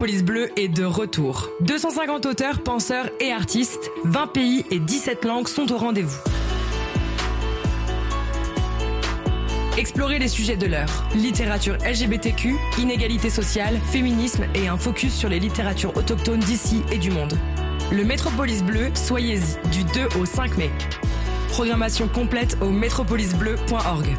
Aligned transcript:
Police 0.00 0.22
Bleu 0.22 0.48
est 0.56 0.68
de 0.68 0.84
retour. 0.84 1.50
250 1.62 2.24
auteurs, 2.26 2.62
penseurs 2.62 3.10
et 3.18 3.32
artistes, 3.32 3.90
20 4.04 4.28
pays 4.28 4.64
et 4.70 4.78
17 4.78 5.24
langues 5.24 5.48
sont 5.48 5.72
au 5.72 5.76
rendez-vous. 5.76 6.20
Explorez 9.76 10.20
les 10.20 10.28
sujets 10.28 10.56
de 10.56 10.66
l'heure. 10.66 11.08
Littérature 11.16 11.78
LGBTQ, 11.78 12.54
inégalité 12.78 13.28
sociale, 13.28 13.76
féminisme 13.90 14.44
et 14.54 14.68
un 14.68 14.76
focus 14.76 15.12
sur 15.12 15.28
les 15.28 15.40
littératures 15.40 15.96
autochtones 15.96 16.38
d'ici 16.38 16.84
et 16.92 16.98
du 16.98 17.10
monde. 17.10 17.36
Le 17.90 18.04
Métropolis 18.04 18.62
Bleu, 18.62 18.92
soyez-y, 18.94 19.68
du 19.70 19.82
2 19.82 20.20
au 20.20 20.24
5 20.26 20.58
mai. 20.58 20.70
Programmation 21.48 22.06
complète 22.06 22.56
au 22.60 22.70
métropolisbleu.org. 22.70 24.16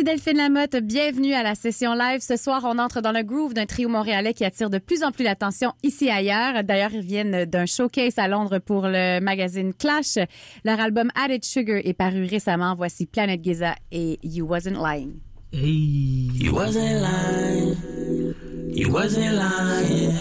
Ici 0.00 0.04
Delphine 0.06 0.38
Lamotte, 0.38 0.76
bienvenue 0.76 1.34
à 1.34 1.42
la 1.42 1.54
session 1.54 1.92
live. 1.92 2.22
Ce 2.22 2.36
soir, 2.36 2.62
on 2.64 2.78
entre 2.78 3.02
dans 3.02 3.12
le 3.12 3.22
groove 3.22 3.52
d'un 3.52 3.66
trio 3.66 3.86
montréalais 3.86 4.32
qui 4.32 4.46
attire 4.46 4.70
de 4.70 4.78
plus 4.78 5.04
en 5.04 5.12
plus 5.12 5.24
l'attention 5.24 5.74
ici 5.82 6.06
et 6.06 6.10
ailleurs. 6.10 6.64
D'ailleurs, 6.64 6.94
ils 6.94 7.02
viennent 7.02 7.44
d'un 7.44 7.66
showcase 7.66 8.16
à 8.16 8.26
Londres 8.26 8.60
pour 8.60 8.86
le 8.86 9.20
magazine 9.20 9.74
Clash. 9.74 10.16
Leur 10.64 10.80
album 10.80 11.10
Added 11.14 11.44
Sugar 11.44 11.82
est 11.84 11.92
paru 11.92 12.24
récemment. 12.24 12.74
Voici 12.74 13.04
Planet 13.04 13.44
Giza 13.44 13.74
et 13.92 14.18
You 14.22 14.46
Wasn't 14.46 14.78
Lying. 14.82 15.18
Hey. 15.52 16.30
You 16.32 16.54
wasn't 16.54 17.02
lying. 17.02 17.76
You 18.72 18.90
wasn't 18.90 19.34
lying. 19.34 20.12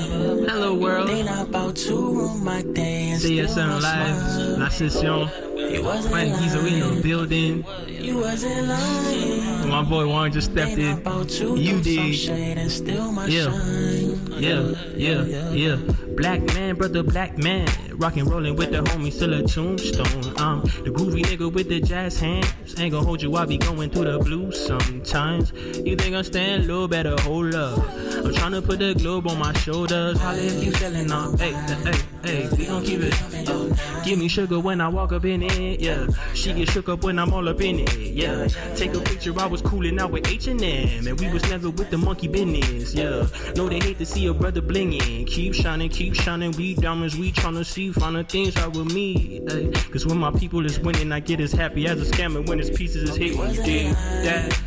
Hello 0.46 0.73
world. 0.73 1.07
They 1.07 1.23
not 1.23 1.48
about 1.48 1.77
to 1.88 1.96
ruin 1.96 2.43
my 2.43 2.63
day 2.63 3.12
and 3.12 3.20
still 3.20 3.48
CSM 3.48 3.68
my 3.68 3.80
Live, 3.80 4.59
la 4.59 4.70
session. 4.70 5.48
You 5.70 5.84
wasn't 5.84 6.14
Frank 6.14 6.40
we 6.40 6.73
in 6.73 6.96
the 6.96 7.02
building. 7.02 7.64
You 7.88 8.18
wasn't 8.18 8.68
lying. 8.68 9.70
My 9.70 9.84
boy 9.84 10.08
Warren 10.08 10.32
just 10.32 10.52
stepped 10.52 10.77
in. 10.77 11.04
to 11.04 11.55
You 11.55 11.80
did. 11.82 12.16
shade 12.16 12.58
and 12.58 12.72
still 12.72 13.12
my 13.12 13.27
Yeah. 13.27 13.44
shine. 13.52 14.20
Yeah, 14.40 14.74
yeah, 14.96 15.52
yeah. 15.52 15.76
Black 16.16 16.41
man, 16.55 16.76
brother, 16.76 17.04
black 17.04 17.38
man. 17.38 17.68
Rockin' 17.93 18.26
rollin' 18.26 18.55
with 18.55 18.71
the 18.71 18.77
homie, 18.82 19.12
still 19.12 19.34
a 19.34 19.43
tombstone. 19.43 20.34
Um, 20.40 20.62
the 20.85 20.90
groovy 20.90 21.21
nigga 21.24 21.52
with 21.52 21.68
the 21.68 21.82
jazz 21.82 22.18
hands. 22.20 22.48
Ain't 22.80 22.93
gon' 22.93 23.04
hold 23.05 23.21
you, 23.21 23.36
I 23.36 23.46
be 23.46 23.58
going 23.58 23.90
through 23.90 24.05
the 24.05 24.20
blues 24.20 24.65
sometimes. 24.65 25.52
You 25.86 25.96
think 25.98 26.15
I'm 26.15 26.24
staying 26.24 26.68
low, 26.68 26.88
better 26.88 27.15
hold 27.21 27.54
up. 27.55 27.77
I'm 27.80 28.32
tryna 28.34 28.65
put 28.65 28.80
the 28.80 28.93
globe 28.96 29.27
on 29.27 29.38
my 29.38 29.52
shoulders. 29.54 30.18
Holla 30.20 30.38
if 30.38 30.63
you 30.63 30.71
feelin' 30.71 31.12
up. 31.12 31.38
Hey, 31.40 31.52
hey, 31.84 31.99
hey, 32.24 32.49
we 32.58 32.65
gon' 32.65 32.84
keep 32.84 33.02
it. 33.02 33.49
Uh, 33.49 34.04
give 34.05 34.18
me 34.18 34.30
sugar 34.30 34.60
when 34.60 34.80
I 34.80 34.88
walk 34.88 35.12
up 35.12 35.26
in 35.26 35.43
it, 35.43 35.59
yeah. 35.60 36.07
She 36.34 36.54
get 36.54 36.70
shook 36.70 36.90
up 36.90 37.04
when 37.04 37.20
I'm 37.20 37.34
all 37.34 37.48
up 37.49 37.62
in 37.62 37.79
it, 37.79 37.96
yeah. 37.98 38.48
Take 38.76 38.93
a 38.93 38.99
picture, 38.99 39.34
I 39.40 39.46
was 39.46 39.62
coolin' 39.62 39.99
out 39.99 40.12
with 40.12 40.27
H&M, 40.27 40.60
and 41.07 41.20
we 41.20 41.32
was 41.32 41.43
never 41.49 41.70
with 41.70 41.90
the 41.90 41.98
monkey 41.98 42.27
business, 42.27 42.93
yeah. 42.93 43.27
No, 43.55 43.68
they 43.70 43.80
hate 43.80 43.98
to 43.99 44.05
see 44.05 44.27
a 44.27 44.34
brother 44.34 44.62
blingin'. 44.62 45.26
Keep 45.27 45.54
shining, 45.54 45.90
keep 45.90 46.15
shining, 46.15 46.52
we 46.54 46.76
diamonds, 46.76 47.18
we 47.18 47.32
tryna 47.32 47.65
see 47.65 47.91
finer 47.91 48.24
things 48.24 48.57
out 48.57 48.76
with 48.76 48.93
me, 48.93 49.41
ay. 49.49 49.71
Cause 49.91 50.05
when 50.05 50.18
my 50.18 50.32
people 50.32 50.65
is 50.65 50.80
winning, 50.80 51.12
I 51.12 51.20
get 51.20 51.40
as 51.40 51.52
happy 51.52 51.87
as 51.87 52.02
a 52.02 52.12
scammer 52.12 52.46
when 52.48 52.57
his 52.60 52.70
pieces 52.70 53.10
is 53.10 53.15
hit. 53.15 53.34
You 53.35 53.63
dig 53.63 53.93
that? 53.93 54.60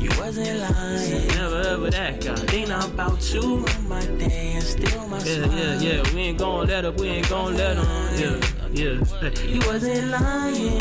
You 0.00 0.08
wasn't 0.18 0.58
lying. 0.60 1.28
Never 1.28 1.60
ever 1.60 1.90
that 1.90 2.24
guy. 2.24 2.64
Not 2.64 2.88
about 2.88 3.20
to 3.20 3.40
ruin 3.40 3.88
my 3.88 4.00
day 4.06 4.52
and 4.54 4.62
still 4.62 5.08
my 5.08 5.18
Yeah, 5.18 5.44
smile. 5.44 5.58
yeah, 5.58 5.80
yeah. 6.02 6.14
We 6.14 6.20
ain't 6.20 6.38
gon' 6.38 6.66
let 6.68 6.84
up. 6.84 6.98
We 6.98 7.08
ain't 7.08 7.28
gon' 7.28 7.56
let 7.56 7.76
them. 7.76 7.86
Yeah, 8.16 8.68
yeah. 8.72 9.04
Hey. 9.20 9.48
You 9.48 9.60
wasn't 9.66 10.10
lying. 10.10 10.80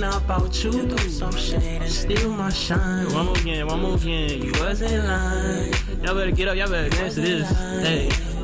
Not 0.00 0.24
about 0.24 0.50
to 0.50 0.72
throw 0.72 0.96
some 1.08 1.36
shade 1.36 1.82
and 1.82 1.92
steal 1.92 2.30
my 2.30 2.48
shine. 2.48 3.12
One 3.12 3.26
more 3.26 3.36
again, 3.36 3.66
one 3.66 3.80
more 3.82 3.96
again. 3.96 4.30
You 4.30 4.44
You 4.44 4.52
wasn't 4.58 5.06
lying. 5.06 5.74
Y'all 6.02 6.14
better 6.14 6.30
get 6.30 6.48
up. 6.48 6.56
Y'all 6.56 6.70
better 6.70 6.88
dance 6.88 7.16
to 7.16 7.20
this. 7.20 7.50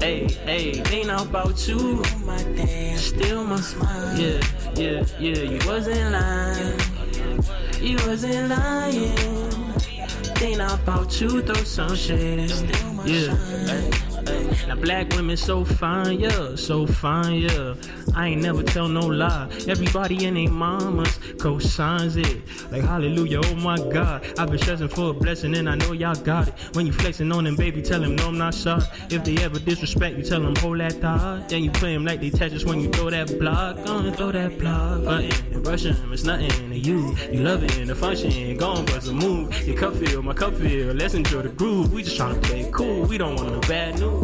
Hey, 0.03 0.29
hey, 0.45 0.83
hey. 0.91 1.05
Not 1.05 1.27
about 1.27 1.57
to 1.57 1.79
ruin 1.79 2.27
my 2.27 2.37
day 2.43 2.95
steal 2.97 3.43
my 3.45 3.57
smile. 3.57 4.19
Yeah, 4.19 4.41
yeah, 4.75 5.05
yeah. 5.19 5.43
You 5.53 5.59
wasn't 5.67 6.13
lying. 6.13 6.81
You 7.81 7.97
wasn't 8.07 8.51
lying. 8.51 9.17
Not 10.59 10.81
about 10.81 11.11
to 11.11 11.43
throw 11.43 11.65
some 11.65 11.97
shade 11.97 12.39
and 12.39 12.51
steal 12.51 12.93
my 12.93 13.07
Yeah. 13.07 13.29
shine. 13.29 14.06
Now 14.67 14.75
black 14.75 15.13
women 15.15 15.37
so 15.37 15.65
fine, 15.65 16.21
yeah, 16.21 16.57
so 16.57 16.87
fine, 16.87 17.43
yeah. 17.43 17.75
I 18.15 18.29
ain't 18.29 18.43
never 18.43 18.63
tell 18.63 18.89
no 18.89 19.01
lie. 19.07 19.49
Everybody 19.69 20.25
and 20.27 20.37
their 20.37 20.51
mamas 20.51 21.19
co-signs 21.39 22.17
it. 22.17 22.43
Like 22.71 22.83
hallelujah, 22.83 23.41
oh 23.45 23.55
my 23.57 23.77
God. 23.77 24.27
I've 24.39 24.51
been 24.51 24.59
stressing 24.59 24.89
for 24.89 25.11
a 25.11 25.13
blessing 25.13 25.55
and 25.57 25.69
I 25.69 25.75
know 25.77 25.93
y'all 25.93 26.15
got 26.15 26.49
it. 26.49 26.55
When 26.73 26.87
you 26.87 26.93
flexing 26.93 27.31
on 27.31 27.45
them, 27.45 27.57
baby, 27.57 27.83
tell 27.83 28.01
them 28.01 28.17
no, 28.17 28.29
I'm 28.29 28.39
not 28.39 28.55
sorry. 28.55 28.83
If 29.11 29.25
they 29.25 29.37
ever 29.45 29.59
disrespect 29.59 30.17
you, 30.17 30.25
tell 30.25 30.41
them 30.41 30.57
hold 30.57 30.81
that 30.81 30.95
thought. 30.95 31.49
Then 31.49 31.63
you 31.65 31.71
play 31.71 31.93
them 31.93 32.05
like 32.05 32.21
they 32.21 32.31
Tetris 32.31 32.65
when 32.65 32.81
you 32.81 32.91
throw 32.91 33.11
that 33.11 33.39
block. 33.39 33.85
Gonna 33.85 34.13
throw 34.13 34.33
that 34.33 34.59
block. 34.59 35.05
Button 35.05 35.31
and 35.53 35.63
brush 35.63 35.85
'em, 35.87 36.13
it's 36.13 36.25
nothing 36.25 36.71
to 36.71 36.79
you. 36.79 37.15
You 37.31 37.41
love 37.41 37.63
it, 37.63 37.87
the 37.87 37.95
function, 37.95 38.57
go 38.57 38.71
on, 38.71 38.85
bust 38.87 39.09
a 39.09 39.13
move. 39.13 39.67
Your 39.67 39.77
cup 39.77 39.95
feel, 39.95 40.23
my 40.23 40.33
cup 40.33 40.55
feel. 40.55 40.95
Let's 40.95 41.15
enjoy 41.15 41.43
the 41.43 41.51
groove. 41.51 41.93
We 41.93 42.03
just 42.03 42.19
tryna 42.19 42.43
play 42.43 42.69
cool. 42.73 43.03
We 43.03 43.19
don't 43.19 43.37
want 43.37 43.53
no 43.53 43.61
bad 43.61 43.99
news. 44.01 44.16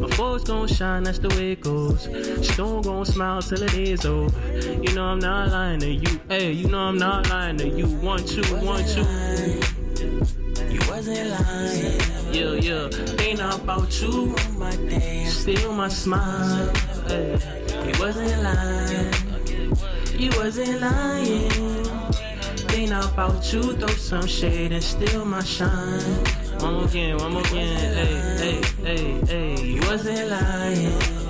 Before 0.00 0.36
it's 0.36 0.44
gonna 0.44 0.68
shine, 0.68 1.04
that's 1.04 1.18
the 1.18 1.28
way 1.28 1.52
it 1.52 1.60
goes. 1.60 2.04
Stone 2.46 2.82
gonna 2.82 3.04
smile 3.04 3.42
till 3.42 3.62
it 3.62 3.74
is 3.74 4.04
over. 4.04 4.32
You 4.82 4.94
know 4.94 5.04
I'm 5.04 5.18
not 5.18 5.50
lying 5.50 5.80
to 5.80 5.90
you. 5.90 6.20
Hey, 6.28 6.52
you 6.52 6.68
know 6.68 6.78
I'm 6.78 6.98
not 6.98 7.28
lying 7.30 7.58
to 7.58 7.68
you. 7.68 7.86
One, 7.86 8.24
two, 8.24 8.42
one, 8.64 8.84
two. 8.84 9.02
You 10.70 10.80
wasn't 10.88 11.30
lying. 11.30 12.00
Yeah, 12.32 12.54
yeah. 12.54 13.06
Not 13.36 13.60
about 13.60 13.90
to 13.90 14.06
ruin 14.06 14.58
my 14.58 14.70
day 14.76 15.24
and 15.24 15.32
Steal 15.32 15.72
my 15.74 15.88
smile. 15.88 16.72
Hey. 17.06 17.38
You 17.86 17.92
wasn't 18.00 18.42
lying. 18.42 19.12
You 20.18 20.30
wasn't 20.38 20.80
lying. 20.80 21.75
Not 22.84 23.12
about 23.12 23.52
you, 23.52 23.62
throw 23.72 23.88
some 23.88 24.26
shade 24.26 24.72
and 24.72 24.84
steal 24.84 25.24
my 25.24 25.42
shine. 25.42 26.00
One 26.60 26.74
more 26.74 26.84
again, 26.84 27.16
one 27.16 27.32
more 27.32 27.42
again. 27.42 27.94
Hey, 28.36 28.60
hey, 28.82 28.84
hey, 28.84 29.56
hey. 29.56 29.64
You 29.64 29.80
wasn't 29.88 30.28
lying. 30.30 31.26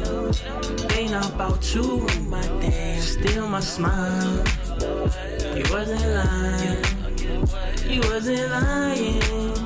Not 1.11 1.33
about 1.35 1.75
you, 1.75 2.07
my 2.29 2.43
day 2.61 2.97
and 2.97 3.03
steal 3.03 3.49
my 3.49 3.61
smile. 3.61 4.45
You 5.57 5.65
wasn't 5.71 6.05
lying. 6.19 6.85
You 7.89 8.01
wasn't 8.01 8.51
lying. 8.51 9.66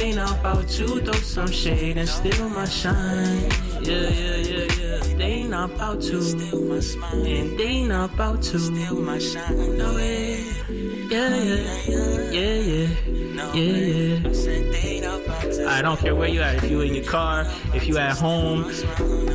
They 0.00 0.12
not 0.14 0.38
about 0.40 0.66
to 0.66 0.86
throw 1.00 1.12
some 1.12 1.50
shade 1.52 1.98
and 1.98 2.08
steal 2.08 2.48
my 2.48 2.64
shine. 2.64 3.50
Yeah, 3.82 4.08
yeah, 4.08 4.36
yeah, 4.36 4.66
yeah. 4.80 5.16
They 5.18 5.42
not 5.44 5.72
about 5.72 6.00
to 6.00 6.22
steal 6.22 6.62
my 6.62 6.80
smile. 6.80 7.22
And 7.22 7.58
they 7.58 7.84
not 7.84 8.14
about 8.14 8.40
to 8.44 8.58
steal 8.58 8.94
my 9.02 9.18
shine. 9.18 9.76
No 9.76 9.94
way. 9.94 10.42
Yeah, 11.10 11.36
yeah, 11.36 12.30
yeah, 12.30 12.54
yeah. 12.72 12.88
No 13.36 13.52
Yeah, 13.52 13.72
way. 13.72 13.92
yeah. 14.22 14.28
I 14.28 14.32
said 14.32 14.72
they 14.72 15.00
not 15.00 15.20
about 15.20 15.52
to 15.52 15.68
I 15.68 15.82
don't 15.82 16.00
care 16.00 16.14
where 16.14 16.28
you 16.28 16.40
at. 16.40 16.64
If 16.64 16.70
you 16.70 16.80
in 16.80 16.94
your 16.94 17.04
car, 17.04 17.44
if 17.74 17.86
you 17.86 17.98
at 17.98 18.16
home, 18.16 18.62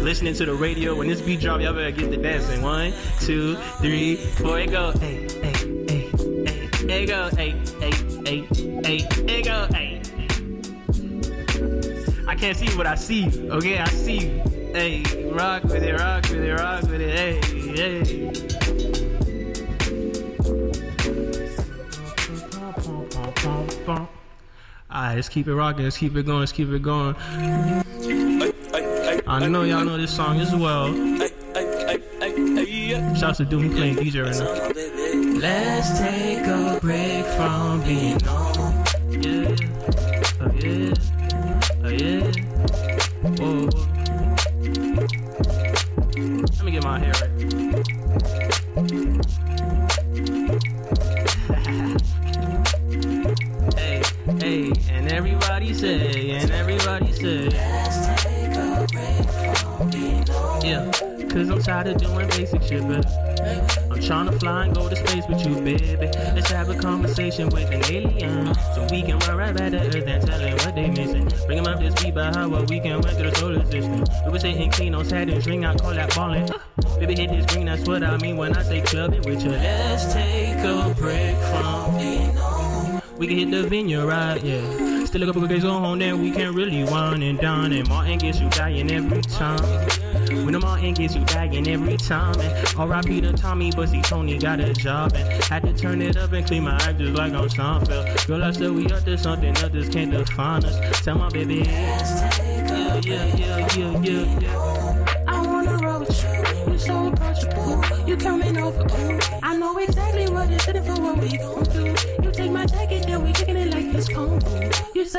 listening 0.03 0.33
to 0.33 0.45
the 0.45 0.53
radio. 0.55 0.95
When 0.95 1.07
this 1.07 1.21
beat 1.21 1.41
drop, 1.41 1.61
y'all 1.61 1.73
better 1.73 1.91
get 1.91 2.09
the 2.09 2.17
dancing. 2.17 2.63
One, 2.63 2.91
two, 3.19 3.55
three, 3.81 4.15
four. 4.15 4.59
It 4.59 4.71
go. 4.71 4.91
Hey, 4.93 5.27
hey, 5.43 5.53
hey, 5.87 6.09
hey. 6.47 7.03
It 7.03 7.05
go. 7.05 7.29
Hey, 7.37 7.51
hey, 7.79 7.91
hey, 8.25 8.47
hey. 8.83 9.07
It 9.27 9.45
go. 9.45 9.67
Hey. 9.71 9.94
I 12.35 12.37
can't 12.37 12.57
see 12.57 12.77
what 12.77 12.85
I 12.85 12.95
see. 12.95 13.49
Okay, 13.49 13.77
I 13.77 13.87
see. 13.87 14.19
Hey, 14.73 15.03
rock 15.31 15.63
with 15.63 15.81
it, 15.81 15.97
rock 15.97 16.23
with 16.23 16.43
it, 16.43 16.51
rock 16.51 16.81
with 16.81 16.99
it. 16.99 17.17
Hey, 17.17 17.39
hey. 17.71 18.27
Alright, 24.91 25.15
let's 25.15 25.29
keep 25.29 25.47
it 25.47 25.55
rocking, 25.55 25.85
let's 25.85 25.97
keep 25.97 26.13
it 26.17 26.25
going, 26.25 26.41
let's 26.41 26.51
keep 26.51 26.67
it 26.67 26.81
going. 26.81 27.15
I 29.25 29.47
know 29.47 29.63
y'all 29.63 29.85
know 29.85 29.95
this 29.95 30.13
song 30.13 30.41
as 30.41 30.53
well. 30.53 30.93
Shouts 33.15 33.37
to 33.37 33.45
Doom 33.45 33.73
playing 33.73 33.95
DJ 33.95 34.25
right 34.25 34.35
now. 34.35 35.39
Let's 35.39 35.97
take 35.97 36.45
a 36.45 36.79
break 36.81 37.25
from 37.37 37.81
being 37.83 38.19
home. 38.19 38.54
Tired 61.85 62.01
of 62.01 62.01
doing 62.01 62.27
basic 62.29 62.61
shit, 62.63 62.87
but 62.87 63.05
I'm 63.91 64.01
trying 64.01 64.25
to 64.29 64.39
fly 64.39 64.65
and 64.65 64.75
go 64.75 64.89
to 64.89 64.95
space 64.95 65.23
with 65.27 65.45
you, 65.45 65.55
baby. 65.55 65.97
Let's 66.33 66.51
have 66.51 66.69
a 66.69 66.75
conversation 66.75 67.49
with 67.49 67.69
an 67.71 67.83
alien. 67.85 68.53
So 68.75 68.87
we 68.91 69.01
can 69.03 69.19
run 69.19 69.37
right 69.37 69.55
back 69.55 69.71
to 69.71 69.79
Earth 69.79 69.95
and 69.95 70.25
tell 70.25 70.39
them 70.39 70.57
what 70.57 70.75
they 70.75 70.89
missing. 70.89 71.27
Bring 71.45 71.63
them 71.63 71.73
up 71.73 71.79
to 71.79 71.91
speed 71.97 72.15
by 72.15 72.25
how 72.25 72.47
we 72.47 72.79
can 72.79 73.01
went 73.01 73.17
through 73.17 73.29
the 73.29 73.35
solar 73.35 73.65
system. 73.65 74.03
We 74.25 74.31
was 74.31 74.41
hitting 74.43 74.71
clean 74.71 74.95
on 74.95 75.05
Saturn's 75.05 75.45
ring, 75.45 75.65
I 75.65 75.75
call 75.75 75.93
that 75.93 76.15
ballin'. 76.15 76.49
Baby, 76.99 77.15
hit 77.15 77.29
this 77.29 77.45
green, 77.53 77.65
that's 77.65 77.87
what 77.87 78.03
I 78.03 78.17
mean 78.17 78.37
when 78.37 78.55
I 78.55 78.63
say 78.63 78.81
clubbing 78.81 79.21
with 79.23 79.43
you. 79.43 79.51
Let's 79.51 80.13
take 80.13 80.57
a 80.57 80.93
break 80.97 81.37
from 81.37 81.95
it. 81.97 83.17
We 83.17 83.27
can 83.27 83.37
hit 83.37 83.51
the 83.51 83.67
vineyard, 83.67 84.05
right? 84.05 84.43
Yeah. 84.43 85.05
Still 85.05 85.23
a 85.23 85.25
couple 85.25 85.43
of 85.43 85.49
days 85.49 85.63
on 85.63 85.81
home, 85.81 85.99
then 85.99 86.21
we 86.21 86.31
can 86.31 86.53
really 86.53 86.83
wind 86.83 87.23
and 87.23 87.39
down. 87.39 87.71
And 87.71 87.87
Martin 87.87 88.17
gets 88.17 88.39
you 88.39 88.49
dying 88.49 88.91
every 88.91 89.21
time. 89.21 90.14
When 90.29 90.51
the 90.51 90.59
Martin 90.59 90.93
gets 90.93 91.15
you 91.15 91.23
dying 91.25 91.67
every 91.67 91.97
time. 91.97 92.39
And 92.39 92.75
R.I.P. 92.77 93.21
to 93.21 93.33
Tommy, 93.33 93.71
but 93.71 93.89
see 93.89 94.01
Tony 94.01 94.37
got 94.37 94.59
a 94.59 94.73
job. 94.73 95.13
And 95.15 95.43
had 95.45 95.63
to 95.63 95.73
turn 95.73 96.01
it 96.01 96.17
up 96.17 96.31
and 96.33 96.45
clean 96.45 96.63
my 96.63 96.75
eyes 96.75 96.95
just 96.97 97.13
like 97.13 97.33
I'm 97.33 97.47
Seinfeld. 97.47 98.27
Girl, 98.27 98.43
I 98.43 98.51
said 98.51 98.71
we 98.71 98.87
up 98.87 99.03
to 99.05 99.17
something 99.17 99.55
others 99.57 99.89
can't 99.89 100.11
define 100.11 100.65
us. 100.65 101.01
Tell 101.01 101.17
my 101.17 101.29
baby, 101.29 101.55
yeah, 101.55 103.01
yeah, 103.01 103.35
yeah, 103.35 103.67
yeah, 103.75 103.99
yeah, 104.01 104.39
yeah. 104.39 105.23
I 105.27 105.41
wanna 105.45 105.77
roll 105.77 105.99
with 106.01 106.23
you. 106.23 106.71
You're 106.71 106.79
so 106.79 107.07
approachable. 107.07 108.07
You 108.07 108.17
coming 108.17 108.57
over. 108.57 108.81
Ooh. 108.81 109.19
I 109.43 109.57
know 109.57 109.64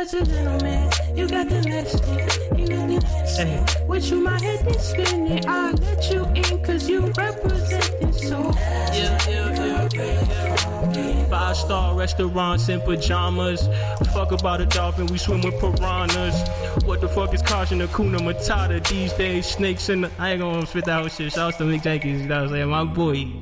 such 0.04 0.12
a 0.12 0.26
gentleman. 0.26 0.90
You 1.14 1.26
got 1.26 1.48
the 1.48 1.62
medicine. 1.66 2.18
You 2.58 2.68
got 2.68 2.86
the 2.86 3.00
medicine. 3.00 3.46
Hey. 3.46 3.84
With 3.86 4.10
you, 4.10 4.20
my 4.20 4.38
head 4.38 4.66
is 4.66 4.82
spinning. 4.82 5.48
I 5.48 5.70
let 5.70 6.10
you 6.10 6.24
in, 6.34 6.62
cause 6.62 6.86
you 6.86 7.00
represent 7.16 7.90
it 8.02 8.14
so. 8.14 8.52
Yeah, 8.92 9.18
yeah, 9.26 9.88
yeah. 9.94 11.24
Five 11.30 11.56
star 11.56 11.94
restaurants 11.94 12.68
in 12.68 12.82
pajamas. 12.82 13.68
Fuck 14.12 14.32
about 14.32 14.60
a 14.60 14.66
dolphin, 14.66 15.06
we 15.06 15.16
swim 15.16 15.40
with 15.40 15.58
piranhas. 15.60 16.84
What 16.84 17.00
the 17.00 17.08
fuck 17.08 17.32
is 17.32 17.40
causing 17.40 17.78
the 17.78 17.86
kuna 17.88 18.18
matata 18.18 18.86
these 18.86 19.14
days? 19.14 19.46
Snakes 19.46 19.88
in 19.88 20.02
the. 20.02 20.10
I 20.18 20.32
ain't 20.32 20.40
gonna 20.40 20.66
fit 20.66 20.84
that 20.84 21.10
shit. 21.10 21.32
Shout 21.32 21.54
out 21.54 21.58
to 21.58 21.64
Mick 21.64 21.82
Jenkins, 21.82 22.20
you 22.20 22.28
know 22.28 22.42
what 22.42 22.44
I'm 22.44 22.50
saying? 22.50 22.68
My 22.68 22.84
boy. 22.84 23.32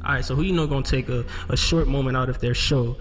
Alright, 0.00 0.24
so 0.24 0.36
who 0.36 0.42
you 0.42 0.52
know 0.52 0.68
gonna 0.68 0.84
take 0.84 1.08
a, 1.08 1.24
a 1.48 1.56
short 1.56 1.88
moment 1.88 2.16
out 2.16 2.28
of 2.28 2.38
their 2.38 2.54
show 2.54 2.96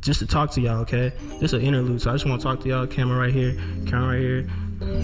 just 0.00 0.20
to 0.20 0.26
talk 0.26 0.50
to 0.52 0.60
y'all, 0.60 0.80
okay? 0.80 1.12
This 1.40 1.52
is 1.52 1.54
an 1.54 1.62
interlude, 1.62 2.00
so 2.00 2.10
I 2.10 2.14
just 2.14 2.26
wanna 2.26 2.42
talk 2.42 2.60
to 2.60 2.68
y'all. 2.68 2.86
Camera 2.86 3.18
right 3.18 3.32
here, 3.32 3.54
camera 3.86 4.14
right 4.14 4.20
here. 4.20 4.50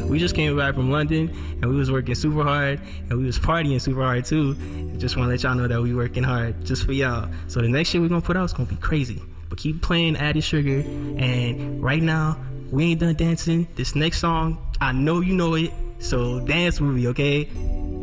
We 0.06 0.18
just 0.18 0.34
came 0.34 0.56
back 0.56 0.74
from 0.74 0.90
London 0.90 1.30
and 1.60 1.68
we 1.68 1.76
was 1.76 1.90
working 1.90 2.14
super 2.14 2.44
hard 2.44 2.80
and 3.10 3.18
we 3.18 3.24
was 3.24 3.38
partying 3.38 3.80
super 3.80 4.02
hard 4.02 4.24
too. 4.24 4.54
Just 4.98 5.16
wanna 5.16 5.30
let 5.30 5.42
y'all 5.42 5.54
know 5.54 5.66
that 5.66 5.82
we 5.82 5.94
working 5.94 6.22
hard 6.22 6.64
just 6.64 6.84
for 6.84 6.92
y'all. 6.92 7.28
So 7.48 7.60
the 7.60 7.68
next 7.68 7.90
shit 7.90 8.00
we 8.00 8.08
gonna 8.08 8.20
put 8.20 8.36
out 8.36 8.44
is 8.44 8.52
gonna 8.52 8.68
be 8.68 8.76
crazy. 8.76 9.20
But 9.48 9.58
keep 9.58 9.82
playing 9.82 10.16
Added 10.16 10.44
Sugar 10.44 10.78
and 11.18 11.82
right 11.82 12.02
now 12.02 12.38
we 12.70 12.84
ain't 12.84 13.00
done 13.00 13.14
dancing. 13.14 13.66
This 13.74 13.94
next 13.94 14.18
song, 14.18 14.58
I 14.80 14.92
know 14.92 15.20
you 15.20 15.34
know 15.34 15.54
it, 15.54 15.72
so 15.98 16.40
dance 16.40 16.80
with 16.80 16.90
me, 16.90 17.08
okay? 17.08 17.50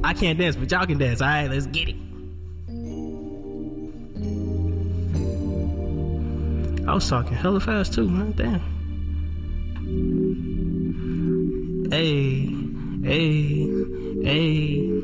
I 0.03 0.13
can't 0.13 0.37
dance, 0.37 0.55
but 0.55 0.69
y'all 0.71 0.85
can 0.85 0.97
dance. 0.97 1.21
Alright, 1.21 1.49
let's 1.49 1.67
get 1.67 1.89
it. 1.89 1.95
I 6.87 6.93
was 6.93 7.07
talking 7.07 7.33
hella 7.33 7.59
fast 7.59 7.93
too, 7.93 8.09
man. 8.09 8.31
Damn. 8.33 8.61
Hey, 11.91 12.47
hey, 13.03 13.67
hey. 14.23 15.01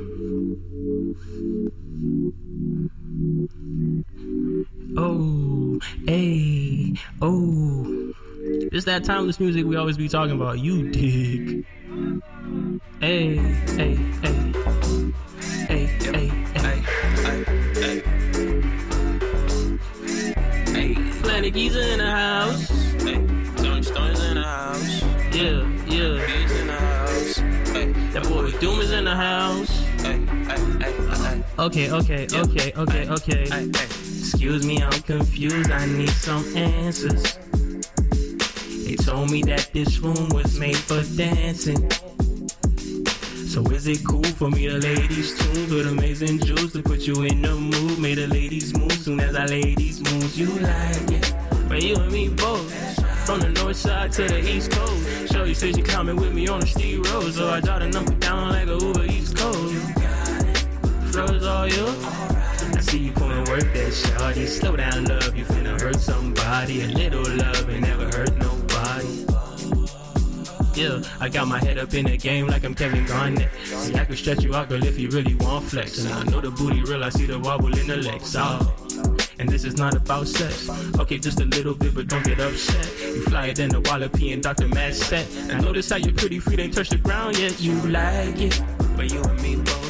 Oh, 4.98 5.80
hey, 6.08 6.94
oh. 7.22 8.14
It's 8.72 8.86
that 8.86 9.04
timeless 9.04 9.40
music 9.40 9.66
we 9.66 9.76
always 9.76 9.98
be 9.98 10.08
talking 10.08 10.36
about. 10.36 10.60
You 10.60 10.90
dig. 10.90 11.66
Hey, 13.00 13.36
hey, 13.36 13.96
hey. 14.24 14.54
Hey, 15.68 15.86
hey, 15.86 16.28
hey. 16.56 16.97
Planet 21.38 21.56
in 21.56 22.00
the 22.00 22.10
house. 22.10 22.68
Hey, 23.04 23.82
Stone's 23.84 24.24
in 24.24 24.34
the 24.38 24.42
house. 24.42 25.02
Yeah, 25.36 25.70
yeah. 25.86 26.26
Beats 26.26 26.52
in 26.52 26.66
the 26.66 26.74
house. 26.74 27.36
Hey, 27.70 27.92
That 28.14 28.24
boy 28.24 28.50
Doom 28.54 28.80
is 28.80 28.92
in 28.92 29.06
the 29.06 29.16
house. 29.16 29.70
hey, 30.02 30.18
hey, 30.18 30.58
hey, 30.80 30.92
hey. 30.92 31.44
Okay, 31.60 31.92
okay, 31.92 32.26
okay, 32.34 32.74
okay, 32.76 33.08
okay. 33.08 33.48
Hey, 33.50 33.70
hey. 33.70 33.86
Excuse 33.86 34.66
me, 34.66 34.82
I'm 34.82 35.00
confused. 35.04 35.70
I 35.70 35.86
need 35.86 36.10
some 36.10 36.44
answers. 36.58 37.38
They 38.84 38.96
told 38.96 39.30
me 39.30 39.44
that 39.44 39.70
this 39.74 40.00
room 40.00 40.30
was 40.30 40.60
made 40.60 40.76
for 40.76 41.04
dancing. 41.16 41.88
So 43.58 43.64
is 43.72 43.88
it 43.88 44.06
cool 44.06 44.24
for 44.24 44.52
me 44.52 44.68
to 44.68 44.78
lay 44.78 45.08
these 45.08 45.36
tunes 45.36 45.74
with 45.74 45.88
amazing 45.88 46.38
juice 46.42 46.74
to 46.74 46.84
put 46.84 47.08
you 47.08 47.24
in 47.24 47.42
the 47.42 47.56
mood? 47.56 47.98
Made 47.98 48.20
the 48.20 48.28
ladies 48.28 48.78
move 48.78 48.92
soon 48.92 49.20
as 49.20 49.36
I 49.36 49.48
lay 49.48 49.74
these 49.74 50.00
moves. 50.00 50.38
You 50.38 50.46
like 50.60 51.10
it, 51.10 51.34
but 51.68 51.82
you 51.82 51.96
and 51.96 52.12
me 52.12 52.30
both. 52.30 52.72
From 53.26 53.40
the 53.40 53.50
north 53.50 53.78
side 53.78 54.12
to 54.12 54.28
the 54.28 54.48
east 54.48 54.70
coast. 54.70 55.34
Shorty 55.34 55.56
said 55.56 55.76
she 55.76 55.82
coming 55.82 56.18
with 56.18 56.36
me 56.36 56.48
on 56.48 56.60
the 56.60 56.68
steep 56.68 57.04
road, 57.12 57.34
so 57.34 57.50
I 57.50 57.60
jot 57.60 57.82
a 57.82 57.90
number 57.90 58.14
down 58.14 58.50
like 58.50 58.68
a 58.68 58.78
Uber 58.78 59.06
East 59.06 59.36
Coast. 59.36 59.92
Flows 61.12 61.44
all 61.44 61.68
yours. 61.68 62.04
I 62.06 62.80
see 62.82 63.00
you 63.06 63.12
pulling 63.12 63.44
work 63.46 63.74
that 63.74 63.92
shawty. 63.92 64.48
Slow 64.48 64.76
down, 64.76 65.06
love. 65.06 65.36
You 65.36 65.46
finna 65.46 65.82
hurt 65.82 66.00
somebody. 66.00 66.84
A 66.84 66.88
little 66.90 67.28
love 67.38 67.68
ain't 67.72 67.82
never 67.82 68.06
hurt 68.06 68.38
nobody. 68.38 68.47
Yeah, 70.78 71.02
I 71.20 71.28
got 71.28 71.48
my 71.48 71.58
head 71.58 71.80
up 71.80 71.92
in 71.96 72.06
the 72.06 72.18
game 72.18 72.46
like 72.46 72.64
I'm 72.64 72.76
Kevin 72.76 73.04
Garnett. 73.06 73.50
See, 73.66 73.96
I 73.96 74.06
can 74.06 74.16
stretch 74.16 74.44
you 74.44 74.54
out, 74.54 74.70
girl, 74.70 74.84
if 74.84 75.00
you 75.00 75.10
really 75.10 75.34
want 75.34 75.66
flex. 75.66 76.06
And 76.06 76.14
I 76.14 76.24
know 76.26 76.40
the 76.40 76.52
booty 76.52 76.84
real, 76.84 77.04
I 77.04 77.10
see 77.10 77.26
the 77.26 77.40
wobble 77.40 77.76
in 77.76 77.88
the 77.88 77.98
legs. 77.98 78.36
Oh. 78.38 78.76
And 79.40 79.50
this 79.50 79.64
is 79.64 79.76
not 79.76 79.96
about 79.96 80.28
sex. 80.28 80.70
Okay, 81.00 81.18
just 81.18 81.42
a 81.42 81.46
little 81.46 81.74
bit, 81.74 81.96
but 81.96 82.08
don't 82.08 82.24
get 82.24 82.40
upset. 82.40 82.86
You 83.02 83.24
flyer 83.24 83.54
than 83.56 83.70
the 83.70 83.82
Wallopy 83.82 84.34
and 84.34 84.44
Dr. 84.44 84.68
Mad 84.68 84.94
set. 84.94 85.26
I 85.52 85.60
notice 85.60 85.90
how 85.90 85.96
your 85.96 86.14
pretty 86.14 86.40
feet 86.40 86.60
ain't 86.60 86.76
touch 86.76 86.90
the 86.90 86.98
ground 86.98 87.40
yet. 87.40 87.60
You 87.60 87.74
like 87.90 88.40
it, 88.40 88.62
but 88.96 89.12
you 89.12 89.24
and 89.24 89.42
me 89.42 89.56
both. 89.56 89.88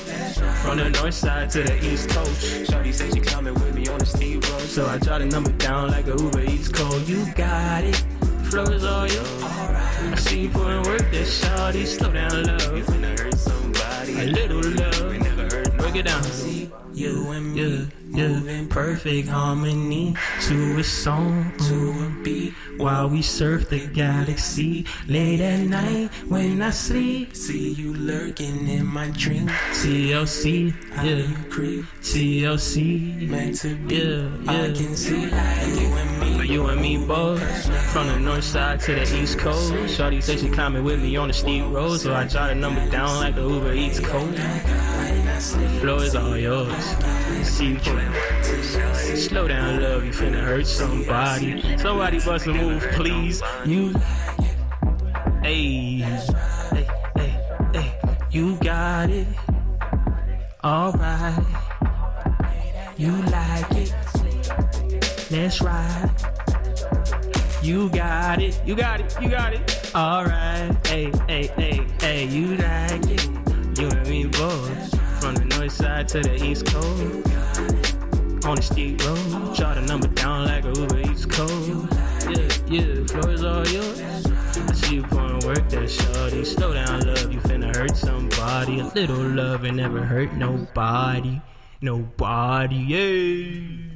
From 0.61 0.77
the 0.77 0.89
north 0.89 1.13
side 1.13 1.49
to 1.49 1.63
the 1.63 1.85
east 1.85 2.09
coast. 2.11 2.71
Shorty 2.71 2.93
say 2.93 3.11
she 3.11 3.19
coming 3.19 3.53
with 3.55 3.75
me 3.75 3.89
on 3.89 3.99
the 3.99 4.05
steep 4.05 4.49
road. 4.49 4.61
So 4.61 4.85
I 4.85 4.97
jot 4.99 5.21
a 5.21 5.25
number 5.25 5.51
down 5.51 5.91
like 5.91 6.07
a 6.07 6.15
Uber 6.17 6.43
East 6.43 6.73
Coast. 6.73 7.09
You 7.09 7.25
got 7.33 7.83
it. 7.83 8.16
Flow 8.49 8.63
is 8.63 8.85
all 8.85 9.05
yours. 9.05 9.43
I 9.43 10.15
see 10.19 10.43
you 10.43 10.49
putting 10.49 10.81
work 10.83 10.99
that 10.99 11.27
shawty. 11.27 11.85
Slow 11.85 12.13
down, 12.13 12.43
love. 12.43 12.77
You 12.77 12.83
finna 12.83 13.19
hurt 13.19 13.37
somebody. 13.37 14.13
A 14.21 14.23
little 14.23 14.61
love. 14.63 15.11
We 15.11 15.17
never 15.17 15.43
heard 15.53 15.77
Break 15.77 15.95
it 15.97 16.03
down. 16.03 16.23
See 16.23 16.71
you 16.93 17.31
and 17.31 17.53
me. 17.53 17.61
Yeah, 17.61 17.85
yeah. 18.17 18.65
Perfect 18.69 19.27
harmony 19.29 20.15
to 20.41 20.79
a 20.79 20.83
song, 20.83 21.51
to 21.67 21.91
a 21.91 22.23
beat. 22.23 22.53
While 22.77 23.09
we 23.09 23.21
surf 23.21 23.69
the 23.69 23.85
galaxy 23.87 24.85
late 25.07 25.39
at 25.39 25.59
night 25.59 26.09
when 26.27 26.61
I 26.61 26.71
sleep. 26.71 27.35
See 27.35 27.73
you 27.73 27.93
lurking 27.93 28.67
in 28.67 28.85
my 28.85 29.09
dream. 29.09 29.47
TLC, 29.47 30.73
yeah. 31.03 31.49
Creep, 31.49 31.85
TLC, 32.01 33.27
meant 33.29 33.55
to 33.61 33.75
be. 33.75 33.95
yeah, 33.95 34.29
yeah. 34.43 34.63
I 34.63 34.73
can 34.73 34.95
see 34.95 35.27
like 35.27 35.67
you 35.67 35.87
and 35.87 36.19
me. 36.19 36.47
You 36.47 36.67
and 36.67 36.81
me 36.81 36.97
both 36.97 37.41
From 37.91 38.07
the 38.07 38.19
north 38.19 38.43
side 38.43 38.79
to 38.81 38.95
the 38.95 39.17
east 39.17 39.37
coast 39.37 39.73
Shorty 39.93 40.21
say 40.21 40.37
she 40.37 40.49
climbing 40.49 40.83
with 40.85 41.01
me 41.01 41.17
on 41.17 41.27
the 41.27 41.33
steep 41.33 41.65
road 41.65 41.99
So 41.99 42.13
I 42.13 42.25
jot 42.25 42.51
a 42.51 42.55
number 42.55 42.87
down 42.89 43.17
like 43.17 43.35
the 43.35 43.41
Uber 43.41 43.73
Eats 43.73 43.99
code 43.99 44.37
Flow 45.37 45.97
is 45.97 46.15
all 46.15 46.35
yours. 46.35 46.83
See 47.43 47.73
you 47.73 47.79
Slow 49.15 49.47
down 49.47 49.83
love, 49.83 50.03
you 50.03 50.11
finna 50.11 50.41
hurt 50.41 50.65
somebody. 50.65 51.77
Somebody 51.77 52.19
bust 52.19 52.47
a 52.47 52.53
move 52.53 52.81
please. 52.93 53.43
You 53.63 53.93
Hey 55.43 55.99
Hey, 55.99 56.87
hey, 57.15 57.39
hey. 57.71 58.17
You 58.31 58.55
got 58.55 59.11
it. 59.11 59.27
Alright 60.63 61.43
You 62.97 63.11
like 63.11 63.71
it. 63.73 63.93
Let's 65.29 65.61
ride. 65.61 66.09
You 67.61 67.89
got 67.89 68.41
it, 68.41 68.59
you 68.65 68.75
got 68.75 69.01
it, 69.01 69.15
you 69.21 69.29
got 69.29 69.53
it. 69.53 69.91
Alright, 69.93 70.87
hey, 70.87 71.11
hey, 71.27 71.47
hey, 71.55 71.85
hey, 72.01 72.25
you 72.25 72.55
like 72.55 73.05
it. 73.05 73.29
You 73.77 73.89
and 73.89 74.09
me 74.09 74.25
both. 74.25 74.96
The 75.57 75.63
north 75.63 75.73
side 75.73 76.07
to 76.09 76.19
the 76.19 76.35
east 76.45 76.67
coast. 76.67 78.45
On 78.45 78.55
the 78.55 78.61
steep 78.61 79.03
road. 79.03 79.55
Jot 79.55 79.75
a 79.75 79.81
number 79.81 80.07
down 80.09 80.45
like 80.45 80.65
a 80.65 80.79
Uber 80.79 80.99
East 81.11 81.31
Coast. 81.31 81.97
Yeah, 82.29 82.47
yeah, 82.67 83.03
floor 83.07 83.31
is 83.31 83.43
all 83.43 83.67
yours. 83.67 84.27
I 84.55 84.73
see 84.73 84.95
you 84.97 85.03
pouring 85.03 85.39
work, 85.47 85.67
that 85.69 85.89
shorty. 85.89 86.45
Slow 86.45 86.75
down, 86.75 87.07
love, 87.07 87.33
you 87.33 87.39
finna 87.39 87.75
hurt 87.75 87.97
somebody. 87.97 88.81
A 88.81 88.83
little 88.83 89.17
love 89.17 89.63
and 89.63 89.77
never 89.77 90.01
hurt 90.01 90.31
nobody. 90.33 91.41
Nobody, 91.81 92.75
yeah. 92.75 93.86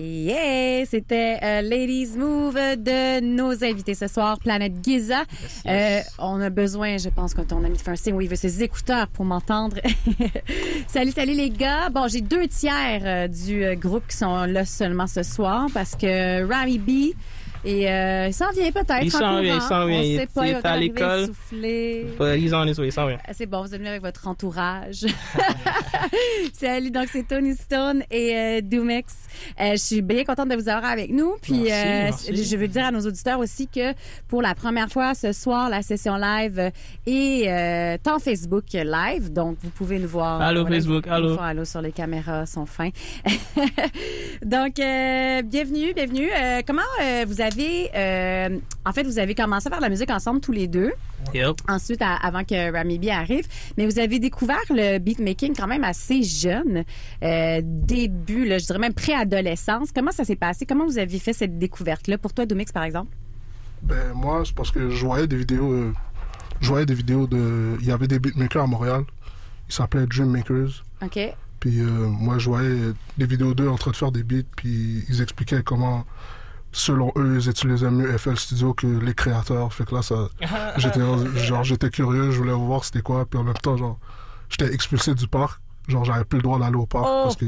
Yeah, 0.00 0.86
c'était 0.86 1.38
euh, 1.42 1.60
Ladies 1.60 2.16
Move 2.16 2.54
de 2.54 3.20
nos 3.20 3.62
invités 3.62 3.94
ce 3.94 4.06
soir, 4.06 4.38
Planète 4.38 4.72
Giza. 4.82 5.24
Euh, 5.66 6.00
on 6.18 6.40
a 6.40 6.48
besoin, 6.48 6.96
je 6.96 7.10
pense, 7.10 7.34
quand 7.34 7.52
on 7.52 7.62
a 7.64 7.68
mis 7.68 7.78
signe 7.96 8.14
où 8.14 8.20
il 8.22 8.28
veut 8.28 8.36
ses 8.36 8.62
écouteurs 8.62 9.08
pour 9.08 9.26
m'entendre. 9.26 9.76
salut, 10.86 11.10
salut 11.10 11.34
les 11.34 11.50
gars. 11.50 11.90
Bon, 11.90 12.08
j'ai 12.08 12.22
deux 12.22 12.48
tiers 12.48 13.02
euh, 13.04 13.28
du 13.28 13.62
euh, 13.62 13.74
groupe 13.74 14.06
qui 14.08 14.16
sont 14.16 14.44
là 14.44 14.64
seulement 14.64 15.06
ce 15.06 15.22
soir 15.22 15.66
parce 15.74 15.94
que 15.96 16.44
Rami 16.50 16.78
B 16.78 16.90
et 17.64 17.90
euh, 17.90 18.26
il 18.28 18.34
s'en 18.34 18.50
vient 18.52 18.70
peut-être. 18.72 19.02
Il 19.02 19.14
en 19.14 19.18
s'en 19.18 19.40
vient, 19.40 19.54
il 19.56 19.60
s'en 19.60 19.86
vient. 19.86 20.00
Il- 20.02 20.26
pas, 20.28 20.46
il 20.46 20.50
il 20.50 20.56
est 20.56 20.66
à 20.66 20.76
l'école. 20.76 21.26
But 22.18 22.38
he's 22.38 22.52
on 22.52 22.66
his 22.66 22.78
way, 22.78 22.90
ça 22.90 23.06
vient. 23.06 23.18
C'est 23.32 23.46
bon, 23.46 23.62
vous 23.62 23.74
êtes 23.74 23.78
venu 23.80 23.88
avec 23.88 24.02
votre 24.02 24.26
entourage. 24.28 25.06
Salut, 26.54 26.90
donc 26.90 27.08
c'est 27.12 27.26
Tony 27.26 27.54
Stone 27.54 28.02
et 28.10 28.36
euh, 28.36 28.60
Doomex. 28.62 29.14
Euh, 29.60 29.72
je 29.72 29.76
suis 29.76 30.02
bien 30.02 30.24
contente 30.24 30.48
de 30.48 30.54
vous 30.56 30.68
avoir 30.68 30.90
avec 30.90 31.10
nous. 31.10 31.36
Puis 31.42 31.62
Merci, 31.64 31.72
euh, 31.72 32.02
merci. 32.32 32.44
je 32.44 32.56
veux 32.56 32.68
dire 32.68 32.86
à 32.86 32.90
nos 32.90 33.00
auditeurs 33.00 33.38
aussi 33.38 33.68
que 33.68 33.92
pour 34.28 34.42
la 34.42 34.54
première 34.54 34.88
fois 34.88 35.14
ce 35.14 35.32
soir, 35.32 35.68
la 35.68 35.82
session 35.82 36.16
live 36.16 36.70
est 37.06 37.48
euh, 37.48 37.96
en 38.10 38.18
Facebook 38.18 38.64
live. 38.72 39.32
Donc 39.32 39.56
vous 39.62 39.70
pouvez 39.70 39.98
nous 39.98 40.08
voir. 40.08 40.40
Allô, 40.40 40.62
Voilà, 40.62 40.76
Facebook, 40.76 41.04
ils 41.06 41.12
allô. 41.12 41.38
allô 41.40 41.64
sur 41.64 41.80
les 41.82 41.92
caméras, 41.92 42.46
sont 42.46 42.66
fins. 42.66 42.90
donc 44.44 44.78
euh, 44.78 45.42
bienvenue, 45.42 45.92
bienvenue. 45.94 46.30
Euh, 46.32 46.62
comment 46.66 46.82
euh, 47.02 47.24
vous 47.26 47.40
avez, 47.40 47.49
euh, 47.58 48.58
en 48.84 48.92
fait, 48.92 49.02
vous 49.04 49.18
avez 49.18 49.34
commencé 49.34 49.66
à 49.66 49.70
faire 49.70 49.78
de 49.78 49.84
la 49.84 49.90
musique 49.90 50.10
ensemble 50.10 50.40
tous 50.40 50.52
les 50.52 50.66
deux 50.68 50.92
Yep. 51.34 51.56
ensuite 51.68 52.00
à- 52.02 52.14
avant 52.16 52.44
que 52.44 52.72
Rami 52.72 52.98
B 52.98 53.08
arrive. 53.08 53.46
Mais 53.76 53.86
vous 53.86 53.98
avez 53.98 54.18
découvert 54.18 54.60
le 54.70 54.98
beatmaking 54.98 55.54
quand 55.56 55.66
même 55.66 55.84
assez 55.84 56.22
jeune, 56.22 56.84
euh, 57.22 57.60
début, 57.64 58.46
là, 58.46 58.58
je 58.58 58.66
dirais 58.66 58.78
même 58.78 58.94
préadolescence. 58.94 59.90
Comment 59.94 60.12
ça 60.12 60.24
s'est 60.24 60.36
passé? 60.36 60.64
Comment 60.66 60.86
vous 60.86 60.98
avez 60.98 61.18
fait 61.18 61.32
cette 61.32 61.58
découverte-là? 61.58 62.18
Pour 62.18 62.32
toi, 62.32 62.46
Domix, 62.46 62.72
par 62.72 62.84
exemple? 62.84 63.14
Ben, 63.82 64.12
moi, 64.14 64.42
c'est 64.44 64.54
parce 64.54 64.70
que 64.70 64.90
je 64.90 65.04
voyais 65.06 65.26
des 65.26 65.36
vidéos. 65.36 65.72
euh, 65.72 65.92
je 66.60 66.68
voyais 66.68 66.86
des 66.86 66.94
vidéos 66.94 67.26
de. 67.26 67.76
Il 67.80 67.86
y 67.86 67.92
avait 67.92 68.08
des 68.08 68.18
beatmakers 68.18 68.62
à 68.62 68.66
Montréal. 68.66 69.04
Ils 69.68 69.74
s'appelaient 69.74 70.06
Dream 70.06 70.30
Makers. 70.30 70.84
OK. 71.02 71.18
Puis 71.60 71.80
euh, 71.80 71.86
moi, 72.08 72.38
je 72.38 72.48
voyais 72.50 72.92
des 73.18 73.26
vidéos 73.26 73.54
d'eux 73.54 73.68
en 73.68 73.76
train 73.76 73.90
de 73.90 73.96
faire 73.96 74.10
des 74.12 74.22
beats. 74.22 74.42
Puis 74.56 75.04
ils 75.08 75.22
expliquaient 75.22 75.62
comment, 75.62 76.04
selon 76.72 77.12
eux, 77.16 77.38
ils 77.40 77.48
utilisaient 77.48 77.90
mieux 77.90 78.16
FL 78.18 78.36
Studio 78.36 78.74
que 78.74 78.86
les 78.86 79.14
créateurs. 79.14 79.72
Fait 79.72 79.84
que 79.84 79.94
là, 79.94 80.02
ça. 80.02 80.28
J'étais 80.76 81.00
genre, 81.36 81.64
j'étais 81.64 81.90
curieux. 81.90 82.30
Je 82.30 82.38
voulais 82.38 82.52
voir 82.52 82.84
c'était 82.84 83.02
quoi. 83.02 83.26
Puis 83.26 83.38
en 83.38 83.44
même 83.44 83.54
temps, 83.54 83.76
genre, 83.76 83.98
j'étais 84.48 84.72
expulsé 84.72 85.14
du 85.14 85.26
parc. 85.28 85.60
Genre, 85.88 86.04
j'avais 86.04 86.24
plus 86.24 86.36
le 86.36 86.42
droit 86.42 86.58
d'aller 86.58 86.76
au 86.76 86.86
parc 86.86 87.04
Oh! 87.08 87.20
parce 87.24 87.36
que 87.36 87.46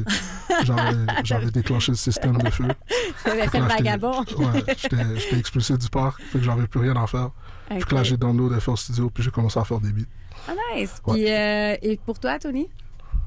j'avais, 0.65 0.97
j'avais 1.23 1.51
déclenché 1.53 1.93
le 1.93 1.97
système 1.97 2.37
de 2.39 2.51
feu. 2.51 2.65
Avez 3.25 3.47
fait 3.47 3.59
le 3.61 3.67
Là, 3.67 3.77
j'étais- 3.77 3.85
vagabond. 3.85 4.25
Ouais, 4.39 4.65
j'étais 4.77 4.97
j'étais 5.17 5.39
expulsé 5.39 5.77
du 5.79 5.89
parc, 5.89 6.21
fait 6.23 6.39
que 6.39 6.45
j'avais 6.45 6.67
plus 6.67 6.81
rien 6.81 6.97
à 6.97 7.07
faire. 7.07 7.31
Fait 7.69 7.79
que 7.81 7.95
là, 7.95 8.03
j'ai 8.03 8.17
download 8.17 8.59
FL 8.59 8.77
Studio, 8.77 9.11
puis 9.11 9.23
j'ai 9.23 9.31
commencé 9.31 9.61
à 9.61 9.65
faire 9.65 9.79
des 9.81 9.93
beats. 9.93 10.07
Ah, 10.49 10.53
nice. 10.75 11.01
Puis, 11.07 11.31
euh, 11.31 11.77
et 11.83 12.01
pour 12.05 12.19
toi, 12.19 12.39
Tony? 12.41 12.69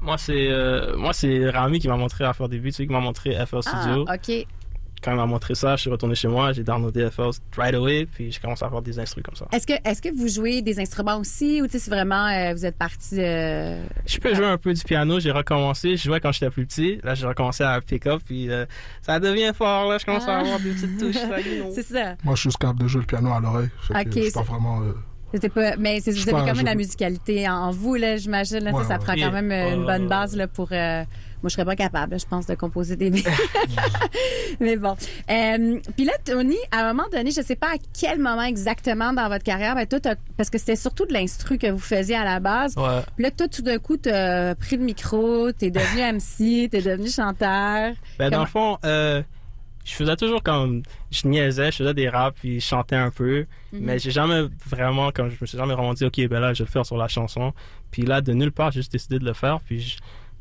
Moi, 0.02 0.18
c'est 0.18 0.48
euh, 0.50 0.96
moi 0.98 1.14
c'est 1.14 1.48
Rami 1.48 1.78
qui 1.78 1.88
m'a 1.88 1.96
montré 1.96 2.24
à 2.24 2.34
faire 2.34 2.48
des 2.50 2.58
beats, 2.58 2.72
celui 2.72 2.88
qui 2.88 2.92
m'a 2.92 3.00
montré 3.00 3.30
FL 3.46 3.62
Studio. 3.62 4.04
Ah, 4.08 4.16
OK. 4.16 4.46
Quand 5.02 5.12
il 5.12 5.16
m'a 5.16 5.26
montré 5.26 5.54
ça, 5.54 5.76
je 5.76 5.82
suis 5.82 5.90
retourné 5.90 6.14
chez 6.14 6.26
moi, 6.26 6.52
j'ai 6.52 6.64
downloadé 6.64 7.08
FL 7.10 7.30
right 7.56 7.74
away, 7.74 8.06
puis 8.06 8.32
j'ai 8.32 8.40
commencé 8.40 8.64
à 8.64 8.70
faire 8.70 8.82
des 8.82 8.98
instruments 8.98 9.24
comme 9.24 9.36
ça. 9.36 9.46
Est-ce 9.52 9.66
que, 9.66 9.74
est-ce 9.88 10.02
que 10.02 10.08
vous 10.16 10.26
jouez 10.26 10.62
des 10.62 10.80
instruments 10.80 11.18
aussi 11.18 11.60
ou 11.62 11.66
tu 11.66 11.72
sais, 11.72 11.78
c'est 11.78 11.90
vraiment, 11.90 12.26
euh, 12.26 12.52
vous 12.54 12.64
êtes 12.66 12.76
parti. 12.76 13.20
euh, 13.20 13.84
Je 14.06 14.18
peux 14.18 14.34
jouer 14.34 14.46
un 14.46 14.58
peu 14.58 14.72
du 14.74 14.82
piano, 14.82 15.20
j'ai 15.20 15.30
recommencé, 15.30 15.96
je 15.96 16.02
jouais 16.04 16.18
quand 16.20 16.32
j'étais 16.32 16.50
plus 16.50 16.66
petit, 16.66 16.98
là 17.04 17.14
j'ai 17.14 17.26
recommencé 17.26 17.62
à 17.62 17.80
pick 17.80 18.06
up, 18.06 18.20
puis 18.24 18.50
euh, 18.50 18.64
ça 19.02 19.20
devient 19.20 19.52
fort, 19.54 19.90
là 19.90 19.98
je 19.98 20.04
commence 20.06 20.26
à 20.26 20.38
Ah. 20.38 20.40
avoir 20.40 20.58
des 20.60 20.70
petites 20.70 20.98
touches. 20.98 21.16
C'est 21.74 21.82
ça. 21.86 22.16
Moi, 22.24 22.34
je 22.34 22.40
suis 22.40 22.48
juste 22.48 22.58
capable 22.58 22.80
de 22.80 22.88
jouer 22.88 23.02
le 23.02 23.06
piano 23.06 23.32
à 23.32 23.38
l'oreille. 23.40 23.68
Ok, 23.90 24.06
je 24.14 24.20
suis 24.22 24.32
pas 24.32 24.42
vraiment. 24.42 24.80
euh, 24.80 24.92
C'était 25.32 25.48
pas, 25.50 25.76
mais 25.76 26.00
vous 26.00 26.28
avez 26.28 26.30
quand 26.32 26.54
même 26.54 26.64
la 26.64 26.74
musicalité 26.74 27.48
en, 27.48 27.52
en 27.54 27.70
vous, 27.70 27.94
là, 27.96 28.16
j'imagine. 28.16 28.64
Ouais, 28.64 28.72
ça, 28.82 28.84
ça 28.88 28.94
ouais. 28.94 28.98
prend 29.04 29.14
quand 29.14 29.32
même 29.32 29.52
euh, 29.52 29.74
une 29.74 29.84
bonne 29.84 30.08
base 30.08 30.36
là, 30.36 30.48
pour. 30.48 30.68
Moi, 31.42 31.48
je 31.48 31.54
serais 31.54 31.64
pas 31.64 31.76
capable, 31.76 32.12
là, 32.12 32.18
je 32.18 32.26
pense, 32.26 32.46
de 32.46 32.54
composer 32.54 32.96
des 32.96 33.10
beats. 33.10 33.30
mais 34.60 34.76
bon. 34.76 34.96
Euh, 35.30 35.78
Puis 35.96 36.04
là, 36.04 36.12
Tony, 36.24 36.56
à 36.70 36.80
un 36.80 36.92
moment 36.92 37.08
donné, 37.12 37.30
je 37.30 37.42
sais 37.42 37.56
pas 37.56 37.68
à 37.68 37.78
quel 37.98 38.18
moment 38.18 38.42
exactement 38.42 39.12
dans 39.12 39.28
votre 39.28 39.44
carrière, 39.44 39.74
ben, 39.74 39.86
toi, 39.86 39.98
parce 40.36 40.50
que 40.50 40.58
c'était 40.58 40.76
surtout 40.76 41.06
de 41.06 41.12
l'instru 41.12 41.58
que 41.58 41.70
vous 41.70 41.78
faisiez 41.78 42.16
à 42.16 42.24
la 42.24 42.40
base. 42.40 42.76
Ouais. 42.76 43.02
Puis 43.14 43.24
là, 43.24 43.30
toi, 43.30 43.48
tout 43.48 43.62
d'un 43.62 43.78
coup, 43.78 43.96
t'as 43.96 44.54
pris 44.54 44.76
le 44.76 44.84
micro, 44.84 45.52
t'es 45.52 45.70
devenu 45.70 46.00
MC, 46.14 46.70
t'es 46.70 46.82
devenu 46.82 47.08
chanteur. 47.08 47.92
Ben, 48.18 48.30
dans 48.30 48.40
le 48.40 48.46
fond, 48.46 48.78
euh, 48.84 49.22
je 49.84 49.92
faisais 49.92 50.16
toujours 50.16 50.42
comme. 50.42 50.82
Je 51.12 51.28
niaisais, 51.28 51.70
je 51.70 51.76
faisais 51.76 51.94
des 51.94 52.08
raps, 52.08 52.38
puis 52.40 52.60
je 52.60 52.66
chantais 52.66 52.96
un 52.96 53.10
peu. 53.10 53.46
Mhm. 53.72 53.80
Mais 53.80 53.98
j'ai 53.98 54.10
jamais 54.10 54.42
vraiment, 54.66 55.12
comme 55.12 55.30
je 55.30 55.36
me 55.40 55.46
suis 55.46 55.56
jamais 55.56 55.74
vraiment 55.74 55.94
dit, 55.94 56.04
OK, 56.04 56.20
ben 56.28 56.40
là, 56.40 56.52
je 56.52 56.64
vais 56.64 56.66
le 56.66 56.72
faire 56.72 56.84
sur 56.84 56.96
la 56.96 57.08
chanson. 57.08 57.52
Puis 57.92 58.02
là, 58.02 58.20
de 58.20 58.32
nulle 58.32 58.52
part, 58.52 58.72
j'ai 58.72 58.80
juste 58.80 58.92
décidé 58.92 59.18
de 59.18 59.24
le 59.24 59.32
faire. 59.32 59.60
Puis 59.60 59.80
je, 59.80 59.96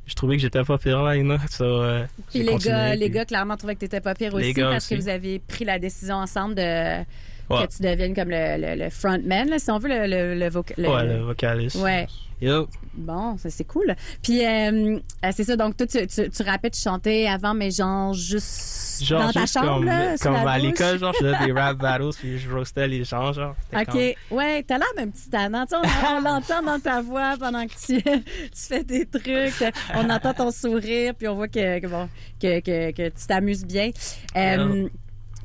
je 0.06 0.14
trouvais 0.14 0.36
que 0.36 0.42
j'étais 0.42 0.64
pas 0.64 0.78
pire 0.78 1.00
know. 1.24 1.38
So, 1.50 1.64
euh, 1.64 2.06
Puis 2.30 2.44
les 2.44 2.56
gars, 2.58 2.96
les 2.96 3.06
puis- 3.06 3.10
gars 3.16 3.26
clairement 3.26 3.58
trouvaient 3.58 3.76
que 3.76 3.80
t'étais 3.82 4.02
pas 4.02 4.14
pire 4.16 4.34
aussi 4.34 4.54
parce 4.54 4.88
que 4.88 4.96
vous 4.96 5.10
avez 5.10 5.40
pris 5.40 5.66
la 5.66 5.80
décision 5.80 6.16
ensemble 6.16 6.56
de 6.56 7.04
Ouais. 7.50 7.68
que 7.68 7.74
tu 7.74 7.84
deviennes 7.84 8.16
comme 8.16 8.30
le, 8.30 8.58
le, 8.58 8.84
le 8.84 8.90
frontman, 8.90 9.50
là, 9.50 9.60
si 9.60 9.70
on 9.72 9.80
veut, 9.80 9.90
le, 9.90 10.08
le, 10.08 10.36
le, 10.36 10.90
Ouais, 10.90 11.06
le 11.06 11.24
vocaliste. 11.24 11.76
Ouais. 11.78 12.08
Yo. 12.42 12.68
Bon, 12.94 13.38
ça 13.38 13.50
c'est 13.50 13.64
cool. 13.64 13.96
Puis 14.22 14.46
euh, 14.46 14.98
euh, 14.98 15.30
c'est 15.32 15.46
ça, 15.46 15.56
donc 15.56 15.78
toi 15.78 15.88
tu, 15.88 16.06
tu, 16.08 16.30
tu 16.30 16.44
rappais, 16.44 16.70
tu 16.70 16.82
chantais 16.82 17.28
avant, 17.28 17.54
mais 17.54 17.72
genre 17.72 18.14
juste 18.14 19.04
Genre, 19.04 19.22
dans 19.22 19.32
ta 19.32 19.42
juste 19.42 19.54
chambre, 19.54 19.76
comme, 19.76 19.86
là, 19.86 20.18
comme 20.18 20.36
à 20.36 20.58
l'école, 20.58 21.00
genre, 21.00 21.14
je 21.20 21.26
faisais 21.26 21.46
des 21.46 21.52
rap 21.52 21.78
battles, 21.82 22.12
puis 22.18 22.40
je 22.40 22.50
roastais 22.50 22.88
les 22.88 23.04
gens, 23.04 23.34
genre. 23.34 23.56
OK. 23.74 24.16
Ouais, 24.32 24.64
t'as 24.64 24.78
l'air 24.78 24.88
d'un 24.98 25.08
petit. 25.08 25.30
Tu 25.30 25.38
sais, 25.38 25.76
on, 25.76 26.18
on 26.18 26.22
l'entend 26.24 26.62
dans 26.64 26.80
ta 26.80 27.02
voix 27.02 27.36
pendant 27.38 27.66
que 27.66 27.74
tu, 27.74 28.02
tu 28.04 28.22
fais 28.54 28.84
tes 28.84 29.06
trucs. 29.06 29.74
On 29.96 30.10
entend 30.10 30.34
ton 30.34 30.52
sourire, 30.52 31.14
puis 31.16 31.28
on 31.28 31.36
voit 31.36 31.48
que, 31.48 31.80
que 31.80 31.88
bon, 31.88 32.08
que, 32.42 32.60
que, 32.60 32.92
que 32.92 33.10
tu 33.10 33.28
t'amuses 33.28 33.66
bien. 33.66 33.92
Euh, 34.36 34.88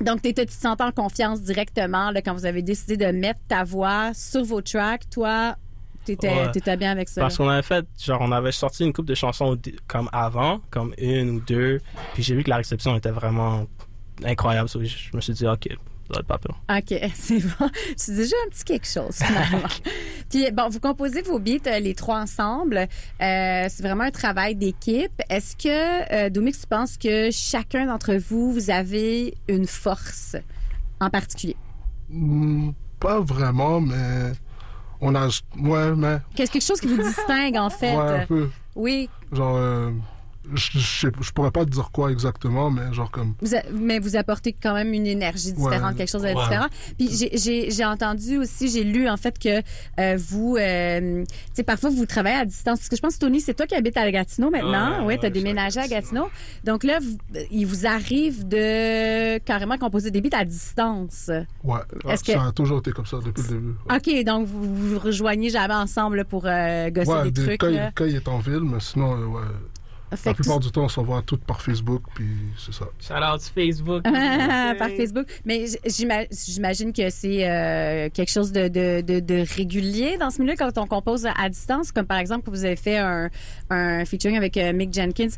donc, 0.01 0.21
tu 0.21 0.33
te 0.33 0.51
en 0.83 0.91
confiance 0.91 1.41
directement 1.41 2.11
là, 2.11 2.21
quand 2.21 2.33
vous 2.33 2.45
avez 2.45 2.61
décidé 2.61 2.97
de 2.97 3.05
mettre 3.11 3.39
ta 3.47 3.63
voix 3.63 4.13
sur 4.13 4.43
vos 4.43 4.61
tracks. 4.61 5.09
Toi, 5.09 5.55
t'étais 6.05 6.29
Ouais. 6.29 6.51
bien 6.77 6.91
avec 6.91 7.09
ça. 7.09 7.21
Parce 7.21 7.37
qu'on 7.37 7.47
avait 7.49 7.61
fait, 7.61 7.85
genre, 8.03 8.21
on 8.21 8.31
avait 8.31 8.51
sorti 8.51 8.83
une 8.85 8.93
couple 8.93 9.09
de 9.09 9.15
chansons 9.15 9.57
comme 9.87 10.09
avant, 10.11 10.61
comme 10.69 10.93
une 10.97 11.29
ou 11.29 11.39
deux. 11.41 11.79
Puis 12.13 12.23
j'ai 12.23 12.35
vu 12.35 12.43
que 12.43 12.49
la 12.49 12.57
réception 12.57 12.95
était 12.95 13.11
vraiment 13.11 13.65
incroyable. 14.23 14.69
So, 14.69 14.83
je 14.83 15.09
me 15.15 15.21
suis 15.21 15.33
dit, 15.33 15.47
OK, 15.47 15.69
ça 16.07 16.13
doit 16.13 16.19
être 16.21 16.27
pas 16.27 16.37
pire. 16.37 16.59
OK, 16.69 17.11
c'est 17.15 17.39
bon. 17.39 17.69
C'est 17.95 18.15
déjà 18.15 18.35
un 18.45 18.49
petit 18.49 18.63
quelque 18.63 18.87
chose, 18.87 19.15
finalement. 19.15 19.67
Puis, 20.29 20.51
bon, 20.51 20.69
vous 20.69 20.79
composez 20.79 21.21
vos 21.21 21.39
beats, 21.39 21.67
euh, 21.67 21.79
les 21.79 21.93
trois 21.95 22.19
ensemble. 22.19 22.77
Euh, 22.77 22.87
c'est 23.69 23.81
vraiment 23.81 24.03
un 24.05 24.11
travail 24.11 24.55
d'équipe. 24.55 25.11
Est-ce 25.29 25.55
que, 25.55 26.13
euh, 26.25 26.29
Dominique, 26.29 26.59
tu 26.59 26.67
penses 26.67 26.97
que 26.97 27.29
chacun 27.31 27.85
d'entre 27.85 28.15
vous, 28.15 28.51
vous 28.51 28.69
avez 28.69 29.35
une 29.47 29.67
force 29.67 30.35
en 30.99 31.09
particulier? 31.09 31.55
hmm, 32.09 32.71
pas 32.99 33.19
vraiment, 33.19 33.79
mais. 33.81 34.31
On 35.03 35.15
a. 35.15 35.27
Ouais, 35.57 35.95
mais. 35.95 36.17
Qu'est-ce 36.35 36.51
quelque 36.51 36.63
chose 36.65 36.79
qui 36.79 36.87
vous 36.87 37.01
distingue, 37.01 37.57
en 37.57 37.69
fait? 37.71 37.95
Ouais, 37.97 38.21
un 38.21 38.25
peu. 38.27 38.49
Oui, 38.75 39.09
Genre. 39.31 39.55
euh, 39.57 39.91
je, 40.53 40.79
je, 40.79 41.07
je 41.21 41.31
pourrais 41.31 41.51
pas 41.51 41.65
te 41.65 41.69
dire 41.69 41.91
quoi 41.91 42.11
exactement, 42.11 42.69
mais 42.71 42.91
genre 42.93 43.11
comme. 43.11 43.35
vous 43.41 43.55
a- 43.55 43.61
mais 43.73 43.99
vous 43.99 44.15
apportez 44.15 44.53
quand 44.53 44.73
même 44.73 44.93
une 44.93 45.05
énergie 45.07 45.53
différente, 45.53 45.91
Ouais. 45.91 45.97
quelque 45.97 46.09
chose 46.09 46.21
de 46.23 46.27
Ouais. 46.27 46.33
différent. 46.35 46.67
Puis 46.97 47.09
j'ai- 47.15 47.37
j'ai 47.37 47.71
j'ai 47.71 47.85
entendu 47.85 48.37
aussi, 48.37 48.69
j'ai 48.69 48.83
lu 48.83 49.07
en 49.07 49.17
fait 49.17 49.37
que 49.37 49.61
euh, 49.99 50.17
vous, 50.17 50.57
euh, 50.59 51.23
tu 51.25 51.35
sais, 51.53 51.63
parfois 51.63 51.89
vous 51.89 52.05
travaillez 52.05 52.37
à 52.37 52.45
distance. 52.45 52.79
Parce 52.79 52.89
que 52.89 52.95
je 52.95 53.01
pense, 53.01 53.19
Tony, 53.19 53.39
c'est 53.41 53.53
toi 53.53 53.65
qui 53.67 53.75
habites 53.75 53.97
à 53.97 54.09
Gatineau 54.11 54.49
maintenant. 54.49 54.99
Ouais, 55.05 55.13
oui, 55.15 55.19
tu 55.19 55.25
as 55.25 55.29
ouais, 55.29 55.31
déménagé 55.31 55.79
à 55.79 55.87
Gatineau. 55.87 56.27
Donc 56.63 56.83
là, 56.83 56.99
vous- 56.99 57.17
il 57.51 57.65
vous 57.65 57.85
arrive 57.85 58.47
de 58.47 59.37
carrément 59.39 59.77
composer 59.77 60.11
des 60.11 60.21
beats 60.21 60.37
à 60.37 60.45
distance. 60.45 61.29
Ouais. 61.63 61.79
Est-ce 62.09 62.23
que- 62.23 62.31
Ça 62.33 62.45
a 62.47 62.51
toujours 62.51 62.79
été 62.79 62.91
comme 62.91 63.05
ça 63.05 63.17
depuis 63.23 63.43
le 63.43 63.49
début. 63.49 63.75
Ouais. 63.89 63.97
OK, 63.97 64.25
donc 64.25 64.47
vous 64.47 64.75
vous 64.75 64.99
rejoignez 64.99 65.49
jamais 65.49 65.73
ensemble 65.75 66.17
là, 66.17 66.25
pour 66.25 66.43
euh, 66.45 66.89
gosser 66.89 67.11
Ouais, 67.11 67.23
des 67.25 67.31
des- 67.31 67.43
trucs. 67.45 67.59
quand, 67.61 67.67
il- 67.69 67.91
quand 67.95 68.05
il 68.05 68.15
est 68.15 68.27
en 68.27 68.39
ville, 68.39 68.61
mais 68.63 68.79
sinon, 68.79 69.13
euh, 69.13 69.25
ouais. 69.25 69.41
Fait 70.15 70.29
La 70.29 70.33
plupart 70.35 70.59
du 70.59 70.71
temps, 70.71 70.83
on 70.83 70.89
s'envoie 70.89 71.21
toutes 71.21 71.43
par 71.43 71.61
Facebook, 71.61 72.03
puis 72.13 72.27
c'est 72.57 72.73
ça. 72.73 72.85
Shout 72.99 73.13
out 73.13 73.41
Facebook. 73.41 74.03
Ah, 74.05 74.73
par 74.77 74.89
Facebook. 74.89 75.25
Mais 75.45 75.65
j'imagine 75.85 76.91
que 76.91 77.09
c'est 77.09 77.49
euh, 77.49 78.09
quelque 78.09 78.29
chose 78.31 78.51
de, 78.51 78.67
de, 78.67 79.01
de, 79.01 79.19
de 79.19 79.45
régulier 79.55 80.17
dans 80.17 80.29
ce 80.29 80.41
milieu 80.41 80.55
quand 80.57 80.77
on 80.77 80.87
compose 80.87 81.25
à 81.25 81.49
distance, 81.49 81.91
comme 81.91 82.05
par 82.05 82.17
exemple 82.17 82.49
vous 82.49 82.65
avez 82.65 82.75
fait 82.75 82.97
un, 82.97 83.29
un 83.69 84.03
featuring 84.05 84.35
avec 84.37 84.57
euh, 84.57 84.73
Mick 84.73 84.93
Jenkins. 84.93 85.29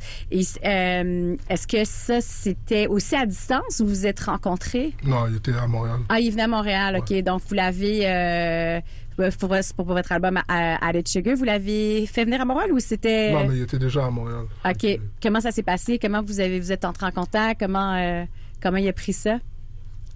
Euh, 0.65 1.35
Est-ce 1.49 1.67
que 1.67 1.85
ça, 1.85 2.19
c'était 2.21 2.87
aussi 2.87 3.15
à 3.15 3.25
distance 3.25 3.79
ou 3.79 3.85
vous 3.85 3.89
vous 3.93 4.07
êtes 4.07 4.21
rencontrés? 4.21 4.93
Non, 5.03 5.27
il 5.29 5.35
était 5.37 5.53
à 5.53 5.67
Montréal. 5.67 5.99
Ah, 6.09 6.19
il 6.19 6.31
venait 6.31 6.43
à 6.43 6.47
Montréal, 6.47 6.97
OK. 6.97 7.13
Donc, 7.21 7.41
vous 7.47 7.53
l'avez... 7.55 8.81
Euh, 9.19 9.29
pour, 9.75 9.85
votre 9.85 10.11
album 10.11 10.37
euh, 10.37 10.41
Added 10.49 11.07
Sugar, 11.07 11.35
vous 11.35 11.43
l'avez 11.43 12.05
fait 12.07 12.25
venir 12.25 12.41
à 12.41 12.45
Montréal 12.45 12.71
ou 12.71 12.79
c'était... 12.79 13.31
Non, 13.31 13.47
mais 13.47 13.57
il 13.57 13.61
était 13.63 13.79
déjà 13.79 14.05
à 14.05 14.09
Montréal. 14.09 14.45
OK. 14.65 14.99
Comment 15.21 15.39
ça 15.39 15.51
s'est 15.51 15.63
passé? 15.63 15.99
Comment 15.99 16.21
vous 16.21 16.39
avez 16.39 16.59
vous 16.59 16.71
êtes 16.71 16.85
entrés 16.85 17.05
en 17.05 17.11
contact? 17.11 17.59
Comment, 17.59 17.95
euh, 17.95 18.25
comment 18.61 18.77
il 18.77 18.87
a 18.87 18.93
pris 18.93 19.13
ça? 19.13 19.37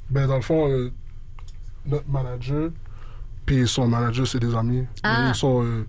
Ben, 0.10 0.28
dans 0.28 0.38
le 0.38 0.42
fond, 0.42 0.70
euh, 0.70 0.92
notre 1.86 2.10
manager, 2.10 2.72
puis 3.46 3.68
son 3.68 3.88
manager, 3.88 4.26
c'est 4.26 4.40
des 4.40 4.56
amis. 4.56 4.86
Ah. 5.04 5.28
Ils, 5.30 5.36
sont, 5.36 5.64
euh, 5.64 5.86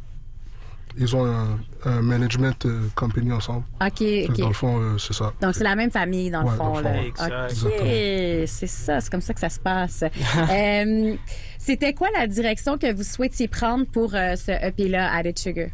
ils 0.98 1.14
ont 1.16 1.24
un, 1.26 1.58
un 1.84 2.02
management 2.02 2.66
euh, 2.66 2.88
company 2.94 3.30
ensemble. 3.32 3.64
OK, 3.80 3.98
Fait 3.98 4.26
que 4.26 4.32
OK. 4.32 4.38
Dans 4.40 4.48
le 4.48 4.54
fond, 4.54 4.80
euh, 4.80 4.98
c'est 4.98 5.12
ça. 5.14 5.32
Donc, 5.40 5.54
c'est 5.54 5.64
la 5.64 5.76
même 5.76 5.90
famille, 5.90 6.30
dans 6.30 6.42
le 6.42 6.50
fond. 6.50 6.72
dans 6.74 6.78
le 6.78 6.82
là. 6.84 6.92
fond, 6.92 7.02
exact. 7.02 7.66
OK, 7.66 8.44
c'est 8.46 8.66
ça, 8.66 9.00
c'est 9.00 9.10
comme 9.10 9.20
ça 9.20 9.32
que 9.34 9.40
ça 9.40 9.48
se 9.48 9.60
passe. 9.60 10.04
Euh, 10.50 11.14
C'était 11.58 11.92
quoi 11.92 12.08
la 12.16 12.26
direction 12.26 12.78
que 12.78 12.92
vous 12.92 13.02
souhaitiez 13.02 13.48
prendre 13.48 13.84
pour 13.86 14.14
euh, 14.14 14.36
ce 14.36 14.50
EP-là, 14.52 15.12
Added 15.14 15.38
Sugar? 15.38 15.68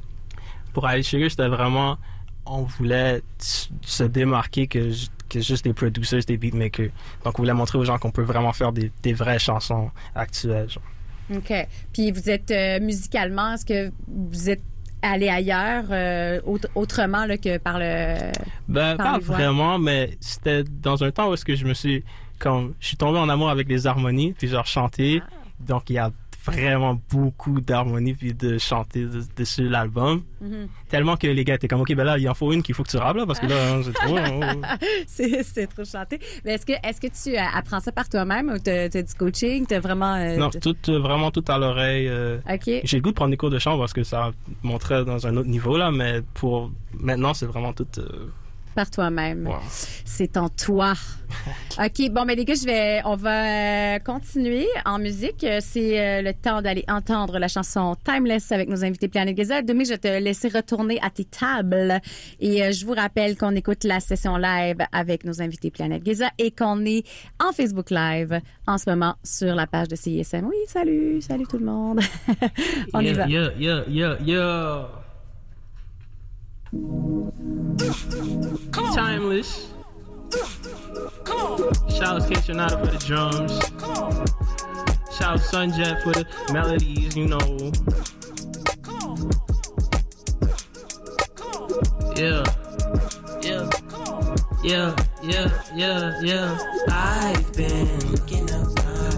Pour 0.73 0.87
aller 0.87 1.03
Sugar, 1.03 1.31
c'était 1.31 1.49
vraiment. 1.49 1.99
On 2.47 2.63
voulait 2.63 3.23
se 3.39 4.05
démarquer 4.05 4.67
que, 4.67 4.91
que 5.31 5.41
juste 5.41 5.65
des 5.65 5.73
producers, 5.73 6.21
des 6.27 6.37
beatmakers. 6.37 6.91
Donc, 7.25 7.39
on 7.39 7.43
voulait 7.43 7.55
montrer 7.55 7.79
aux 7.79 7.85
gens 7.85 7.99
qu'on 7.99 8.11
peut 8.11 8.23
vraiment 8.23 8.53
faire 8.53 8.73
des, 8.73 8.91
des 9.03 9.13
vraies 9.15 9.39
chansons 9.39 9.91
actuelles. 10.15 10.69
genre. 10.69 10.83
OK. 11.37 11.53
Puis, 11.93 12.11
vous 12.11 12.29
êtes 12.29 12.51
euh, 12.51 12.81
musicalement, 12.81 13.55
est-ce 13.55 13.65
que 13.65 13.91
vous 14.09 14.51
êtes 14.51 14.63
allé 15.05 15.29
ailleurs, 15.29 15.85
euh, 15.91 16.41
autre- 16.47 16.69
autrement 16.75 17.25
là, 17.27 17.37
que 17.39 17.59
par 17.59 17.79
le... 17.79 18.17
Ben, 18.69 18.97
Par 18.97 19.15
pas 19.15 19.19
vraiment, 19.19 19.79
mais 19.79 20.17
c'était 20.21 20.65
dans 20.65 21.05
un 21.05 21.11
temps 21.11 21.31
où 21.31 21.35
est-ce 21.35 21.45
que 21.45 21.55
je 21.55 21.65
me 21.65 21.75
suis. 21.75 22.03
Comme, 22.39 22.75
je 22.81 22.89
suis 22.89 22.97
tombé 22.97 23.19
en 23.19 23.29
amour 23.29 23.49
avec 23.49 23.69
les 23.69 23.87
harmonies, 23.87 24.35
puis 24.37 24.49
genre 24.49 24.67
chanter. 24.67 25.23
Ah. 25.25 25.31
Donc, 25.61 25.89
il 25.89 25.95
y 25.95 25.99
a 25.99 26.11
vraiment 26.45 27.01
beaucoup 27.11 27.61
d'harmonies, 27.61 28.15
puis 28.15 28.35
de 28.35 28.59
chanter 28.59 29.05
de- 29.07 29.23
dessus 29.37 29.69
l'album. 29.69 30.23
Mhm. 30.41 30.69
Tellement 30.89 31.17
que 31.17 31.27
les 31.27 31.45
gars 31.45 31.55
étaient 31.55 31.69
comme, 31.69 31.81
OK, 31.81 31.95
ben 31.95 32.05
là, 32.05 32.19
il 32.19 32.29
en 32.29 32.35
faut 32.35 32.53
une 32.53 32.63
qu'il 32.63 32.75
faut 32.75 32.83
que 32.83 32.91
tu 32.91 32.97
rappes, 32.99 33.17
là, 33.17 33.25
parce 33.27 33.39
que 33.41 33.47
là, 33.47 33.73
hein, 33.75 33.81
c'est 33.83 33.93
trop. 33.95 34.17
hein. 34.19 34.61
c'est 35.07 35.43
c'est 35.43 35.67
trop 35.67 35.85
chanté. 35.85 36.19
Mais 36.45 36.55
est-ce 36.55 36.67
que, 36.67 36.73
est-ce 36.87 37.01
que 37.01 37.07
tu 37.07 37.37
euh, 37.37 37.43
apprends 37.55 37.81
ça 37.81 37.93
par 37.93 38.09
toi-même 38.09 38.51
ou 38.51 38.59
t'as 38.59 38.89
du 38.89 39.15
coaching? 39.19 39.65
T'as 39.67 39.81
vraiment... 39.81 40.15
euh, 40.17 40.37
non, 40.37 40.51
tout, 40.51 40.77
euh, 40.91 40.99
vraiment 40.99 41.31
tout 41.31 41.45
à 41.49 41.59
l'oreille. 41.59 42.09
euh, 42.09 42.39
OK. 42.51 42.71
J'ai 42.85 42.97
le 42.99 43.03
goût 43.03 43.11
de 43.11 43.15
prendre 43.15 43.31
des 43.31 43.37
cours 43.37 43.51
de 43.51 43.59
chant 43.59 43.79
parce 43.79 43.93
que 43.93 44.05
ça 44.05 44.33
montrait 44.63 45.05
dans 45.05 45.27
un 45.27 45.37
autre 45.37 45.49
niveau, 45.49 45.77
là, 45.79 45.91
mais 45.91 46.21
pour 46.35 46.71
maintenant, 46.99 47.33
c'est 47.35 47.47
vraiment 47.47 47.73
tout. 47.73 47.87
euh, 47.99 48.29
Par 48.75 48.91
toi-même. 48.91 49.47
wow. 49.47 49.55
C'est 50.05 50.37
en 50.37 50.49
toi. 50.49 50.95
OK, 51.79 52.11
bon, 52.11 52.25
mais 52.25 52.35
les 52.35 52.45
gars, 52.45 52.55
je 52.55 52.65
vais, 52.65 53.01
on 53.05 53.17
va 53.17 53.99
continuer 54.01 54.67
en 54.85 54.99
musique. 54.99 55.47
C'est 55.61 56.01
euh, 56.01 56.23
le 56.23 56.33
temps 56.33 56.63
d'aller 56.63 56.85
entendre 56.89 57.39
la 57.39 57.49
chanson 57.49 57.97
Timeless 58.05 58.53
avec 58.53 58.69
nos 58.69 58.85
invités 58.85 59.09
Planet 59.09 59.35
Gaza. 59.37 59.63
Demain, 59.63 59.85
je 59.85 59.91
vais 59.91 59.99
te 59.99 60.09
laisser 60.09 60.49
retourner 60.49 60.99
à 61.03 61.11
tes 61.11 61.25
tables. 61.25 62.01
Et 62.41 62.63
euh, 62.63 62.73
je 62.73 62.87
vous 62.87 62.95
rappelle 62.95 63.37
qu'on 63.37 63.55
écoute 63.57 63.85
la 63.85 64.01
session 64.01 64.37
live 64.37 64.79
avec 64.93 65.25
nos 65.25 65.43
invités 65.43 65.71
Planet 65.71 66.03
Gaza 66.03 66.31
et 66.39 66.51
qu'on 66.51 66.85
est 66.85 67.05
en 67.41 67.53
Facebook 67.53 67.91
Live 67.91 68.41
en 68.67 68.79
ce 68.79 68.91
moment 68.91 69.17
sur 69.25 69.55
la 69.55 69.67
page 69.67 69.89
de 69.89 69.97
CISM. 69.97 70.47
Oui, 70.47 70.57
salut, 70.69 71.21
salut 71.21 71.47
tout 71.47 71.59
le 71.59 71.67
monde. 71.67 72.01
on 72.93 73.01
y 73.01 73.07
yeah, 73.07 73.15
va. 73.15 73.29
Yeah, 73.29 74.17
yeah, 74.21 75.04
Timeless. 78.95 79.69
Shout 81.91 82.23
out 82.23 82.23
Kaytranada 82.29 82.79
for 82.81 82.91
the 82.91 82.99
drums. 83.07 83.53
Shout 85.17 85.35
out 85.35 85.41
Sunjet 85.41 86.03
for 86.03 86.13
the 86.13 86.27
melodies, 86.53 87.17
you 87.17 87.27
know. 87.29 87.73
Yeah. 92.17 92.45
Yeah. 93.43 93.71
Yeah, 94.65 94.97
yeah, 95.75 96.21
yeah. 96.23 96.59
I've 96.89 97.53
been 97.55 97.99
looking 98.11 98.49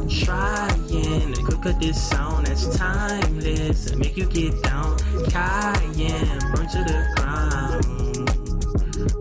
Trying 0.08 1.35
up 1.66 1.80
this 1.80 2.00
sound 2.00 2.46
that's 2.46 2.76
timeless 2.76 3.90
and 3.90 3.98
make 3.98 4.16
you 4.16 4.26
get 4.26 4.62
down. 4.62 4.96
Cayenne, 5.28 6.38
burn 6.54 6.68
to 6.68 6.84
the 6.84 7.04
ground. 7.16 7.84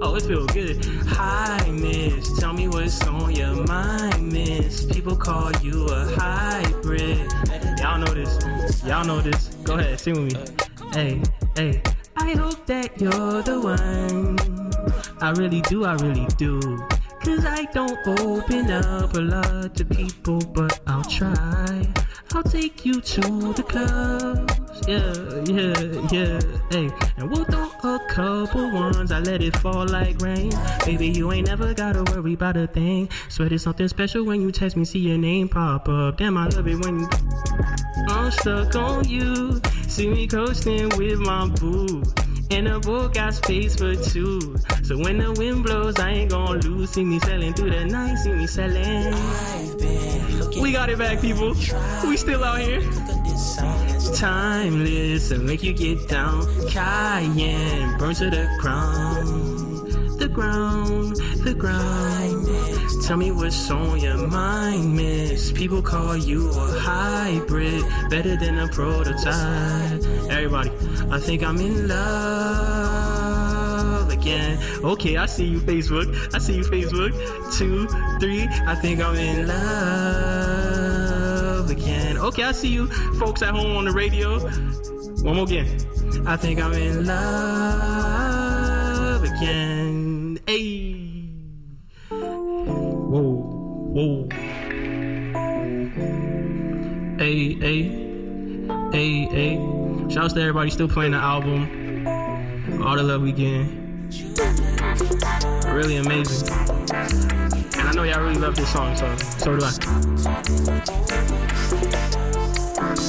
Oh, 0.02 0.16
it 0.16 0.24
feels 0.24 0.52
good. 0.52 0.86
Hi, 1.08 1.72
miss. 1.72 2.38
Tell 2.40 2.54
me 2.54 2.68
what's 2.68 3.02
on 3.08 3.34
your 3.34 3.56
mind, 3.66 4.32
miss. 4.32 4.86
People 4.86 5.16
call 5.16 5.52
you 5.64 5.88
a 5.88 6.06
hybrid. 6.16 7.32
Y'all 7.80 7.98
know 7.98 8.14
this. 8.14 8.84
Y'all 8.84 9.06
know 9.06 9.22
this. 9.22 9.56
Go 9.64 9.78
ahead, 9.80 10.00
sing 10.00 10.26
with 10.26 10.34
me. 10.34 10.90
Hey, 10.94 11.22
hey. 11.56 11.82
I 12.18 12.34
hope 12.34 12.66
that 12.68 13.00
you're 13.02 13.42
the 13.42 13.60
one. 13.60 14.38
I 15.22 15.32
really 15.32 15.62
do, 15.62 15.86
I 15.86 15.94
really 15.96 16.28
do. 16.38 16.60
Cause 17.24 17.44
I 17.44 17.66
don't 17.74 17.98
open 18.20 18.70
up 18.70 19.16
a 19.16 19.22
lot 19.22 19.76
to 19.76 19.86
people, 19.86 20.40
but 20.54 20.80
I'll 20.86 21.04
try. 21.06 21.88
I'll 22.36 22.44
take 22.44 22.86
you 22.86 23.00
to 23.00 23.22
the 23.54 23.64
clubs. 23.64 24.54
Yeah, 24.90 25.14
yeah, 25.46 25.72
yeah. 26.12 26.42
Hey, 26.70 26.90
and 27.16 27.32
we'll 27.32 27.46
throw 27.46 27.96
a 27.96 28.00
couple 28.10 28.72
ones. 28.72 29.14
I 29.14 29.20
let 29.20 29.42
it 29.42 29.56
fall 29.58 29.88
like 29.88 30.20
rain. 30.22 30.52
Baby, 30.86 31.08
you 31.08 31.32
ain't 31.32 31.48
never 31.48 31.74
gotta 31.74 32.04
worry 32.12 32.34
about 32.34 32.58
a 32.58 32.68
thing. 32.68 33.08
Swear 33.30 33.54
it's 33.54 33.64
something 33.64 33.88
special 33.88 34.26
when 34.26 34.42
you 34.42 34.52
text 34.52 34.76
me, 34.76 34.84
see 34.84 35.00
your 35.00 35.18
name 35.18 35.48
pop 35.48 35.88
up. 35.88 36.18
Damn, 36.18 36.36
I 36.36 36.48
love 36.48 36.68
it 36.68 36.84
when 36.84 37.00
you. 37.00 37.10
I'm 38.10 38.30
stuck 38.32 38.76
on 38.76 39.08
you. 39.08 39.62
See 39.88 40.10
me 40.10 40.28
coasting 40.28 40.90
with 40.98 41.20
my 41.20 41.48
boo. 41.48 42.04
And 42.52 42.68
the 42.68 42.80
boat 42.80 43.14
got 43.14 43.34
space 43.34 43.76
for 43.76 43.96
two. 43.96 44.56
So 44.84 44.98
when 44.98 45.18
the 45.18 45.34
wind 45.34 45.64
blows, 45.64 46.00
I 46.00 46.12
ain't 46.12 46.32
gonna 46.32 46.60
lose. 46.60 46.92
See 46.92 47.04
me 47.04 47.20
sailing 47.20 47.54
through 47.54 47.72
the 47.72 47.86
night, 47.86 48.18
see 48.18 48.32
me 48.32 48.46
looking 50.38 50.62
We 50.62 50.72
got 50.72 50.90
it 50.90 50.98
back, 50.98 51.22
people. 51.22 51.56
We 52.08 52.18
still 52.18 52.44
out 52.44 52.60
here. 52.60 52.82
Timeless 54.16 55.32
and 55.32 55.46
make 55.46 55.64
you 55.64 55.74
get 55.74 56.08
down. 56.08 56.46
Cayenne, 56.70 57.98
burn 57.98 58.14
to 58.16 58.30
the 58.30 58.48
ground. 58.62 60.20
The 60.20 60.28
ground, 60.28 61.16
the 61.44 61.54
ground. 61.54 62.75
Tell 63.04 63.18
me 63.18 63.32
what's 63.32 63.70
on 63.70 64.00
your 64.00 64.28
mind, 64.28 64.96
miss. 64.96 65.52
People 65.52 65.82
call 65.82 66.16
you 66.18 66.50
a 66.52 66.80
hybrid, 66.80 67.84
better 68.10 68.36
than 68.38 68.60
a 68.60 68.68
prototype. 68.68 70.04
Everybody, 70.30 70.72
I 71.12 71.20
think 71.20 71.44
I'm 71.44 71.58
in 71.58 71.88
love 71.88 72.86
again. 74.12 74.58
Okay, 74.84 75.18
I 75.18 75.26
see 75.28 75.46
you, 75.46 75.60
Facebook. 75.60 76.34
I 76.34 76.40
see 76.40 76.56
you, 76.58 76.64
Facebook. 76.64 77.12
Two, 77.58 77.88
three, 78.20 78.48
I 78.66 78.76
think 78.76 79.00
I'm 79.02 79.16
in 79.16 79.48
love 79.48 80.50
again. 81.70 82.18
Okay, 82.18 82.44
I 82.44 82.52
see 82.52 82.70
you, 82.70 82.88
folks 83.20 83.42
at 83.42 83.54
home 83.54 83.78
on 83.78 83.86
the 83.86 83.92
radio. 83.92 84.40
One 85.22 85.36
more 85.36 85.46
again. 85.46 85.68
I 86.26 86.38
think 86.38 86.60
I'm 86.60 86.74
in 86.74 87.06
love 87.06 88.44
again. 89.24 90.05
Whoa. 93.96 94.28
Hey, 97.18 97.54
hey, 97.54 97.84
hey, 98.92 99.26
hey. 99.26 99.56
Shouts 100.10 100.34
to 100.34 100.42
everybody 100.42 100.70
still 100.70 100.90
playing 100.90 101.14
the 101.14 101.18
album. 101.18 102.06
All 102.84 102.98
the 102.98 103.04
love 103.04 103.22
we 103.22 103.32
getting. 103.32 104.10
Really 105.74 105.96
amazing. 105.96 106.50
And 106.52 107.88
I 107.88 107.92
know 107.94 108.04
y'all 108.04 108.22
really 108.22 108.36
love 108.36 108.56
this 108.58 108.70
song, 108.74 108.98
so 108.98 109.16
so 109.16 109.58
do 109.58 109.66
I. 109.66 109.72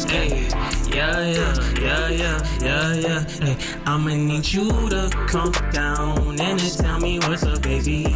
Hey, 0.09 0.49
yeah, 0.94 1.20
yeah, 1.27 1.55
yeah, 1.81 2.09
yeah, 2.09 2.40
yeah, 2.61 2.94
yeah. 2.94 3.25
Hey, 3.40 3.57
I'ma 3.87 4.14
need 4.14 4.46
you 4.46 4.70
to 4.90 5.11
come 5.27 5.51
down 5.72 6.40
and 6.40 6.61
tell 6.61 7.01
me 7.01 7.18
what's 7.18 7.42
up, 7.42 7.61
baby. 7.62 8.07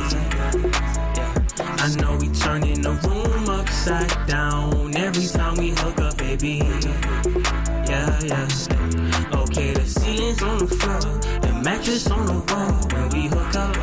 I 1.82 1.88
know 1.96 2.14
we 2.20 2.28
turning 2.28 2.82
the 2.82 2.92
room 3.08 3.48
upside 3.48 4.26
down 4.26 4.94
every 4.94 5.26
time 5.26 5.54
we 5.56 5.70
hook 5.70 5.98
up, 5.98 6.14
baby. 6.18 6.60
Yeah, 7.88 8.20
yeah. 8.20 8.48
Okay, 9.40 9.72
the 9.72 9.84
ceiling's 9.86 10.42
on 10.42 10.58
the 10.58 10.66
floor, 10.66 11.00
the 11.40 11.60
mattress 11.64 12.06
on 12.10 12.26
the 12.26 12.34
wall. 12.52 12.86
When 12.92 13.08
we 13.08 13.28
hook 13.28 13.54
up, 13.54 13.76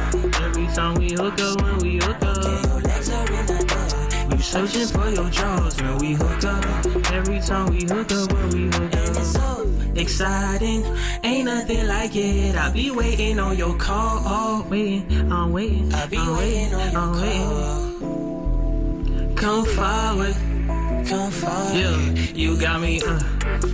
Every 0.43 0.67
time 0.75 0.93
we 0.99 1.13
hook 1.13 1.41
up, 1.41 1.59
when 1.63 1.77
we 1.79 1.97
hook 1.97 2.21
up. 2.21 2.43
Your 2.43 2.81
legs 2.81 3.09
are 3.09 3.33
in 3.33 3.45
the 3.47 4.29
air. 4.29 4.29
You 4.29 4.43
searching 4.43 4.87
for 4.87 5.09
your 5.09 5.29
drawers 5.31 5.81
when 5.81 5.97
we 5.97 6.13
hook 6.13 6.43
up. 6.43 7.11
Every 7.11 7.41
time 7.41 7.65
we 7.71 7.83
hook 7.83 8.11
up, 8.11 8.31
when 8.31 8.49
we 8.51 8.65
hook 8.77 8.93
up. 8.93 9.07
And 9.07 9.17
it's 9.17 9.33
so 9.33 9.67
exciting. 9.95 10.85
Ain't 11.23 11.45
nothing 11.45 11.87
like 11.87 12.15
it. 12.15 12.55
I 12.55 12.69
be 12.71 12.91
waiting 12.91 13.39
on 13.39 13.57
your 13.57 13.75
call. 13.75 14.63
Waiting, 14.69 15.31
I'm 15.31 15.51
waiting. 15.51 15.91
I 15.95 16.05
be 16.05 16.17
I'm 16.17 16.37
waiting 16.37 16.73
on 16.75 16.91
your 16.91 17.01
I'm 17.01 17.21
waiting. 17.21 17.86
Come 19.47 19.63
forward. 19.63 20.35
Come 21.07 21.31
forward. 21.31 21.73
Yeah, 21.73 21.97
you 22.35 22.59
got 22.59 22.81
me. 22.81 23.01
Uh. 23.01 23.17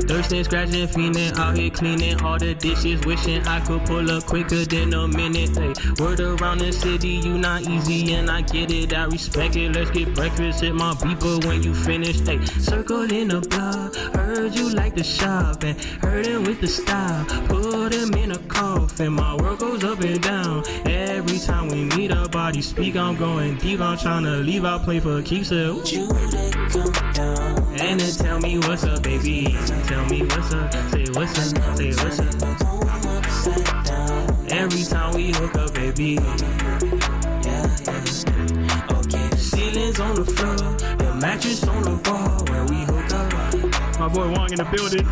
Thirsting, 0.07 0.43
scratching, 0.43 0.88
feeling 0.88 1.33
out 1.36 1.57
here 1.57 1.71
cleaning 1.71 2.21
all 2.21 2.38
the 2.38 2.53
dishes, 2.53 3.03
wishing 3.07 3.41
I 3.47 3.59
could 3.59 3.83
pull 3.88 4.12
up 4.12 4.23
quicker 4.27 4.65
than 4.65 4.93
a 4.93 5.07
minute. 5.07 5.57
Hey, 5.57 5.73
word 5.99 6.19
around 6.19 6.59
the 6.59 6.71
city, 6.71 7.07
you 7.25 7.39
not 7.39 7.63
easy, 7.63 8.13
and 8.13 8.29
I 8.29 8.41
get 8.41 8.69
it, 8.69 8.93
I 8.93 9.05
respect 9.05 9.55
it. 9.55 9.73
Let's 9.73 9.89
get 9.89 10.13
breakfast, 10.13 10.62
hit 10.62 10.75
my 10.75 10.93
beeper 10.93 11.43
when 11.43 11.63
you 11.63 11.73
finish. 11.73 12.19
Hey, 12.19 12.45
circle 12.45 13.12
in 13.12 13.29
the 13.29 13.41
block, 13.41 13.95
heard 14.13 14.53
you 14.53 14.69
like 14.69 14.93
the 14.93 15.03
shop, 15.03 15.63
and 15.63 15.75
him 16.23 16.43
with 16.43 16.62
the 16.62 16.67
style. 16.67 17.25
Put 17.47 17.95
him 17.95 18.13
in 18.13 18.31
a 18.31 18.38
coffin, 18.38 19.13
my 19.13 19.36
world 19.38 19.57
goes 19.57 19.83
up 19.83 19.99
and 20.01 20.21
down. 20.21 20.63
Every 21.23 21.39
time 21.39 21.69
we 21.69 21.86
meet 21.95 22.12
up, 22.12 22.33
body 22.33 22.62
speak, 22.62 22.97
I'm 22.97 23.15
going 23.15 23.55
deep. 23.55 23.79
I'm 23.79 23.97
trying 23.97 24.23
to 24.25 24.31
leave, 24.39 24.65
I 24.65 24.77
play 24.77 24.99
for 24.99 25.21
keeps 25.21 25.53
it. 25.53 25.89
You 25.89 26.09
to 26.09 26.91
come 26.91 27.13
down. 27.13 27.59
And 27.79 27.97
then 27.97 28.12
tell 28.12 28.39
me 28.41 28.57
what's 28.59 28.83
up, 28.83 29.03
baby. 29.03 29.55
Tell 29.88 30.03
me 30.07 30.23
what's 30.23 30.53
up. 30.53 30.73
Say 30.91 31.05
what's 31.13 31.53
up. 31.53 31.77
Say 31.77 31.93
what's 31.93 32.19
up. 32.19 32.29
The 32.29 32.67
room 32.69 33.07
upside 33.07 33.86
down. 33.86 34.47
Every 34.51 34.83
time 34.83 35.13
we 35.13 35.31
hook 35.31 35.55
up, 35.55 35.73
baby. 35.73 36.15
Yeah, 36.15 37.69
yeah. 37.86 38.97
Okay, 38.97 39.38
Ceilings 39.38 40.01
on 40.01 40.15
the 40.15 40.25
floor, 40.25 40.57
the 40.97 41.17
mattress 41.21 41.63
on 41.65 41.83
the 41.83 41.95
wall 42.09 42.43
when 42.51 42.65
we 42.67 42.83
hook 42.83 43.13
up. 43.13 43.97
My 43.97 44.09
boy 44.09 44.29
Wong 44.29 44.51
in 44.51 44.57
the 44.57 44.65
building. 44.65 45.07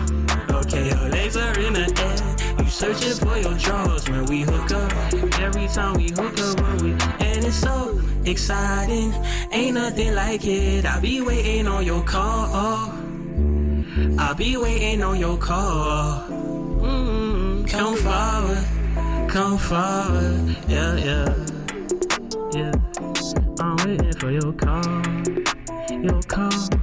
Okay, 0.51 0.89
your 0.89 1.09
legs 1.09 1.37
are 1.37 1.57
in 1.57 1.71
the 1.71 1.87
air. 2.03 2.20
Searching 2.71 3.13
for 3.27 3.37
your 3.37 3.53
drawers 3.55 4.09
when 4.09 4.25
we 4.27 4.41
hook 4.43 4.71
up. 4.71 5.13
Every 5.41 5.67
time 5.67 5.95
we 5.95 6.09
hook 6.09 6.39
up, 6.39 6.61
when 6.61 6.77
we 6.83 6.91
and 7.19 7.43
it's 7.43 7.57
so 7.57 8.01
exciting. 8.23 9.13
Ain't 9.51 9.75
nothing 9.75 10.15
like 10.15 10.45
it. 10.45 10.85
I'll 10.85 11.01
be 11.01 11.19
waiting 11.19 11.67
on 11.67 11.85
your 11.85 12.01
call. 12.01 12.93
I'll 14.17 14.35
be 14.35 14.55
waiting 14.55 15.03
on 15.03 15.19
your 15.19 15.37
call. 15.37 16.27
Mm, 16.29 17.67
come 17.67 17.95
forward, 17.97 19.29
come 19.29 19.57
forward. 19.57 20.55
Yeah, 20.69 20.95
yeah, 20.95 21.35
yeah. 22.53 22.71
I'm 23.59 23.75
waiting 23.85 24.13
for 24.13 24.31
your 24.31 24.53
call. 24.53 24.81
Your 25.91 26.21
call. 26.21 26.80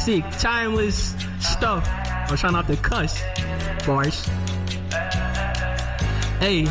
Classic, 0.00 0.24
timeless 0.40 1.14
stuff. 1.40 1.86
I'm 1.86 2.34
trying 2.34 2.54
not 2.54 2.66
to 2.68 2.76
cuss. 2.76 3.22
Bars. 3.84 4.24
Hey, 6.38 6.64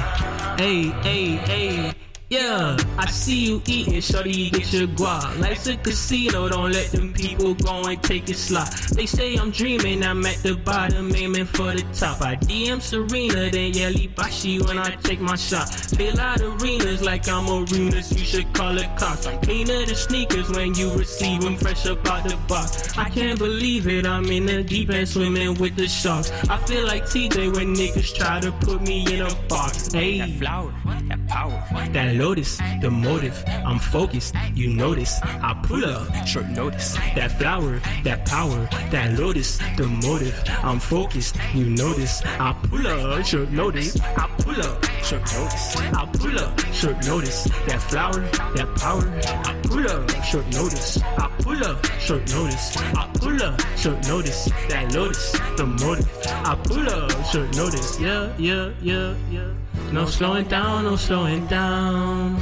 hey, 0.58 0.90
hey, 1.04 1.36
hey. 1.36 1.99
Yeah, 2.30 2.78
I 3.00 3.08
see 3.10 3.48
you 3.48 3.62
eating, 3.66 4.00
shorty, 4.02 4.52
get 4.52 4.72
your 4.72 4.88
guap. 4.90 5.40
Life's 5.40 5.66
a 5.66 5.76
casino, 5.78 6.48
don't 6.48 6.72
let 6.72 6.92
them 6.92 7.12
people 7.12 7.56
go 7.56 7.82
and 7.86 8.04
take 8.04 8.30
it 8.30 8.36
slot. 8.36 8.70
They 8.94 9.08
say 9.08 9.36
I'm 9.36 9.50
dreaming, 9.50 10.04
I'm 10.04 10.24
at 10.28 10.38
the 10.44 10.54
bottom, 10.54 11.16
aiming 11.16 11.48
for 11.48 11.74
the 11.74 11.82
top. 11.92 12.22
I 12.22 12.36
DM 12.36 12.82
Serena, 12.82 13.50
then 13.50 13.74
Yelly 13.74 14.14
Bashi 14.16 14.60
when 14.62 14.78
I 14.78 14.92
take 14.98 15.20
my 15.20 15.36
shot. 15.36 15.74
Fill 15.74 16.20
out 16.20 16.40
arenas 16.40 17.02
like 17.02 17.28
I'm 17.28 17.50
arenas, 17.50 18.12
you 18.12 18.24
should 18.24 18.54
call 18.54 18.78
it 18.78 18.96
cops. 18.96 19.26
I'm 19.26 19.42
cleaner 19.42 19.88
the 19.88 19.96
sneakers 19.96 20.52
when 20.52 20.76
you 20.76 20.94
receive 20.94 21.42
them 21.42 21.58
fresh 21.58 21.88
up 21.88 22.08
out 22.08 22.26
the 22.26 22.38
box. 22.48 22.96
I 22.96 23.10
can't 23.10 23.40
believe 23.40 23.88
it, 23.88 24.06
I'm 24.06 24.26
in 24.26 24.46
the 24.46 24.62
deep 24.62 24.92
end 24.92 25.10
swimming 25.10 25.56
with 25.56 25.76
the 25.76 25.88
sharks. 25.88 26.30
I 26.48 26.58
feel 26.68 26.86
like 26.86 27.06
TJ 27.06 27.56
when 27.56 27.74
niggas 27.74 28.14
try 28.14 28.40
to 28.40 28.52
put 28.52 28.82
me 28.84 29.16
in 29.16 29.22
a 29.22 29.34
box. 29.48 29.92
Hey, 29.92 30.20
that 30.20 30.30
flower, 30.38 30.72
that 31.08 31.28
power, 31.28 31.64
that 31.92 32.19
lotus, 32.20 32.58
the 32.82 32.92
motive. 32.92 33.44
I'm 33.48 33.80
focused, 33.80 34.36
you 34.54 34.70
notice. 34.70 35.20
I 35.24 35.54
pull 35.64 35.86
up, 35.86 36.28
short 36.28 36.48
notice. 36.50 36.96
That 37.16 37.32
flower, 37.32 37.80
that 38.04 38.26
power, 38.26 38.68
that 38.92 39.18
lotus, 39.18 39.58
the 39.78 39.88
motive. 39.88 40.36
I'm 40.62 40.80
focused, 40.80 41.38
you 41.56 41.66
notice. 41.66 42.22
I 42.26 42.54
pull 42.64 42.86
up, 42.86 43.26
short 43.26 43.50
notice. 43.52 44.00
I 44.02 44.28
pull 44.40 44.60
up, 44.62 44.84
short 45.02 45.24
notice. 45.34 45.78
I 45.78 46.06
pull 46.14 46.40
up, 46.40 46.60
short 46.74 47.06
notice. 47.06 47.44
That 47.68 47.82
flower, 47.82 48.20
that 48.56 48.70
power. 48.76 49.06
I 49.48 49.54
pull 49.64 49.88
up, 49.90 50.24
short 50.24 50.46
notice. 50.52 51.02
I 51.02 51.28
pull 51.40 51.64
up, 51.64 51.86
short 52.00 52.30
notice. 52.36 52.78
I 52.78 53.10
pull 53.14 53.42
up, 53.42 53.62
short 53.78 54.06
notice. 54.08 54.46
That 54.68 54.94
lotus, 54.94 55.32
the 55.56 55.66
motive. 55.66 56.10
I 56.28 56.56
pull 56.66 56.90
up, 56.90 57.12
short 57.32 57.56
notice. 57.56 57.98
Yeah, 58.00 58.34
yeah, 58.38 58.72
yeah, 58.82 59.16
yeah. 59.32 59.69
No 59.92 60.06
slowing 60.06 60.48
down, 60.48 60.84
no 60.84 60.96
slowing 60.96 61.46
down. 61.48 62.42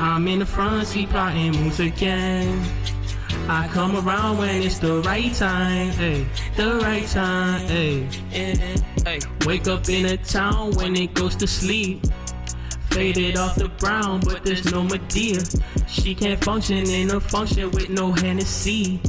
I'm 0.00 0.26
in 0.28 0.40
the 0.40 0.46
front 0.46 0.86
seat 0.86 1.08
plotting 1.08 1.52
moves 1.52 1.80
again. 1.80 2.64
I 3.48 3.68
come 3.68 3.96
around 3.96 4.38
when 4.38 4.62
it's 4.62 4.78
the 4.78 5.00
right 5.02 5.32
time, 5.34 5.90
hey, 5.90 6.26
the 6.56 6.78
right 6.78 7.06
time, 7.06 7.66
hey, 7.66 8.08
hey. 8.30 9.20
Wake 9.44 9.68
up 9.68 9.88
in 9.88 10.06
a 10.06 10.16
town 10.16 10.72
when 10.72 10.96
it 10.96 11.12
goes 11.14 11.36
to 11.36 11.46
sleep. 11.46 12.02
Faded 12.90 13.36
off 13.36 13.56
the 13.56 13.68
brown, 13.68 14.20
but 14.20 14.44
there's 14.44 14.70
no 14.70 14.82
Medea. 14.82 15.40
She 15.88 16.14
can't 16.14 16.42
function 16.42 16.88
in 16.88 17.10
a 17.10 17.20
function 17.20 17.70
with 17.72 17.90
no 17.90 18.12
Hennessy. 18.12 19.00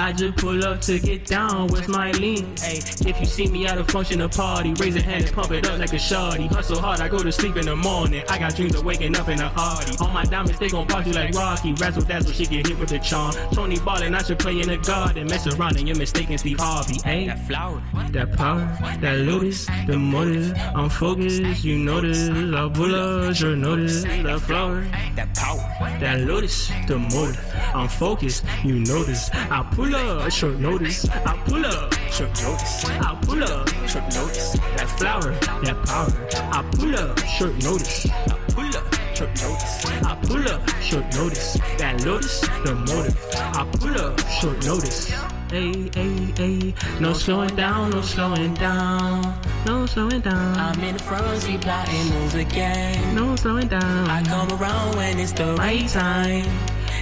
I 0.00 0.12
just 0.12 0.38
pull 0.38 0.64
up 0.64 0.80
to 0.82 0.98
get 0.98 1.26
down, 1.26 1.68
where's 1.68 1.86
my 1.86 2.10
lean? 2.12 2.56
Hey, 2.56 2.78
if 2.78 3.20
you 3.20 3.26
see 3.26 3.48
me 3.48 3.66
at 3.66 3.76
a 3.76 3.84
function 3.84 4.22
or 4.22 4.30
party, 4.30 4.72
raise 4.74 4.96
a 4.96 5.02
hand 5.02 5.24
and 5.24 5.32
pump 5.32 5.50
it 5.50 5.68
up 5.68 5.78
like 5.78 5.92
a 5.92 5.96
shawty. 5.96 6.48
Hustle 6.48 6.80
hard, 6.80 7.00
I 7.00 7.08
go 7.08 7.18
to 7.18 7.30
sleep 7.30 7.56
in 7.56 7.66
the 7.66 7.76
morning. 7.76 8.24
I 8.30 8.38
got 8.38 8.56
dreams 8.56 8.74
of 8.74 8.84
waking 8.84 9.14
up 9.16 9.28
in 9.28 9.40
a 9.40 9.50
party. 9.50 9.94
All 10.00 10.08
my 10.08 10.24
diamonds, 10.24 10.58
they 10.58 10.68
gon' 10.68 10.86
party 10.86 11.12
like 11.12 11.34
Rocky. 11.34 11.74
Razzle 11.74 12.02
dazzle, 12.04 12.32
she 12.32 12.46
get 12.46 12.66
hit 12.66 12.78
with 12.78 12.88
the 12.88 12.98
charm. 12.98 13.34
Tony 13.52 13.78
ballin', 13.80 14.14
I 14.14 14.22
should 14.22 14.38
play 14.38 14.58
in 14.58 14.68
the 14.68 14.78
garden. 14.78 15.26
Mess 15.26 15.46
around 15.46 15.76
and 15.76 15.86
you're 15.86 15.98
mistaken 15.98 16.38
Steve 16.38 16.58
Harvey. 16.58 16.98
Hey, 17.04 17.26
that 17.26 17.46
flower, 17.46 17.82
that 18.10 18.32
power, 18.36 18.78
that 19.02 19.18
lotus, 19.18 19.66
the 19.86 19.98
motive. 19.98 20.54
I'm 20.74 20.88
focused, 20.88 21.62
you 21.62 21.78
notice. 21.78 22.30
I 22.30 22.70
pull 22.72 22.94
up, 22.94 23.36
sure 23.36 23.54
notice. 23.54 24.04
That 24.04 24.40
flower, 24.40 24.80
that 25.16 25.34
power, 25.34 25.98
that 26.00 26.20
lotus, 26.20 26.68
the 26.88 26.98
motive. 26.98 27.54
I'm 27.74 27.88
focused, 27.88 28.44
you 28.64 28.80
notice. 28.80 29.30
I 29.32 29.62
pull 29.74 29.89
up, 29.94 30.30
short 30.30 30.58
notice. 30.58 31.08
I 31.08 31.36
pull 31.46 31.64
up, 31.64 31.92
short 32.10 32.30
notice. 32.42 32.84
I 32.84 33.18
pull 33.22 33.42
up, 33.42 33.68
short 33.88 34.04
notice. 34.14 34.52
That 34.76 34.88
flower, 34.98 35.32
that 35.64 35.76
power. 35.86 36.12
I 36.52 36.62
pull 36.72 36.94
up, 36.96 37.18
short 37.26 37.54
notice. 37.62 38.06
I 38.10 38.38
pull 38.48 38.76
up, 38.76 38.94
short 39.14 39.30
notice. 39.42 39.86
I 39.86 40.14
pull 40.22 40.48
up, 40.48 40.68
short 40.80 41.04
notice. 41.14 41.58
That 41.78 42.04
lotus, 42.04 42.40
the 42.40 42.74
motive. 42.74 43.16
I 43.34 43.66
pull 43.78 44.00
up, 44.00 44.20
short 44.40 44.64
notice. 44.64 45.10
Hey, 45.50 45.90
hey, 45.94 46.32
hey, 46.36 46.74
no 47.00 47.12
slowing 47.12 47.54
down, 47.56 47.90
no 47.90 48.02
slowing 48.02 48.54
down, 48.54 49.40
no 49.66 49.84
slowing 49.86 50.20
down, 50.20 50.56
I'm 50.56 50.78
in 50.84 50.96
the 50.96 51.02
front 51.02 51.42
seat 51.42 51.60
plotting 51.60 52.08
moves 52.10 52.36
again. 52.36 53.16
no 53.16 53.34
slowing 53.34 53.66
down. 53.66 54.08
I 54.08 54.22
come 54.22 54.48
around 54.52 54.96
when 54.96 55.18
it's 55.18 55.32
the 55.32 55.54
right 55.54 55.88
time. 55.88 56.46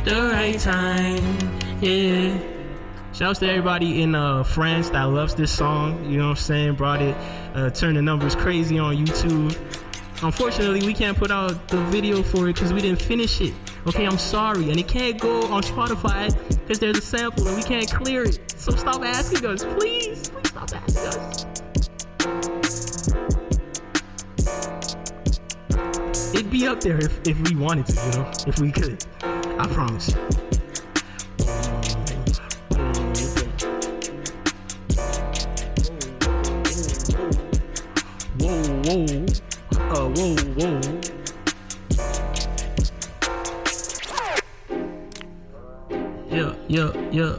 the 0.04 0.30
right 0.32 0.58
time. 0.58 1.22
Yeah. 1.82 2.57
Shouts 3.12 3.40
to 3.40 3.48
everybody 3.48 4.02
in 4.02 4.14
uh, 4.14 4.44
France 4.44 4.90
that 4.90 5.04
loves 5.04 5.34
this 5.34 5.50
song. 5.50 6.04
You 6.08 6.18
know 6.18 6.24
what 6.24 6.30
I'm 6.30 6.36
saying? 6.36 6.74
Brought 6.74 7.02
it, 7.02 7.16
uh, 7.54 7.70
turned 7.70 7.96
the 7.96 8.02
numbers 8.02 8.36
crazy 8.36 8.78
on 8.78 8.96
YouTube. 8.96 9.56
Unfortunately, 10.22 10.86
we 10.86 10.92
can't 10.94 11.16
put 11.16 11.30
out 11.30 11.68
the 11.68 11.80
video 11.86 12.22
for 12.22 12.48
it 12.48 12.54
because 12.54 12.72
we 12.72 12.80
didn't 12.80 13.00
finish 13.00 13.40
it. 13.40 13.54
Okay, 13.86 14.04
I'm 14.04 14.18
sorry. 14.18 14.70
And 14.70 14.78
it 14.78 14.88
can't 14.88 15.18
go 15.18 15.42
on 15.52 15.62
Spotify 15.62 16.28
because 16.60 16.78
there's 16.78 16.98
a 16.98 17.02
sample 17.02 17.46
and 17.48 17.56
we 17.56 17.62
can't 17.62 17.90
clear 17.90 18.24
it. 18.24 18.38
So 18.56 18.72
stop 18.72 19.02
asking 19.04 19.46
us, 19.46 19.64
please. 19.64 20.28
Please 20.28 20.48
stop 20.48 20.70
asking 20.74 21.06
us. 21.06 21.46
It'd 26.34 26.50
be 26.50 26.66
up 26.66 26.80
there 26.80 26.98
if, 26.98 27.26
if 27.26 27.48
we 27.48 27.56
wanted 27.56 27.86
to, 27.86 27.92
you 27.94 28.10
know, 28.12 28.30
if 28.46 28.60
we 28.60 28.70
could. 28.70 29.04
I 29.22 29.66
promise. 29.68 30.14
Uh, 38.88 38.94
whoa, 38.94 40.08
whoa, 40.14 40.34
whoa. 40.56 40.80
Yo, 46.30 46.56
yo, 46.68 47.10
yo. 47.10 47.38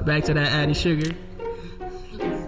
Back 0.00 0.24
to 0.24 0.34
that 0.34 0.50
added 0.50 0.76
sugar. 0.76 1.14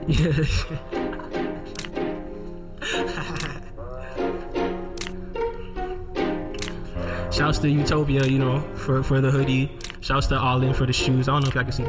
Yeah. 0.09 0.33
Shouts 7.31 7.61
to 7.61 7.71
Utopia, 7.71 8.25
you 8.25 8.41
know, 8.41 8.61
for, 8.75 9.05
for 9.05 9.21
the 9.21 9.31
hoodie. 9.31 9.71
Shouts 10.01 10.27
to 10.29 10.37
All 10.37 10.61
In 10.65 10.75
for 10.75 10.85
the 10.85 10.93
shoes. 10.93 11.29
I 11.29 11.35
don't 11.35 11.45
know 11.45 11.51
if 11.51 11.57
I 11.57 11.63
can 11.63 11.71
see. 11.71 11.87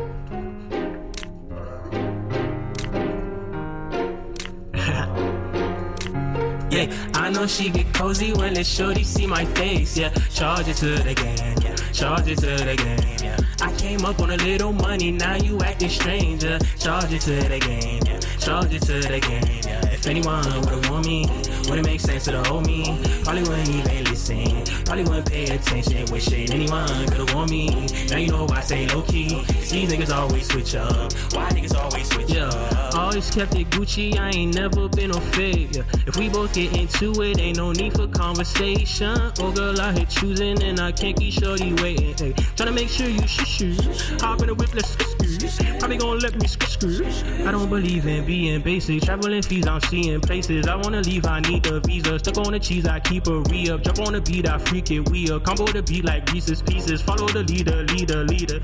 I 6.77 7.29
know 7.31 7.47
she 7.47 7.69
get 7.69 7.91
cozy 7.93 8.33
when 8.33 8.53
the 8.53 8.63
shorty 8.63 9.03
see 9.03 9.25
my 9.25 9.45
face. 9.45 9.97
Yeah, 9.97 10.09
charge 10.31 10.67
it 10.67 10.77
to 10.77 10.85
the 10.85 11.13
game. 11.15 11.55
Yeah, 11.63 11.75
charge 11.91 12.27
it 12.27 12.37
to 12.39 12.45
the 12.45 12.75
game. 12.75 13.17
Yeah, 13.23 13.37
I 13.61 13.73
came 13.77 14.05
up 14.05 14.19
on 14.19 14.29
a 14.31 14.37
little 14.37 14.73
money, 14.73 15.11
now 15.11 15.35
you 15.35 15.59
acting 15.61 15.89
strange. 15.89 16.43
Yeah, 16.43 16.59
charge 16.77 17.11
it 17.13 17.21
to 17.21 17.35
the 17.49 17.59
game. 17.59 18.01
Yeah, 18.05 18.19
charge 18.37 18.73
it 18.73 18.83
to 18.83 18.99
the 19.01 19.19
game. 19.19 19.61
Yeah, 19.65 19.87
if 19.91 20.05
anyone 20.05 20.45
would've 20.61 20.89
want 20.91 21.07
me, 21.07 21.25
wouldn't 21.67 21.87
make 21.87 21.99
sense 21.99 22.25
to 22.25 22.31
the 22.31 22.61
me. 22.61 22.83
Probably 23.23 23.41
wouldn't 23.41 23.69
even 23.69 24.03
listen. 24.05 24.63
Probably 24.85 25.03
wouldn't 25.03 25.25
pay 25.29 25.45
attention. 25.45 26.05
Wishing 26.11 26.51
anyone 26.51 27.07
could've 27.07 27.33
want 27.33 27.49
me. 27.49 27.87
Now 28.09 28.17
you 28.17 28.27
know 28.31 28.45
why 28.45 28.57
I 28.57 28.61
say 28.61 28.87
low 28.87 29.01
key. 29.01 29.29
'Cause 29.29 29.71
these 29.71 29.91
niggas 29.91 30.13
always 30.13 30.47
switch 30.47 30.75
up. 30.75 31.11
Why 31.33 31.49
niggas 31.49 31.75
always 31.75 32.07
switch 32.07 32.37
up? 32.37 32.86
Always 32.97 33.29
kept 33.29 33.55
it 33.55 33.69
Gucci. 33.69 34.17
I 34.17 34.29
ain't 34.31 34.55
never 34.55 34.89
been 34.89 35.13
fake. 35.13 35.75
Yeah. 35.75 35.83
If 36.05 36.17
we 36.17 36.29
both 36.29 36.53
get 36.53 36.75
into 36.75 37.21
it, 37.21 37.39
ain't 37.39 37.57
no 37.57 37.71
need 37.71 37.93
for 37.93 38.07
conversation. 38.07 39.17
Oh 39.39 39.51
girl, 39.51 39.79
I 39.79 39.91
hit 39.93 40.09
choosing 40.09 40.61
and 40.63 40.79
I 40.79 40.91
can't 40.91 41.17
keep 41.17 41.33
shorty 41.33 41.73
waiting. 41.73 42.15
Hey, 42.17 42.33
tryna 42.55 42.73
make 42.73 42.89
sure 42.89 43.07
you 43.07 43.25
shoot 43.27 43.47
shoot. 43.47 44.21
Hop 44.21 44.41
in 44.41 44.47
the 44.47 44.55
whip, 44.55 44.73
let's 44.73 44.89
screw. 44.89 45.77
Probably 45.79 45.97
gonna 45.97 46.19
let 46.19 46.35
me 46.35 46.47
screw. 46.47 47.05
I 47.47 47.51
don't 47.51 47.69
believe 47.69 48.07
in 48.07 48.25
being 48.25 48.61
basic. 48.61 49.01
Traveling 49.03 49.41
fees, 49.41 49.67
I'm 49.67 49.81
seeing 49.81 50.19
places. 50.21 50.67
I 50.67 50.75
wanna 50.75 51.01
leave, 51.01 51.25
I 51.25 51.39
need 51.41 51.63
the 51.63 51.79
visa. 51.81 52.19
Stuck 52.19 52.37
on 52.37 52.53
the 52.53 52.59
cheese, 52.59 52.87
I 52.87 52.99
keep 52.99 53.27
a 53.27 53.41
re 53.41 53.69
up. 53.69 53.83
Jump 53.83 53.99
on 53.99 54.13
the 54.13 54.21
beat, 54.21 54.47
I 54.47 54.57
freak 54.57 54.91
it. 54.91 55.09
We 55.09 55.29
up. 55.31 55.43
Combo 55.43 55.65
the 55.65 55.83
beat 55.83 56.05
like 56.05 56.31
Reese's 56.31 56.61
Pieces. 56.61 57.01
Follow 57.01 57.27
the 57.27 57.43
leader, 57.43 57.83
leader, 57.83 58.23
leader. 58.23 58.59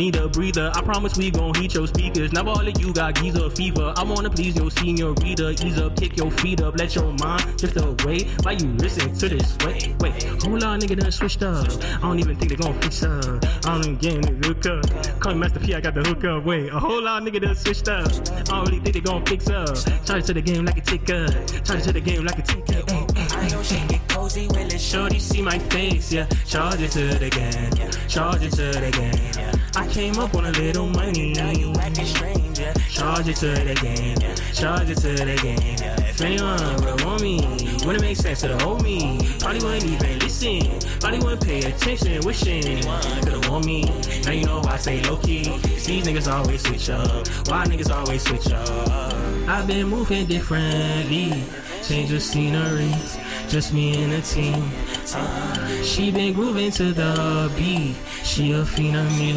Need 0.00 0.16
a 0.16 0.28
breather. 0.28 0.72
I 0.74 0.80
promise 0.80 1.18
we 1.18 1.30
gon' 1.30 1.52
heat 1.56 1.74
your 1.74 1.86
speakers. 1.86 2.32
Now 2.32 2.48
all 2.48 2.66
of 2.66 2.80
you 2.80 2.90
got 2.90 3.16
geezer 3.16 3.50
fever. 3.50 3.92
I 3.98 4.02
wanna 4.02 4.30
please 4.30 4.56
your 4.56 4.70
senior 4.70 5.12
reader. 5.12 5.50
Ease 5.50 5.78
up, 5.78 5.94
kick 5.94 6.16
your 6.16 6.30
feet 6.30 6.62
up, 6.62 6.78
let 6.78 6.94
your 6.94 7.12
mind 7.20 7.58
drift 7.58 7.76
away. 7.76 8.24
Why 8.42 8.52
you 8.52 8.68
listen 8.78 9.12
to 9.12 9.28
this? 9.28 9.58
Wait, 9.62 9.94
wait. 10.00 10.22
Hold 10.42 10.64
on, 10.64 10.80
nigga 10.80 10.98
done 10.98 11.12
switched 11.12 11.42
up. 11.42 11.66
I 11.98 12.00
don't 12.00 12.18
even 12.18 12.34
think 12.36 12.48
they 12.48 12.56
gon' 12.56 12.80
fix 12.80 13.02
up. 13.02 13.44
I 13.66 13.74
don't 13.74 13.84
even 13.84 13.96
get 13.96 14.40
the 14.40 14.48
hook 14.48 14.64
up. 14.64 15.20
Call 15.20 15.34
me 15.34 15.40
Master 15.40 15.60
P, 15.60 15.74
I 15.74 15.82
got 15.82 15.92
the 15.92 16.00
hook 16.00 16.24
up. 16.24 16.46
Wait, 16.46 16.70
a 16.70 16.78
whole 16.78 17.02
lot 17.02 17.22
nigga 17.22 17.42
done 17.42 17.54
switched 17.54 17.88
up. 17.88 18.06
I 18.08 18.42
don't 18.42 18.64
really 18.68 18.80
think 18.80 18.94
they 18.94 19.00
gon' 19.00 19.26
fix 19.26 19.50
up. 19.50 19.76
Charge 20.06 20.24
to 20.24 20.32
the 20.32 20.40
game 20.40 20.64
like 20.64 20.78
a 20.78 20.80
ticket. 20.80 21.62
Charge 21.62 21.82
to 21.82 21.92
the 21.92 22.00
game 22.00 22.24
like 22.24 22.38
a 22.38 22.42
ticket. 22.42 22.49
She 24.30 24.40
get 24.40 24.48
cozy 24.48 24.58
when 24.58 24.68
the 24.68 24.78
shorty 24.78 25.18
see 25.18 25.42
my 25.42 25.58
face, 25.58 26.12
yeah. 26.12 26.26
Charge 26.46 26.80
it 26.80 26.90
to 26.92 27.18
the 27.18 27.30
game, 27.30 27.70
yeah. 27.76 27.90
Charge 28.08 28.42
it 28.42 28.50
to 28.52 28.80
the 28.80 28.90
game, 28.90 29.32
yeah. 29.36 29.52
I 29.76 29.86
came 29.88 30.18
up 30.18 30.34
on 30.34 30.46
a 30.46 30.52
little 30.52 30.86
money, 30.86 31.32
now 31.32 31.50
you 31.50 31.72
acting 31.80 32.06
strange, 32.06 32.58
yeah. 32.58 32.72
Charge 32.88 33.28
it 33.28 33.36
to 33.36 33.46
the 33.46 33.74
game, 33.74 34.16
yeah. 34.20 34.34
Charge 34.52 34.90
it 34.90 34.98
to 34.98 35.14
the 35.14 35.38
game, 35.42 35.76
yeah. 35.80 35.96
If 36.08 36.20
anyone 36.20 36.76
would 36.84 37.04
want 37.04 37.22
me, 37.22 37.40
wouldn't 37.84 38.02
make 38.02 38.16
sense 38.16 38.40
to 38.40 38.48
the 38.48 38.62
whole 38.62 38.78
me. 38.80 39.18
Probably 39.38 39.60
wouldn't 39.60 39.84
even 39.84 40.18
listen, 40.18 40.80
probably 41.00 41.18
wouldn't 41.20 41.44
pay 41.44 41.58
attention. 41.60 42.20
Wishing 42.24 42.64
anyone 42.64 43.02
could've 43.22 43.48
want 43.48 43.64
me. 43.64 43.84
Now 44.24 44.32
you 44.32 44.44
know 44.44 44.60
why 44.60 44.72
I 44.72 44.76
say 44.76 45.02
low 45.02 45.16
key. 45.16 45.44
'cause 45.44 45.86
these 45.86 46.04
niggas 46.06 46.30
always 46.30 46.62
switch 46.62 46.90
up. 46.90 47.26
Why 47.48 47.64
niggas 47.66 47.90
always 47.90 48.22
switch 48.22 48.52
up? 48.52 49.14
I've 49.48 49.66
been 49.66 49.88
moving 49.88 50.26
differently, 50.26 51.42
change 51.82 52.12
of 52.12 52.22
scenery, 52.22 52.94
just 53.50 53.72
me 53.72 54.00
and 54.04 54.12
the 54.12 54.20
team. 54.20 54.62
Uh, 55.12 55.82
she 55.82 56.12
been 56.12 56.32
grooving 56.32 56.70
to 56.70 56.92
the 56.92 57.52
beat, 57.56 57.96
she 58.22 58.52
a 58.52 58.64
fiend 58.64 58.96
of 58.96 59.18
me, 59.18 59.36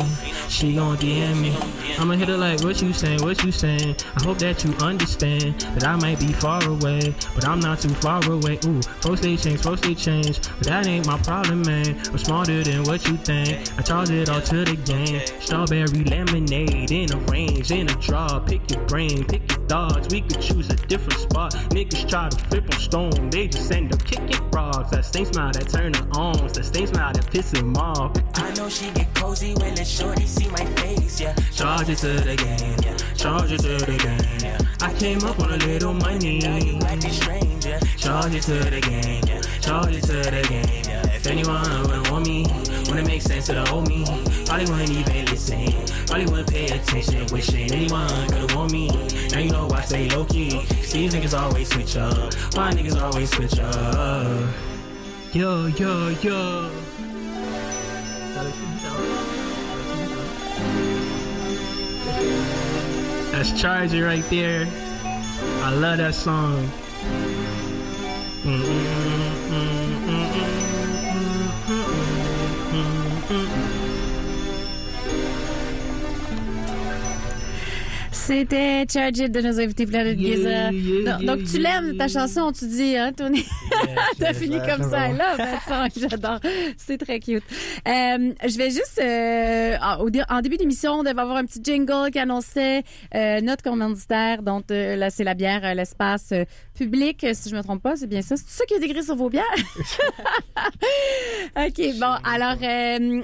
she 0.53 0.75
gon' 0.75 0.95
DM 0.97 1.41
me. 1.41 1.51
I'ma 1.97 2.13
hit 2.13 2.27
her 2.27 2.37
like, 2.37 2.61
what 2.63 2.79
you 2.81 2.93
saying, 2.93 3.23
what 3.23 3.43
you 3.43 3.51
saying? 3.51 3.95
I 4.15 4.23
hope 4.23 4.37
that 4.37 4.63
you 4.63 4.71
understand 4.85 5.59
that 5.61 5.83
I 5.83 5.95
might 5.95 6.19
be 6.19 6.31
far 6.31 6.63
away, 6.63 7.15
but 7.33 7.47
I'm 7.47 7.59
not 7.59 7.79
too 7.79 7.89
far 7.89 8.23
away. 8.29 8.59
Ooh, 8.65 8.79
post 9.01 9.23
they 9.23 9.35
change, 9.35 9.63
post 9.63 9.83
they 9.83 9.95
change, 9.95 10.39
but 10.59 10.67
that 10.67 10.85
ain't 10.85 11.07
my 11.07 11.17
problem, 11.19 11.63
man. 11.63 11.99
I'm 12.07 12.17
smarter 12.19 12.63
than 12.63 12.83
what 12.83 13.07
you 13.07 13.17
think. 13.17 13.67
I 13.79 13.81
charge 13.81 14.11
it 14.11 14.29
all 14.29 14.41
to 14.41 14.63
the 14.63 14.75
game. 14.75 15.25
Strawberry 15.39 16.03
lemonade 16.03 16.91
in 16.91 17.11
a 17.11 17.17
range, 17.31 17.71
in 17.71 17.89
a 17.89 17.95
draw. 17.95 18.39
Pick 18.39 18.69
your 18.69 18.85
brain, 18.85 19.25
pick 19.25 19.49
your 19.51 19.65
thoughts. 19.67 20.07
We 20.13 20.21
could 20.21 20.41
choose 20.41 20.69
a 20.69 20.75
different 20.75 21.19
spot. 21.19 21.53
Niggas 21.69 22.07
try 22.07 22.29
to 22.29 22.37
flip 22.45 22.65
on 22.65 22.79
stone, 22.79 23.29
they 23.31 23.47
just 23.47 23.71
end 23.71 23.91
up 23.91 24.05
kicking 24.05 24.51
frogs. 24.51 24.91
That 24.91 25.05
same 25.05 25.25
smile 25.25 25.51
that 25.51 25.67
turn 25.67 25.95
her 25.95 26.07
on, 26.11 26.47
that 26.47 26.65
same 26.65 26.87
smile 26.87 27.11
that 27.13 27.31
piss 27.31 27.53
off. 27.77 28.11
I 28.35 28.53
know 28.53 28.69
she 28.69 28.91
get 28.91 29.13
cozy 29.15 29.53
when 29.55 29.73
the 29.73 29.85
shorty 29.85 30.25
see 30.25 30.42
my 30.51 30.65
face, 30.81 31.19
yeah. 31.21 31.35
Charge 31.51 31.89
it 31.89 31.97
to 31.99 32.07
the 32.07 32.35
game, 32.35 32.77
yeah. 32.83 32.97
Charge 33.15 33.51
it 33.51 33.61
to 33.61 33.77
the 33.77 33.97
game, 33.97 34.39
yeah. 34.41 34.57
I 34.81 34.93
came 34.93 35.23
up 35.23 35.39
on 35.39 35.53
a 35.53 35.57
little 35.57 35.93
money. 35.93 36.39
Now 36.39 36.57
you 36.57 36.77
acting 36.85 37.11
strange, 37.11 37.65
yeah. 37.65 37.79
Charge 37.97 38.35
it 38.35 38.43
to 38.43 38.53
the 38.53 38.81
game, 38.81 39.23
yeah. 39.27 39.41
Charge 39.61 39.95
it 39.95 40.03
to 40.03 40.13
the 40.13 40.45
game, 40.49 40.83
yeah. 40.85 41.15
If 41.15 41.27
anyone 41.27 41.83
would 41.87 42.09
want 42.11 42.27
me, 42.27 42.45
wouldn't 42.87 43.07
make 43.07 43.21
sense 43.21 43.45
to 43.47 43.53
the 43.53 43.69
old 43.71 43.87
me. 43.87 44.03
Probably 44.45 44.65
wouldn't 44.65 44.89
even 44.89 45.25
listen, 45.25 46.05
probably 46.05 46.25
wouldn't 46.25 46.49
pay 46.51 46.65
attention. 46.65 47.25
Wishing 47.31 47.71
anyone 47.71 48.27
could've 48.29 48.55
want 48.55 48.71
me. 48.71 48.89
Now 49.31 49.39
you 49.39 49.51
know 49.51 49.67
why 49.67 49.79
I 49.79 49.85
stay 49.85 50.09
low 50.09 50.25
key. 50.25 50.51
'cause 50.51 50.91
these 50.91 51.13
niggas 51.13 51.33
always 51.39 51.69
switch 51.69 51.95
up. 51.97 52.33
My 52.55 52.71
niggas 52.71 53.01
always 53.01 53.31
switch 53.31 53.57
up? 53.59 54.49
Yo, 55.33 55.67
yo, 55.67 56.09
yo. 56.21 56.69
That's 63.33 63.51
Charger 63.59 64.05
right 64.05 64.23
there. 64.29 64.67
I 65.63 65.73
love 65.73 65.97
that 65.97 66.13
song. 66.13 66.67
Mm-hmm. 68.43 69.12
C'était 78.25 78.85
Charge 78.89 79.17
It 79.17 79.33
de 79.33 79.41
nos 79.41 79.59
invités 79.59 79.85
Planet 79.85 80.17
Yeah, 80.17 80.35
Giza. 80.35 80.71
yeah, 80.71 81.17
Donc, 81.17 81.25
donc 81.25 81.39
yeah, 81.39 81.47
tu 81.51 81.57
l'aimes, 81.59 81.97
ta 81.97 82.05
yeah. 82.05 82.07
chanson, 82.07 82.53
tu 82.53 82.65
dis, 82.67 82.95
hein, 82.95 83.11
Tony? 83.11 83.43
T'as 84.17 84.33
fini 84.33 84.59
comme 84.59 84.89
ça. 84.89 85.09
That 85.09 85.59
song. 85.67 85.89
J'adore. 86.09 86.39
C'est 86.77 86.97
très 86.97 87.19
cute. 87.19 87.43
Euh, 87.85 88.31
je 88.47 88.57
vais 88.57 88.69
juste, 88.69 88.97
euh, 89.03 89.75
en, 90.29 90.41
début 90.41 90.55
d'émission, 90.55 90.93
on 90.93 91.03
devait 91.03 91.19
avoir 91.19 91.35
un 91.35 91.43
petit 91.43 91.59
jingle 91.61 92.11
qui 92.11 92.19
annonçait 92.19 92.83
euh, 93.13 93.41
notre 93.41 93.61
commanditaire. 93.61 94.41
Donc, 94.41 94.71
euh, 94.71 94.95
là, 94.95 95.09
c'est 95.09 95.25
la 95.25 95.33
bière, 95.33 95.75
l'espace 95.75 96.33
public, 96.75 97.25
si 97.33 97.49
je 97.49 97.55
me 97.57 97.61
trompe 97.61 97.83
pas. 97.83 97.97
C'est 97.97 98.07
bien 98.07 98.21
ça. 98.21 98.37
C'est 98.37 98.47
ça 98.47 98.65
qui 98.65 98.75
est 98.75 98.83
écrit 98.83 99.03
sur 99.03 99.17
vos 99.17 99.29
bières? 99.29 99.43
OK, 101.57 101.81
bon, 101.99 102.15
alors, 102.23 102.55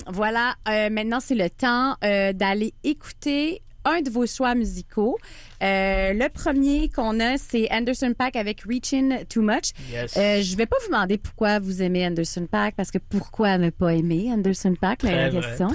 voilà. 0.07 0.55
Maintenant, 0.89 1.21
c'est 1.21 1.35
le 1.35 1.49
temps 1.49 1.95
d'aller 2.01 2.73
écouter 2.83 3.61
un 3.89 4.01
de 4.01 4.09
vos 4.09 4.25
choix 4.25 4.55
musicaux. 4.55 5.17
Euh, 5.61 6.13
le 6.13 6.29
premier 6.29 6.89
qu'on 6.89 7.19
a, 7.19 7.37
c'est 7.37 7.67
Anderson 7.71 8.13
Pack 8.17 8.35
avec 8.35 8.61
Reaching 8.61 9.25
Too 9.25 9.41
Much. 9.41 9.71
Yes. 9.91 10.15
Euh, 10.17 10.41
je 10.41 10.55
vais 10.55 10.65
pas 10.65 10.77
vous 10.81 10.91
demander 10.91 11.17
pourquoi 11.17 11.59
vous 11.59 11.81
aimez 11.81 12.05
Anderson 12.05 12.47
Pack, 12.49 12.75
parce 12.75 12.91
que 12.91 12.97
pourquoi 12.97 13.57
ne 13.57 13.69
pas 13.69 13.93
aimer 13.93 14.31
Anderson 14.31 14.75
Pack, 14.79 15.03
la 15.03 15.29
vrai, 15.29 15.41
question. 15.41 15.67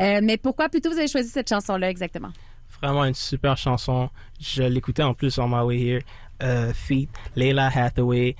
Euh, 0.00 0.20
mais 0.22 0.36
pourquoi 0.36 0.68
plutôt 0.68 0.90
vous 0.90 0.98
avez 0.98 1.08
choisi 1.08 1.28
cette 1.28 1.48
chanson-là 1.48 1.90
exactement? 1.90 2.30
Vraiment 2.82 3.04
une 3.04 3.14
super 3.14 3.56
chanson. 3.56 4.10
Je 4.40 4.62
l'écoutais 4.62 5.02
en 5.02 5.14
plus 5.14 5.38
on 5.38 5.48
my 5.48 5.64
way 5.64 5.78
here. 5.78 6.02
Euh, 6.42 6.72
feat, 6.72 7.10
Layla 7.36 7.70
Hathaway. 7.74 8.36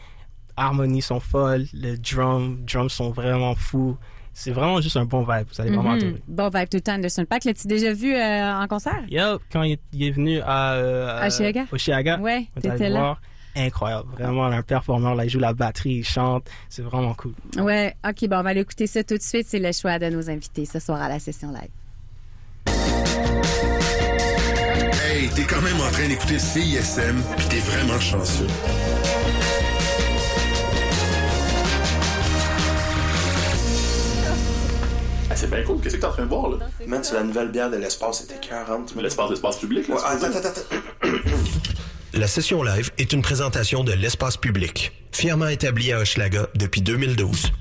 Harmonies 0.57 1.03
sont 1.03 1.21
folles. 1.21 1.67
Le 1.73 1.97
drum, 1.97 2.65
drums 2.65 2.93
sont 2.93 3.11
vraiment 3.11 3.55
fous. 3.55 3.97
C'est 4.33 4.53
vraiment 4.53 4.81
juste 4.81 4.97
un 4.97 5.05
bon 5.05 5.21
vibe. 5.23 5.47
Vous 5.53 5.61
allez 5.61 5.71
vraiment 5.71 5.91
Mhm. 5.91 5.97
adorer. 5.99 6.23
Bon, 6.29 6.49
vibe 6.49 6.69
tout 6.69 6.77
le 6.77 6.81
temps 6.81 6.95
Anderson 6.95 7.25
Pack. 7.29 7.45
L'as-tu 7.45 7.67
déjà 7.67 7.93
vu 7.93 8.15
euh, 8.15 8.55
en 8.55 8.67
concert? 8.69 9.03
Yup, 9.11 9.43
quand 9.53 9.63
il 9.65 9.73
est, 9.73 9.81
il 9.93 10.03
est 10.05 10.11
venu 10.13 10.41
à, 10.41 10.73
euh, 10.75 11.21
À 11.21 11.29
Chiaga? 11.31 11.65
au 11.71 11.77
Chiaga, 11.77 12.19
Ouais, 12.19 12.47
t'étais 12.61 12.89
là. 12.89 12.99
voir. 13.01 13.21
Incroyable. 13.57 14.09
Vraiment 14.13 14.45
un 14.47 14.63
performeur. 14.63 15.17
Là, 15.17 15.25
il 15.25 15.29
joue 15.31 15.41
la 15.41 15.53
batterie, 15.53 15.97
il 15.97 16.05
chante. 16.05 16.47
C'est 16.69 16.83
vraiment 16.83 17.15
cool. 17.15 17.33
Ouais, 17.59 17.95
ok, 18.09 18.29
bon, 18.29 18.37
on 18.39 18.43
va 18.45 18.51
aller 18.51 18.61
écouter 18.61 18.87
ça 18.87 19.03
tout 19.03 19.17
de 19.17 19.23
suite. 19.23 19.47
C'est 19.49 19.59
le 19.59 19.73
choix 19.73 19.99
de 19.99 20.09
nos 20.09 20.31
invités 20.31 20.65
ce 20.65 20.79
soir 20.79 21.03
à 21.03 21.09
la 21.09 21.19
session 21.19 21.49
live. 21.51 21.69
Hey, 25.05 25.29
t'es 25.35 25.43
quand 25.43 25.61
même 25.61 25.77
en 25.81 25.91
train 25.91 26.07
d'écouter 26.09 26.39
CISM, 26.39 27.17
pis 27.37 27.49
t'es 27.49 27.59
vraiment 27.59 27.99
chanceux. 27.99 28.47
Ah, 35.31 35.37
c'est 35.37 35.49
bien 35.49 35.63
cool. 35.63 35.81
Qu'est-ce 35.81 35.95
que 35.95 36.01
t'es 36.01 36.07
en 36.07 36.11
train 36.13 36.25
de 36.25 36.29
voir, 36.29 36.51
là? 36.51 36.57
Man, 36.87 37.05
c'est 37.05 37.15
la 37.15 37.23
nouvelle 37.23 37.49
bière 37.51 37.71
de 37.71 37.77
l'espace. 37.77 38.23
C'était 38.27 38.41
40. 38.47 38.97
L'espace 38.97 39.31
d'espace 39.31 39.59
public, 39.59 39.87
là? 39.87 39.95
Ouais, 39.95 40.01
attends, 40.05 40.27
attends, 40.27 40.49
attends. 40.49 41.09
La 42.13 42.27
session 42.27 42.65
live 42.65 42.91
est 42.99 43.13
une 43.13 43.23
présentation 43.23 43.85
de 43.85 43.93
l'espace 43.93 44.37
public, 44.37 44.91
fièrement 45.13 45.47
établie 45.47 45.93
à 45.93 46.01
Hochelaga 46.01 46.49
depuis 46.57 46.83
2012. 46.83 47.53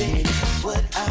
what 0.00 0.82
I 0.96 1.09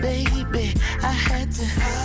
baby. 0.00 0.72
I 1.02 1.12
had 1.12 1.52
to. 1.52 1.97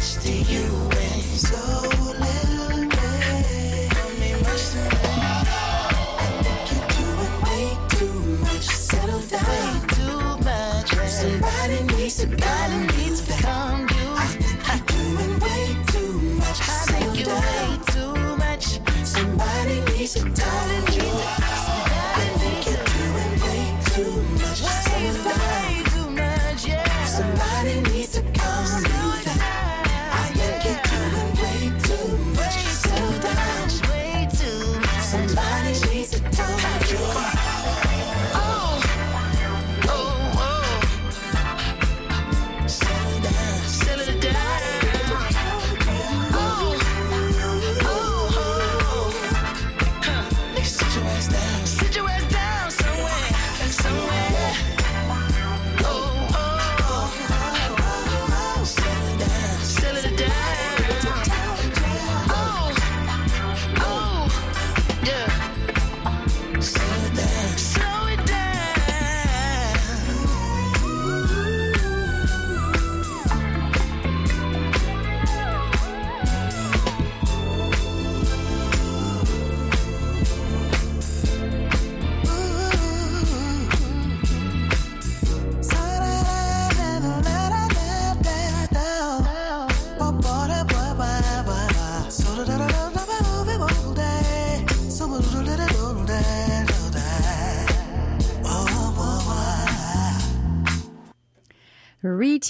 much 0.00 0.14
to 0.24 0.32
you. 0.32 0.79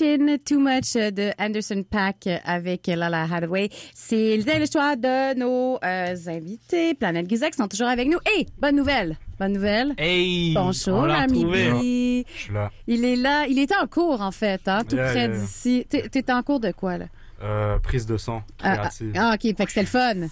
Too 0.01 0.59
Much 0.59 0.95
de 0.95 1.31
Anderson 1.39 1.85
Pack 1.89 2.27
avec 2.47 2.87
Lala 2.87 3.25
Hathaway. 3.31 3.69
C'est 3.95 4.39
le 4.39 4.65
choix 4.73 4.97
de 4.97 5.35
nos 5.39 5.79
euh, 5.85 6.17
invités, 6.27 6.95
Planète 6.95 7.29
Gizek, 7.29 7.55
sont 7.55 7.69
toujours 7.69 7.89
avec 7.89 8.09
nous. 8.09 8.17
Hey, 8.25 8.47
bonne 8.59 8.77
nouvelle! 8.77 9.19
Bonne 9.39 9.53
nouvelle. 9.53 9.95
Hey! 9.99 10.55
Bonjour, 10.55 10.95
on 11.01 11.05
l'a 11.05 11.19
ami 11.21 11.45
retrouvé. 11.45 12.25
Je 12.35 12.41
suis 12.41 12.53
là. 12.55 12.71
Il 12.87 13.05
est 13.05 13.17
là. 13.17 13.45
Il 13.47 13.59
était 13.59 13.77
en 13.77 13.87
cours, 13.87 14.23
en 14.23 14.31
fait, 14.31 14.63
hein, 14.69 14.81
tout 14.89 14.97
Yeah, 14.97 15.11
près 15.11 15.27
yeah. 15.27 15.29
d'ici. 15.29 15.87
T'es 15.91 16.33
en 16.33 16.43
cours 16.43 16.61
de 16.61 16.73
quoi, 16.73 16.97
là? 16.97 17.05
Euh, 17.43 17.79
prise 17.79 18.07
de 18.07 18.17
son 18.17 18.41
Ah, 18.63 18.77
créative. 18.79 19.13
ah, 19.19 19.35
OK. 19.35 19.43
Fait 19.43 19.67
que 19.67 19.69
c'était 19.71 19.81
le 19.83 19.87
fun. 19.87 20.29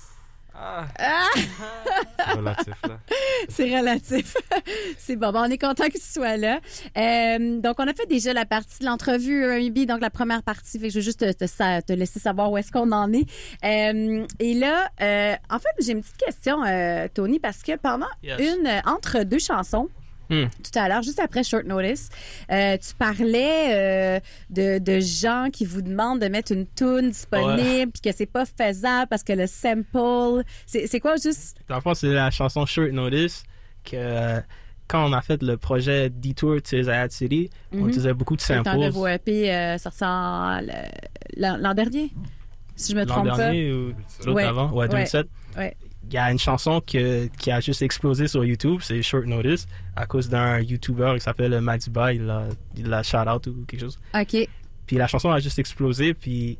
Ah, 0.60 0.86
Ah! 0.98 2.34
relatif, 2.36 2.74
là. 2.88 2.98
C'est 3.48 3.76
relatif. 3.78 4.36
c'est 4.98 5.14
bon. 5.16 5.30
Bon, 5.30 5.40
on 5.40 5.50
est 5.50 5.58
content 5.58 5.86
que 5.86 5.92
tu 5.98 6.00
sois 6.00 6.36
là. 6.36 6.58
Euh, 6.96 7.60
donc, 7.60 7.76
on 7.78 7.86
a 7.86 7.92
fait 7.94 8.06
déjà 8.06 8.32
la 8.32 8.44
partie 8.44 8.80
de 8.80 8.86
l'entrevue, 8.86 9.44
Amibi, 9.44 9.86
donc 9.86 10.00
la 10.00 10.10
première 10.10 10.42
partie. 10.42 10.78
Fait 10.78 10.88
que 10.88 10.92
je 10.94 10.98
veux 10.98 11.04
juste 11.04 11.20
te, 11.20 11.30
te 11.32 11.46
sa- 11.46 11.80
te 11.82 11.92
laisser 11.92 12.18
savoir 12.18 12.50
où 12.50 12.58
est-ce 12.58 12.72
qu'on 12.72 12.90
en 12.92 13.12
est. 13.12 13.26
Euh, 13.64 14.26
et 14.40 14.54
là, 14.54 14.90
euh, 15.00 15.34
en 15.50 15.58
fait, 15.58 15.68
j'ai 15.80 15.92
une 15.92 16.00
petite 16.02 16.16
question, 16.16 16.64
euh, 16.64 17.06
Tony, 17.12 17.38
parce 17.38 17.62
que 17.62 17.76
pendant 17.76 18.06
Yes. 18.22 18.40
une, 18.40 18.68
entre 18.86 19.22
deux 19.22 19.38
chansons, 19.38 19.88
Hmm. 20.30 20.44
tout 20.62 20.78
à 20.78 20.88
l'heure, 20.88 21.02
juste 21.02 21.20
après 21.20 21.42
Short 21.42 21.64
Notice, 21.64 22.10
euh, 22.52 22.76
tu 22.76 22.94
parlais 22.94 23.66
euh, 23.70 24.20
de, 24.50 24.78
de 24.78 25.00
gens 25.00 25.48
qui 25.52 25.64
vous 25.64 25.80
demandent 25.80 26.20
de 26.20 26.28
mettre 26.28 26.52
une 26.52 26.66
tune 26.66 27.10
disponible, 27.10 27.92
puis 27.92 28.02
que 28.02 28.12
c'est 28.16 28.26
pas 28.26 28.44
faisable 28.44 29.06
parce 29.08 29.22
que 29.22 29.32
le 29.32 29.46
sample, 29.46 30.42
c'est 30.66 30.86
c'est 30.86 31.00
quoi 31.00 31.16
juste? 31.16 31.56
Dans 31.68 31.76
le 31.76 31.80
c'est 31.94 32.08
la 32.12 32.30
chanson 32.30 32.66
Short 32.66 32.90
Notice 32.90 33.42
que 33.84 34.40
quand 34.86 35.08
on 35.08 35.12
a 35.12 35.20
fait 35.22 35.42
le 35.42 35.56
projet 35.56 36.10
Detour 36.10 36.62
to 36.62 36.82
Zayat 36.82 37.10
City, 37.10 37.50
on 37.72 37.78
Mhm. 37.78 37.88
utilisait 37.88 38.14
beaucoup 38.14 38.36
de 38.36 38.42
le 38.42 38.62
temps 38.64 38.74
de 38.76 38.82
samples. 38.82 38.92
vos 38.94 39.06
EP 39.06 39.50
euh, 39.54 39.78
le- 41.36 41.62
l'an 41.62 41.74
dernier, 41.74 42.10
si 42.76 42.92
je 42.92 42.96
me 42.98 43.04
trompe 43.06 43.28
pas. 43.28 43.36
dernier 43.36 43.72
ou 43.72 43.88
l'autre 44.24 44.32
Ouais, 44.32 44.44
avant, 44.44 44.70
ouais, 44.72 44.88
2007. 44.88 45.26
ouais. 45.56 45.76
Il 46.10 46.14
y 46.14 46.18
a 46.18 46.32
une 46.32 46.38
chanson 46.38 46.80
que- 46.80 47.26
qui 47.38 47.50
a 47.50 47.60
juste 47.60 47.82
explosé 47.82 48.28
sur 48.28 48.44
YouTube, 48.44 48.80
c'est 48.82 49.02
Short 49.02 49.26
Notice, 49.26 49.66
à 49.94 50.06
cause 50.06 50.28
d'un 50.28 50.58
YouTuber 50.60 51.12
qui 51.16 51.20
s'appelle 51.20 51.60
Max 51.60 51.88
Bay, 51.88 52.16
il 52.16 52.24
l'a 52.26 52.44
il 52.76 52.86
l'a 52.88 53.02
shout 53.02 53.16
out 53.28 53.46
ou 53.46 53.64
quelque 53.66 53.80
chose. 53.80 53.98
OK. 54.14 54.48
Puis 54.86 54.96
la 54.96 55.06
chanson 55.06 55.30
a 55.30 55.38
juste 55.38 55.58
explosé, 55.58 56.14
puis 56.14 56.58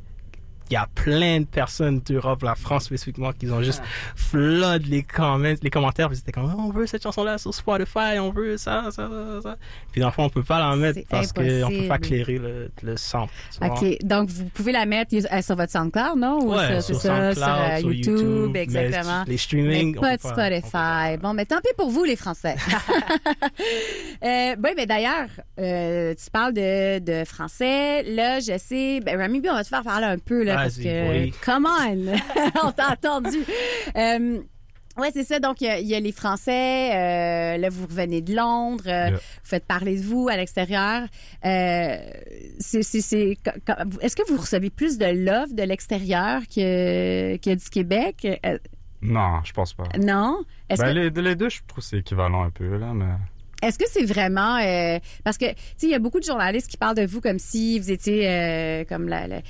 il 0.69 0.73
y 0.73 0.77
a 0.77 0.87
plein 0.93 1.39
de 1.41 1.45
personnes 1.45 1.99
d'Europe, 2.01 2.43
la 2.43 2.55
France 2.55 2.85
spécifiquement, 2.85 3.31
qui 3.33 3.49
ont 3.49 3.61
juste 3.61 3.81
flood 4.15 4.85
les, 4.87 5.03
comments, 5.03 5.55
les 5.61 5.69
commentaires, 5.69 6.07
puis 6.09 6.17
c'était 6.17 6.31
comme 6.31 6.53
Oh, 6.55 6.61
on 6.67 6.71
veut 6.71 6.85
cette 6.87 7.03
chanson-là 7.03 7.37
sur 7.37 7.53
Spotify, 7.53 8.19
on 8.19 8.31
veut 8.31 8.57
ça, 8.57 8.83
ça, 8.91 9.09
ça, 9.09 9.41
ça. 9.41 9.55
Puis 9.91 10.01
dans 10.01 10.07
le 10.07 10.13
fond, 10.13 10.23
on 10.25 10.29
peut 10.29 10.43
pas 10.43 10.59
la 10.59 10.75
mettre 10.75 10.99
parce 11.09 11.31
qu'on 11.33 11.41
peut 11.41 11.59
pas 11.61 11.95
impossible. 11.95 11.99
clairer 11.99 12.37
le, 12.37 12.71
le 12.83 12.97
sample. 12.97 13.33
OK. 13.61 13.97
Donc, 14.03 14.29
vous 14.29 14.45
pouvez 14.45 14.71
la 14.71 14.85
mettre 14.85 15.15
euh, 15.15 15.41
sur 15.41 15.55
votre 15.55 15.71
SoundCloud, 15.71 16.17
non? 16.17 16.39
Ou 16.43 16.53
Ouais, 16.55 16.81
sur 16.81 16.95
ça, 16.95 17.33
sur, 17.33 17.43
SoundCloud, 17.43 17.47
euh, 17.47 17.77
sur 17.79 17.93
YouTube, 17.93 18.55
exactement. 18.55 19.23
les 19.27 19.37
streaming, 19.37 19.91
Mais 19.93 19.97
on 19.97 20.01
pas 20.01 20.17
de 20.17 20.21
pas- 20.21 20.29
Spotify. 20.33 21.17
Bon, 21.21 21.33
mais 21.33 21.45
tant 21.45 21.57
pis 21.61 21.73
pour 21.77 21.89
vous, 21.89 22.03
les 22.03 22.15
Français. 22.15 22.55
euh, 24.23 24.55
oui, 24.63 24.69
mais 24.75 24.85
d'ailleurs, 24.85 25.27
euh, 25.59 26.13
tu 26.15 26.29
parles 26.31 26.53
de, 26.53 26.99
de 26.99 27.25
français. 27.25 28.03
Là, 28.03 28.39
je 28.39 28.57
sais, 28.57 28.99
ben, 29.03 29.17
Rami 29.19 29.41
B, 29.41 29.47
on 29.49 29.53
va 29.55 29.63
te 29.63 29.69
faire 29.69 29.83
parler 29.83 30.05
un 30.05 30.17
peu, 30.17 30.43
là, 30.43 30.58
parce 30.63 30.77
Vas-y, 30.77 30.83
que, 30.85 31.09
oui. 31.25 31.33
come 31.43 31.65
on! 31.67 32.13
on 32.67 32.71
t'a 32.71 32.91
entendu. 32.93 33.37
Euh, 33.95 34.39
Ouais, 34.97 35.11
c'est 35.13 35.23
ça. 35.23 35.39
Donc, 35.39 35.61
il 35.61 35.65
y 35.65 35.69
a- 35.69 35.79
il 35.79 35.87
y, 35.87 35.95
a 35.95 35.99
les 36.01 36.11
Français. 36.11 36.91
euh, 36.93 37.57
là, 37.57 37.69
vous 37.69 37.85
revenez 37.85 38.19
de 38.21 38.35
Londres. 38.35 38.83
euh, 38.87 39.07
Yeah. 39.07 39.11
Vous 39.11 39.19
faites 39.45 39.65
parler 39.65 39.95
de 39.97 40.03
vous 40.03 40.27
à 40.27 40.35
l'extérieur. 40.35 41.03
Euh, 41.45 41.97
c'est, 42.59 42.83
c'est, 42.83 42.99
c'est- 42.99 43.37
quand- 43.45 43.53
quand- 43.65 43.77
est-ce 44.01 44.13
que 44.17 44.29
vous 44.29 44.35
recevez 44.37 44.69
plus 44.69 44.97
de 44.97 45.05
love 45.05 45.53
de 45.55 45.63
l'extérieur 45.63 46.41
que, 46.53 47.37
que 47.37 47.55
du 47.55 47.69
Québec? 47.69 48.27
Non, 49.01 49.39
je 49.45 49.53
pense 49.53 49.73
pas. 49.73 49.85
non? 49.97 50.43
Est-ce 50.67 50.81
Ben, 50.81 50.89
que, 50.93 50.99
les, 51.19 51.21
les 51.29 51.35
deux, 51.35 51.47
je 51.49 51.61
trouve 51.65 51.81
que 51.81 51.89
c'est 51.89 51.99
équivalent 51.99 52.43
un 52.43 52.49
peu, 52.49 52.77
là, 52.77 52.91
mais... 52.93 53.05
est-ce 53.61 53.77
que 53.79 53.85
c'est 53.89 54.05
vraiment... 54.05 54.57
euh, 54.57 54.99
parce 55.23 55.37
que, 55.37 55.45
tu 55.45 55.55
sais, 55.77 55.87
il 55.87 55.89
y 55.91 55.95
a 55.95 55.99
beaucoup 55.99 56.19
de 56.19 56.25
journalistes 56.25 56.69
qui 56.69 56.77
parlent 56.77 56.95
de 56.95 57.05
vous 57.05 57.21
comme 57.21 57.39
si 57.39 57.79
vous 57.79 57.91
étiez 57.91 58.29
euh, 58.29 58.83
comme 58.85 59.07
la, 59.07 59.27
la- 59.27 59.41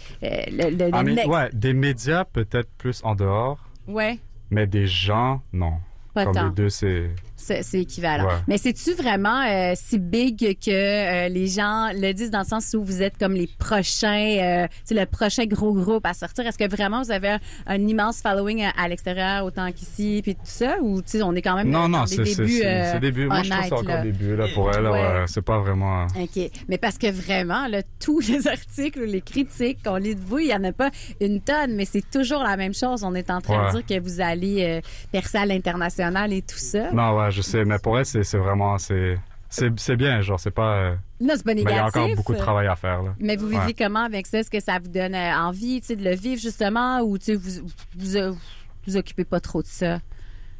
Ah, 0.93 1.03
mais, 1.03 1.25
ouais, 1.25 1.49
des 1.53 1.73
médias, 1.73 2.25
peut-être 2.25 2.69
plus 2.77 3.01
en 3.03 3.15
dehors, 3.15 3.63
Ouais, 3.87 4.19
mais 4.49 4.67
des 4.67 4.87
gens, 4.87 5.41
non. 5.53 5.73
pas 6.13 6.25
Comme 6.25 6.33
tant. 6.33 6.45
les 6.49 6.53
deux, 6.55 6.69
c'est... 6.69 7.09
C'est, 7.41 7.63
c'est 7.63 7.79
équivalent. 7.79 8.25
Ouais. 8.27 8.33
Mais 8.47 8.57
c'est-tu 8.57 8.93
vraiment 8.93 9.41
euh, 9.47 9.73
si 9.75 9.97
big 9.97 10.37
que 10.59 10.69
euh, 10.69 11.29
les 11.29 11.47
gens 11.47 11.87
le 11.93 12.11
disent 12.11 12.31
dans 12.31 12.39
le 12.39 12.45
sens 12.45 12.73
où 12.77 12.83
vous 12.83 13.01
êtes 13.01 13.17
comme 13.17 13.33
les 13.33 13.47
prochains, 13.57 14.37
euh, 14.63 14.67
le 14.91 15.05
prochain 15.05 15.45
gros 15.45 15.73
groupe 15.73 16.05
à 16.05 16.13
sortir? 16.13 16.45
Est-ce 16.45 16.57
que 16.57 16.69
vraiment 16.69 17.01
vous 17.01 17.11
avez 17.11 17.29
un, 17.29 17.39
un 17.67 17.87
immense 17.87 18.21
following 18.21 18.63
à, 18.63 18.71
à 18.77 18.87
l'extérieur 18.87 19.45
autant 19.45 19.71
qu'ici 19.71 20.19
puis 20.21 20.35
tout 20.35 20.41
ça? 20.43 20.77
Ou 20.81 21.01
tu 21.01 21.11
sais, 21.11 21.23
on 21.23 21.33
est 21.33 21.41
quand 21.41 21.55
même 21.55 21.69
Non, 21.69 21.87
non, 21.87 22.05
c'est 22.05 22.25
c'est- 22.25 22.65
euh, 22.65 22.91
c'est 22.93 22.99
début. 22.99 23.25
Moi, 23.27 23.41
je 23.43 23.49
trouve 23.49 23.63
c'est 23.67 23.73
encore 23.73 24.01
début, 24.03 24.35
là, 24.35 24.45
pour 24.53 24.71
elle. 24.73 24.87
Ouais. 24.87 25.23
c'est 25.27 25.41
pas 25.41 25.59
vraiment... 25.59 26.05
OK. 26.19 26.51
Mais 26.67 26.77
parce 26.77 26.97
que 26.97 27.09
vraiment, 27.11 27.67
là, 27.67 27.81
tous 28.03 28.19
les 28.19 28.47
articles, 28.49 29.03
les 29.05 29.21
critiques 29.21 29.79
qu'on 29.83 29.95
lit 29.95 30.15
de 30.15 30.21
vous, 30.21 30.39
il 30.39 30.47
n'y 30.47 30.53
en 30.53 30.63
a 30.65 30.71
pas 30.73 30.89
une 31.21 31.39
tonne, 31.41 31.75
mais 31.75 31.85
c'est 31.85 32.03
toujours 32.11 32.43
la 32.43 32.57
même 32.57 32.73
chose. 32.73 33.03
On 33.03 33.15
est 33.15 33.29
en 33.31 33.39
train 33.41 33.59
Ouais. 33.67 33.73
de 33.73 33.81
dire 33.81 33.97
que 33.97 34.03
vous 34.03 34.21
allez 34.21 34.63
euh, 34.63 34.81
percer 35.11 35.37
à 35.37 35.45
l'international 35.45 36.33
et 36.33 36.41
tout 36.41 36.57
ça. 36.57 36.91
Non, 36.91 37.17
ouais, 37.17 37.31
je 37.31 37.38
sais, 37.43 37.65
mais 37.65 37.77
pour 37.79 37.97
elle, 37.97 38.05
c'est 38.05 38.37
vraiment... 38.37 38.77
C'est 38.77 39.95
bien, 39.95 40.21
genre, 40.21 40.39
c'est 40.39 40.51
pas... 40.51 40.75
euh, 40.75 40.95
Non, 41.19 41.33
c'est 41.35 41.43
pas 41.43 41.53
Mais 41.55 41.61
il 41.61 41.65
négatif. 41.65 41.75
y 41.77 41.79
a 41.79 41.87
encore 42.03 42.15
beaucoup 42.15 42.33
de 42.33 42.37
travail 42.37 42.67
à 42.67 42.75
faire, 42.75 43.01
là. 43.01 43.15
Mais 43.19 43.35
vous 43.35 43.47
vivez 43.47 43.65
Ouais. 43.65 43.73
comment 43.73 44.03
avec 44.05 44.27
ça? 44.27 44.39
Est-ce 44.39 44.51
que 44.51 44.59
ça 44.59 44.77
vous 44.77 44.89
donne 44.89 45.15
euh, 45.15 45.35
envie 45.37 45.81
tu 45.81 45.87
sais, 45.87 45.95
de 45.95 46.03
le 46.03 46.15
vivre 46.15 46.39
justement 46.39 46.99
ou 47.01 47.17
tu 47.17 47.33
vous, 47.35 47.65
vous, 47.97 48.09
vous, 48.31 48.37
vous 48.85 48.97
occupez 48.97 49.25
pas 49.25 49.39
trop 49.39 49.61
de 49.63 49.67
ça? 49.67 49.99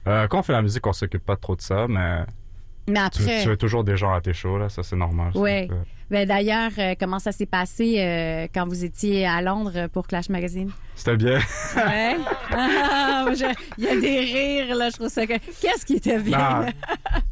Euh, 0.08 0.28
quand 0.28 0.40
on 0.40 0.44
fait 0.44 0.54
la 0.54 0.62
musique, 0.64 0.88
on 0.88 0.94
s'occupe 0.94 1.24
pas 1.24 1.36
trop 1.36 1.56
de 1.56 1.62
ça, 1.62 1.86
mais 1.88 2.24
Mais 2.88 2.96
tu, 3.12 3.22
après, 3.22 3.42
tu 3.44 3.50
veux 3.50 3.58
toujours 3.58 3.84
des 3.84 3.96
gens 3.96 4.12
à 4.12 4.22
tes 4.22 4.34
shows, 4.34 4.58
là, 4.58 4.70
ça, 4.70 4.82
c'est 4.82 4.96
normal. 4.96 5.34
ça. 5.34 5.40
Ben, 6.10 6.28
d'ailleurs, 6.28 6.72
euh, 6.80 6.96
comment 7.00 7.20
ça 7.20 7.32
s'est 7.32 7.46
passé 7.46 7.96
euh, 8.00 8.48
quand 8.54 8.66
vous 8.68 8.84
étiez 8.84 9.28
à 9.28 9.42
Londres 9.42 9.88
pour 9.94 10.08
Clash 10.08 10.30
Magazine? 10.30 10.72
C'était 10.96 11.16
bien. 11.18 11.38
Ouais. 11.78 12.18
Ah, 12.52 13.26
je- 13.30 13.46
Il 13.78 13.84
y 13.86 13.88
a 13.88 13.96
des 14.00 14.20
rires, 14.20 14.76
là, 14.76 14.90
je 14.90 14.96
trouve 14.96 15.08
ça 15.10 15.26
que... 15.28 15.34
Qu'est-ce 15.62 15.86
qui 15.86 15.96
était 15.96 16.20
bien? 16.20 16.66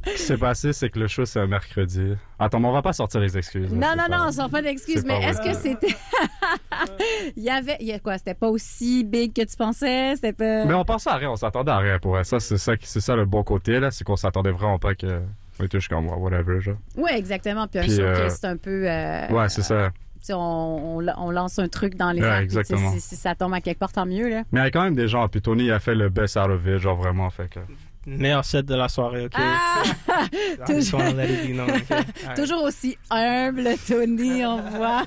Ce 0.06 0.12
qui 0.14 0.18
s'est 0.20 0.38
passé, 0.38 0.72
c'est 0.74 0.90
que 0.90 1.00
le 1.00 1.08
show, 1.08 1.26
c'est 1.26 1.40
un 1.40 1.48
mercredi. 1.48 2.14
Attends, 2.40 2.60
mais 2.60 2.68
on 2.68 2.72
va 2.72 2.82
pas 2.82 2.94
sortir 2.94 3.20
les 3.20 3.38
excuses. 3.38 3.74
Non, 3.74 3.90
non, 3.98 4.06
pas- 4.08 4.18
non, 4.18 4.26
on 4.28 4.32
sort 4.32 4.50
pas 4.50 4.62
d'excuses, 4.62 5.04
mais 5.06 5.22
est-ce 5.24 5.42
que 5.42 5.54
c'était... 5.54 5.96
il 7.36 7.44
y 7.44 7.50
avait... 7.50 7.78
Il 7.82 7.88
y 7.88 7.94
a 7.94 8.00
quoi? 8.00 8.18
C'était 8.18 8.36
pas 8.36 8.48
aussi 8.48 9.04
big 9.04 9.34
que 9.34 9.42
tu 9.42 9.58
pensais? 9.58 10.16
C'était 10.16 10.34
pas... 10.34 10.66
Mais 10.66 10.74
on 10.76 10.86
pensait 10.86 11.10
à 11.10 11.16
rien, 11.16 11.32
on 11.32 11.36
s'attendait 11.36 11.72
à 11.72 11.80
rien 11.80 12.00
pour 12.00 12.18
elle. 12.18 12.26
Ça, 12.26 12.40
c'est 12.40 12.58
ça, 12.58 12.78
qui- 12.78 12.88
c'est 12.88 13.02
ça 13.02 13.16
le 13.16 13.26
bon 13.26 13.44
côté, 13.44 13.80
là, 13.80 13.92
c'est 13.92 14.04
qu'on 14.04 14.16
s'attendait 14.16 14.52
vraiment 14.52 14.80
pas 14.80 14.94
que. 14.96 15.22
On 15.60 15.64
était 15.66 15.80
juste 15.80 15.90
comme, 15.90 16.08
ouais, 16.08 16.16
whatever, 16.18 16.62
genre. 16.62 16.78
Oui, 16.96 17.10
exactement. 17.14 17.68
Puis 17.68 17.80
un 17.80 17.84
Puis, 17.84 17.92
showcase, 17.96 18.20
euh, 18.20 18.30
c'est 18.30 18.48
un 18.48 18.58
peu... 18.58 18.90
euh, 18.90 19.28
Ouais, 19.30 19.50
c'est 19.50 19.64
ça. 19.64 19.92
on, 20.30 20.36
on, 20.36 21.08
on 21.18 21.32
lance 21.32 21.58
un 21.60 21.68
truc 21.68 21.96
dans 21.96 22.12
les 22.12 22.22
Ouais, 22.22 22.28
airs, 22.28 22.38
exactement. 22.38 22.92
Si, 22.94 23.02
si 23.02 23.16
ça 23.16 23.34
tombe 23.36 23.54
à 23.54 23.62
quelque 23.62 23.80
part, 23.80 23.92
tant 23.94 24.06
mieux. 24.06 24.30
Là. 24.30 24.44
Mais 24.52 24.60
il 24.62 24.64
y 24.64 24.68
a 24.68 24.72
quand 24.72 24.84
même 24.84 24.96
des 24.96 25.08
gens, 25.08 25.28
puis 25.28 25.42
Tony 25.42 25.72
a 25.72 25.80
fait 25.80 25.96
le 25.96 26.10
best 26.10 26.38
out 26.38 26.50
of 26.50 26.62
it, 26.68 26.78
genre 26.78 26.98
vraiment, 26.98 27.30
fait 27.30 27.50
que. 27.50 27.60
Meilleur 28.10 28.46
set 28.46 28.66
de 28.66 28.74
la 28.76 28.88
soirée, 28.88 29.26
ok? 29.26 29.34
Ah! 29.36 29.84
I 30.32 30.66
just 30.68 30.94
wanna 30.94 31.12
let 31.12 31.30
it 31.30 31.46
be 31.46 31.54
known, 31.54 31.70
ok? 31.72 31.92
Alright. 31.92 32.36
Toujours 32.38 32.64
aussi 32.64 32.98
humble, 33.12 33.68
Tony, 33.86 34.46
on 34.46 34.62
voit. 34.62 35.04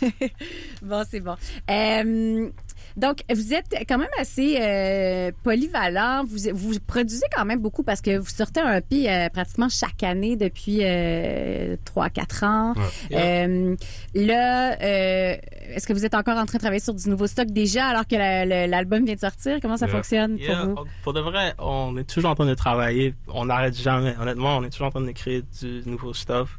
bon, 0.82 1.02
c'est 1.08 1.18
bon. 1.20 1.34
Euh, 1.68 2.50
donc, 2.96 3.22
vous 3.32 3.52
êtes 3.54 3.74
quand 3.88 3.98
même 3.98 4.08
assez 4.18 4.56
euh, 4.60 5.30
polyvalent. 5.42 6.24
Vous, 6.24 6.36
vous 6.54 6.74
produisez 6.86 7.26
quand 7.36 7.44
même 7.44 7.60
beaucoup 7.60 7.82
parce 7.82 8.00
que 8.00 8.16
vous 8.18 8.28
sortez 8.28 8.60
un 8.60 8.76
EP 8.76 9.10
euh, 9.10 9.28
pratiquement 9.30 9.68
chaque 9.68 10.02
année 10.02 10.36
depuis 10.36 10.78
euh, 10.82 11.76
3-4 11.84 12.44
ans. 12.44 12.74
Euh, 13.12 13.74
là, 14.14 14.76
est-ce 14.80 15.86
que 15.86 15.92
vous 15.92 16.04
êtes 16.04 16.14
encore 16.14 16.38
en 16.38 16.46
train 16.46 16.58
de 16.58 16.62
travailler 16.62 16.80
sur 16.80 16.94
du 16.94 17.08
nouveau 17.08 17.26
stock 17.26 17.48
déjà 17.48 17.86
alors 17.86 18.06
que 18.06 18.14
la- 18.16 18.66
l'album 18.66 19.04
vient 19.04 19.14
de 19.14 19.20
sortir? 19.20 19.58
Comment 19.60 19.76
ça 19.76 19.86
Yeah. 19.86 19.94
fonctionne 19.94 20.38
Yeah, 20.38 20.56
pour 20.56 20.66
vous? 20.66 20.74
on- 20.82 21.02
pour 21.02 21.12
de 21.12 21.20
vrai, 21.20 21.54
on 21.58 21.96
est 21.96 22.04
toujours 22.08 22.30
en 22.30 22.34
train 22.34 22.46
de 22.46 22.54
travailler. 22.54 23.14
On 23.28 23.46
n'arrête 23.46 23.76
jamais. 23.76 24.14
Honnêtement, 24.20 24.58
on 24.58 24.64
est 24.64 24.70
toujours 24.70 24.86
en 24.88 24.90
train 24.90 25.00
d'écrire 25.02 25.42
du 25.60 25.82
nouveau 25.86 26.12
stuff. 26.14 26.58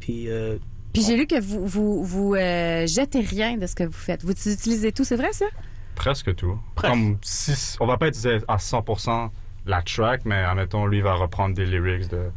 Puis, 0.00 0.28
Puis 0.92 1.02
j'ai 1.02 1.16
lu 1.16 1.26
que 1.26 1.40
vous 1.40 1.66
vous, 1.66 2.04
vous 2.04 2.34
euh, 2.34 2.86
jetez 2.86 3.20
rien 3.20 3.56
de 3.56 3.66
ce 3.66 3.74
que 3.74 3.84
vous 3.84 3.92
faites. 3.92 4.24
Vous 4.24 4.32
utilisez 4.32 4.92
tout, 4.92 5.04
c'est 5.04 5.16
vrai 5.16 5.32
ça? 5.32 5.46
Presque 5.94 6.34
tout. 6.34 6.58
Presque. 6.74 6.92
Comme 6.92 7.18
si. 7.22 7.76
On 7.80 7.86
va 7.86 7.96
pas 7.96 8.08
utiliser 8.08 8.38
à 8.48 8.56
100% 8.56 9.30
la 9.66 9.82
track, 9.82 10.22
mais 10.24 10.36
admettons, 10.36 10.86
lui 10.86 11.00
va 11.00 11.14
reprendre 11.14 11.54
des 11.54 11.66
lyrics 11.66 12.08
de 12.08 12.30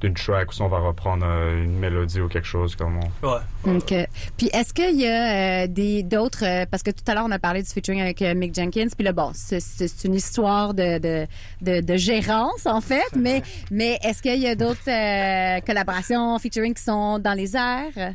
d'une 0.00 0.14
track 0.14 0.50
ou 0.50 0.52
si 0.54 0.62
on 0.62 0.68
va 0.68 0.78
reprendre 0.78 1.26
euh, 1.26 1.64
une 1.64 1.78
mélodie 1.78 2.20
ou 2.20 2.28
quelque 2.28 2.46
chose 2.46 2.76
comme 2.76 2.98
on... 3.22 3.26
ouais. 3.26 3.76
OK. 3.76 3.94
Puis 4.36 4.48
est-ce 4.52 4.72
qu'il 4.72 5.00
y 5.00 5.06
a 5.06 5.64
euh, 5.64 5.66
des 5.66 6.02
d'autres 6.02 6.44
euh, 6.44 6.66
parce 6.70 6.82
que 6.82 6.90
tout 6.90 7.02
à 7.08 7.14
l'heure 7.14 7.24
on 7.26 7.30
a 7.30 7.38
parlé 7.38 7.62
du 7.62 7.68
featuring 7.68 8.00
avec 8.00 8.22
euh, 8.22 8.34
Mick 8.34 8.54
Jenkins 8.54 8.88
puis 8.96 9.04
là 9.04 9.12
bon 9.12 9.32
c'est, 9.34 9.58
une 10.04 10.14
histoire 10.14 10.74
de, 10.74 10.98
de, 10.98 11.26
de, 11.62 11.80
de 11.80 11.96
gérance 11.96 12.66
en 12.66 12.80
fait 12.80 13.02
mais 13.16 13.42
mais 13.70 13.98
est-ce 14.02 14.22
qu'il 14.22 14.38
y 14.38 14.46
a 14.46 14.54
d'autres 14.54 14.88
euh, 14.88 15.60
collaborations 15.66 16.38
featuring 16.38 16.74
qui 16.74 16.82
sont 16.82 17.18
dans 17.18 17.34
les 17.34 17.56
airs? 17.56 18.14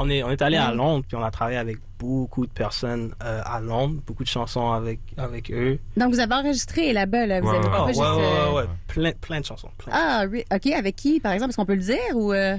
On 0.00 0.10
est, 0.10 0.22
on 0.22 0.30
est 0.30 0.42
allé 0.42 0.56
à 0.56 0.72
Londres, 0.72 1.04
puis 1.06 1.16
on 1.16 1.22
a 1.22 1.30
travaillé 1.30 1.58
avec 1.58 1.78
beaucoup 1.98 2.46
de 2.46 2.50
personnes 2.50 3.14
euh, 3.22 3.42
à 3.44 3.60
Londres, 3.60 4.00
beaucoup 4.06 4.22
de 4.24 4.28
chansons 4.28 4.72
avec, 4.72 5.00
avec 5.16 5.50
eux. 5.50 5.78
Donc, 5.96 6.12
vous 6.12 6.20
avez 6.20 6.34
enregistré 6.34 6.92
là-bas, 6.92 7.26
là. 7.26 7.40
Vous 7.40 7.48
ouais, 7.48 7.56
avez 7.56 7.66
ouais, 7.66 7.70
pas 7.70 7.84
ouais, 7.84 7.92
juste, 7.92 8.00
ouais, 8.00 8.08
euh, 8.08 8.48
ouais, 8.48 8.56
ouais. 8.62 8.68
Plein, 8.88 9.12
plein 9.20 9.40
de 9.40 9.44
chansons. 9.44 9.68
plein. 9.76 9.92
Ah, 9.94 10.24
oui. 10.30 10.44
OK, 10.52 10.66
avec 10.72 10.96
qui, 10.96 11.20
par 11.20 11.32
exemple? 11.32 11.50
Est-ce 11.50 11.56
qu'on 11.56 11.66
peut 11.66 11.74
le 11.74 11.80
dire 11.80 12.14
ou... 12.14 12.32
Euh... 12.32 12.56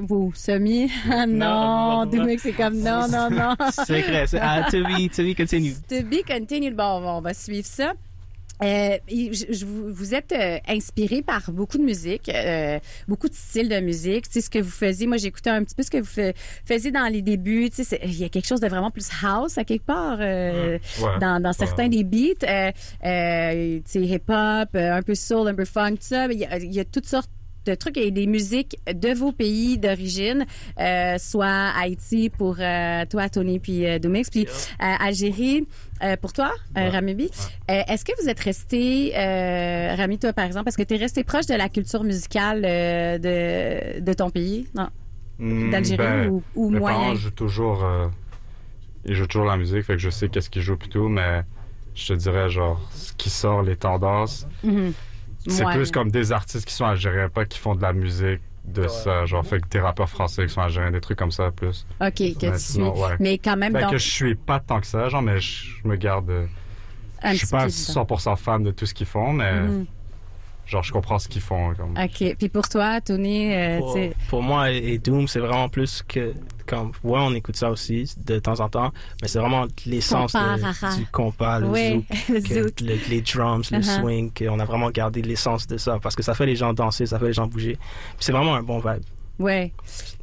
Vous, 0.00 0.32
Semi? 0.34 0.90
Ah 1.10 1.26
non, 1.26 2.06
non, 2.06 2.24
non. 2.24 2.36
C'est 2.38 2.52
comme 2.52 2.78
non, 2.78 3.06
non, 3.06 3.28
non. 3.28 3.54
Secret, 3.70 4.26
c'est 4.26 4.40
ah, 4.40 4.66
to 4.70 4.82
be, 4.82 5.10
to 5.14 5.22
be 5.22 5.36
continued. 5.36 5.76
To 5.88 6.02
be 6.02 6.24
continued. 6.26 6.74
Bon, 6.74 7.02
on 7.04 7.20
va 7.20 7.34
suivre 7.34 7.66
ça. 7.66 7.92
Euh, 8.62 8.96
je, 9.08 9.44
je- 9.52 9.66
vous, 9.66 10.14
êtes 10.14 10.32
euh, 10.32 10.58
inspiré 10.68 11.22
par 11.22 11.50
beaucoup 11.50 11.76
de 11.76 11.82
musique, 11.82 12.28
euh, 12.28 12.78
beaucoup 13.08 13.28
de 13.28 13.34
styles 13.34 13.68
de 13.68 13.80
musique. 13.80 14.26
Tu 14.28 14.34
sais, 14.34 14.40
ce 14.42 14.48
que 14.50 14.60
vous 14.60 14.70
faisiez, 14.70 15.06
moi, 15.08 15.16
j'écoutais 15.16 15.50
un 15.50 15.64
petit 15.64 15.74
peu 15.74 15.82
ce 15.82 15.90
que 15.90 15.98
vous 15.98 16.04
fa- 16.04 16.32
faisiez 16.64 16.92
dans 16.92 17.06
les 17.12 17.20
débuts. 17.20 17.68
Tu 17.70 17.82
sais, 17.84 17.98
il 18.04 18.14
y 18.16 18.24
a 18.24 18.28
quelque 18.28 18.46
chose 18.46 18.60
de 18.60 18.68
vraiment 18.68 18.90
plus 18.92 19.08
house 19.24 19.58
à 19.58 19.64
quelque 19.64 19.84
part 19.84 20.18
euh, 20.20 20.78
Ouais. 21.00 21.18
dans, 21.20 21.42
dans 21.42 21.52
certains 21.52 21.88
des 21.88 22.04
beats. 22.04 22.44
Euh, 22.44 22.70
euh, 23.04 23.76
tu 23.78 23.90
sais, 23.90 24.00
hip-hop, 24.02 24.68
un 24.74 25.02
peu 25.02 25.14
soul, 25.16 25.48
un 25.48 25.54
peu 25.54 25.64
funk, 25.64 25.92
tout 25.96 26.02
ça. 26.02 26.26
Il 26.26 26.38
y 26.38 26.44
a, 26.44 26.56
il 26.58 26.72
y 26.72 26.78
a 26.80 26.84
toutes 26.84 27.06
sortes 27.06 27.30
de 27.64 27.74
trucs 27.74 27.96
et 27.96 28.10
des 28.10 28.26
musiques 28.26 28.78
de 28.92 29.14
vos 29.14 29.32
pays 29.32 29.78
d'origine, 29.78 30.44
euh, 30.80 31.16
soit 31.18 31.70
Haïti 31.78 32.30
pour 32.30 32.56
euh, 32.60 33.04
toi, 33.08 33.28
Tony, 33.28 33.58
puis 33.58 33.86
euh, 33.86 33.98
Domix, 33.98 34.30
puis 34.30 34.46
euh, 34.46 34.94
Algérie 35.00 35.66
pour 36.20 36.32
toi, 36.34 36.52
Ramibi. 36.76 37.30
Euh, 37.70 37.80
Est-ce 37.88 38.04
que 38.04 38.12
vous 38.20 38.28
êtes 38.28 38.40
resté, 38.40 39.12
Rami, 39.96 40.18
toi 40.18 40.32
par 40.34 40.44
exemple, 40.44 40.68
est-ce 40.68 40.76
que 40.76 40.82
tu 40.82 40.94
es 40.94 40.98
resté 40.98 41.24
proche 41.24 41.46
de 41.46 41.54
la 41.54 41.68
culture 41.70 42.04
musicale 42.04 42.60
de, 42.62 44.00
de 44.00 44.12
ton 44.12 44.28
pays, 44.30 44.66
non? 44.74 44.88
Hmm, 45.38 45.70
d'Algérie 45.70 45.96
ben, 45.98 46.28
ou, 46.28 46.42
ou 46.54 46.70
mes 46.70 46.78
moyen? 46.78 46.98
parents 46.98 47.14
jouent 47.14 47.30
toujours, 47.30 47.84
ils 49.06 49.14
jouent 49.14 49.26
toujours 49.26 49.46
la 49.46 49.56
musique, 49.56 49.82
fait 49.82 49.94
que 49.94 49.98
je 49.98 50.10
sais 50.10 50.28
qu'est-ce 50.28 50.50
qu'ils 50.50 50.62
jouent 50.62 50.76
plutôt, 50.76 51.08
mais 51.08 51.42
je 51.94 52.08
te 52.08 52.12
dirais 52.12 52.50
genre 52.50 52.80
ce 52.92 53.12
qui 53.14 53.30
sort 53.30 53.62
les 53.62 53.76
tendances. 53.76 54.46
Mhm. 54.62 54.92
C'est 55.46 55.64
Ouais. 55.64 55.74
plus 55.74 55.90
comme 55.90 56.10
des 56.10 56.32
artistes 56.32 56.66
qui 56.66 56.72
sont 56.74 56.84
algériens, 56.86 57.28
pas 57.28 57.44
qui 57.44 57.58
font 57.58 57.74
de 57.74 57.82
la 57.82 57.92
musique 57.92 58.40
de 58.64 58.88
ça, 58.88 59.26
genre 59.26 59.44
fait 59.44 59.60
que 59.60 59.68
des 59.68 59.80
rappeurs 59.80 60.08
français 60.08 60.46
qui 60.46 60.52
sont 60.54 60.62
algériens, 60.62 60.90
des 60.90 61.00
trucs 61.02 61.18
comme 61.18 61.30
ça 61.32 61.50
plus. 61.50 61.86
OK, 62.00 62.14
que 62.14 62.22
Mais 62.22 62.32
tu 62.34 62.46
suis. 62.46 62.58
sinon, 62.58 62.98
ouais. 62.98 63.16
Mais 63.20 63.36
quand 63.38 63.56
même, 63.58 63.74
Fait 63.74 63.82
donc, 63.82 63.90
que 63.92 63.98
je 63.98 64.08
suis 64.10 64.34
pas 64.34 64.58
tant 64.60 64.80
que 64.80 64.86
ça, 64.86 65.08
genre, 65.10 65.20
mais 65.22 65.38
je, 65.40 65.66
je 65.82 65.88
me 65.88 65.96
garde. 65.96 66.30
euh, 66.30 66.46
un 67.22 67.32
je 67.32 67.38
suis 67.38 67.46
pas 67.48 67.66
pied 67.66 67.74
dedans. 67.88 68.04
100% 68.04 68.36
fan 68.36 68.62
de 68.62 68.70
tout 68.70 68.86
ce 68.86 68.94
qu'ils 68.94 69.06
font, 69.06 69.32
mais 69.34 69.60
Mhm. 69.60 69.86
Genre 70.66 70.82
je 70.82 70.92
comprends 70.92 71.18
ce 71.18 71.28
qu'ils 71.28 71.40
font. 71.42 71.74
Comme... 71.74 71.92
OK. 71.96 72.36
Puis 72.38 72.48
pour 72.48 72.68
toi, 72.68 73.00
Tony, 73.00 73.54
euh, 73.54 73.78
Pour, 73.78 73.94
tu 73.94 74.00
sais, 74.00 74.12
pour 74.28 74.42
moi 74.42 74.70
et 74.70 74.98
Doom, 74.98 75.28
c'est 75.28 75.40
vraiment 75.40 75.68
plus 75.68 76.02
que 76.06 76.32
comme 76.66 76.92
ouais, 77.02 77.18
on 77.20 77.34
écoute 77.34 77.56
ça 77.56 77.70
aussi 77.70 78.10
de 78.24 78.38
temps 78.38 78.58
en 78.60 78.68
temps, 78.70 78.90
mais 79.20 79.28
c'est 79.28 79.38
vraiment 79.38 79.66
l'essence 79.86 80.32
de- 80.32 80.96
du 80.98 81.06
compas, 81.06 81.58
le 81.60 81.66
Oui, 81.68 81.90
zouk, 81.92 82.04
le 82.30 82.40
que- 82.40 82.62
zouk. 82.64 82.80
le- 82.80 83.08
les 83.10 83.20
drums, 83.20 83.70
le 83.70 83.78
Uh-huh. 83.80 84.00
swing, 84.00 84.30
qu'on 84.32 84.58
a 84.60 84.64
vraiment 84.64 84.90
gardé 84.90 85.20
l'essence 85.20 85.66
de 85.66 85.76
ça 85.76 85.98
parce 86.02 86.16
que 86.16 86.22
ça 86.22 86.32
fait 86.34 86.46
les 86.46 86.56
gens 86.56 86.72
danser, 86.72 87.04
ça 87.06 87.18
fait 87.18 87.26
les 87.26 87.32
gens 87.34 87.46
bouger. 87.46 87.76
Puis 87.76 88.16
c'est 88.20 88.32
vraiment 88.32 88.54
un 88.54 88.62
bon 88.62 88.78
vibe. 88.78 89.02
ouais. 89.38 89.72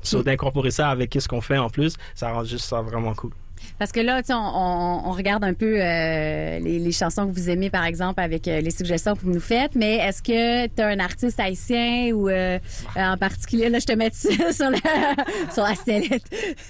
So, 0.01 0.23
d'incorporer 0.23 0.71
ça 0.71 0.89
avec 0.89 1.15
ce 1.19 1.27
qu'on 1.27 1.41
fait 1.41 1.57
en 1.59 1.69
plus, 1.69 1.95
ça 2.15 2.31
rend 2.31 2.43
juste 2.43 2.65
ça 2.65 2.81
vraiment 2.81 3.13
cool. 3.13 3.31
Parce 3.82 3.91
que 3.91 3.99
là, 3.99 4.21
on, 4.29 4.34
on- 4.36 5.09
on 5.09 5.11
regarde 5.13 5.43
un 5.43 5.55
peu 5.55 5.73
euh, 5.82 6.59
les, 6.59 6.77
les 6.77 6.91
chansons 6.91 7.25
que 7.27 7.34
vous 7.34 7.49
aimez, 7.49 7.71
par 7.71 7.84
exemple, 7.84 8.21
avec 8.21 8.47
euh, 8.47 8.61
les 8.61 8.69
suggestions 8.69 9.15
que 9.15 9.21
vous 9.21 9.32
nous 9.34 9.39
faites. 9.39 9.73
Mais 9.73 9.95
est-ce 9.95 10.21
que 10.21 10.67
tu 10.67 10.82
as 10.84 10.88
un 10.89 10.99
artiste 10.99 11.39
haïtien 11.39 12.11
ou 12.13 12.29
euh, 12.29 12.59
en 12.95 13.17
particulier, 13.17 13.69
là, 13.69 13.79
je 13.79 13.88
te 13.88 13.93
mets 13.93 14.11
dessus 14.11 14.36
sur 14.53 14.69
la, 14.69 15.15
sur 15.51 15.63
la 15.63 15.73
sellette? 15.73 16.29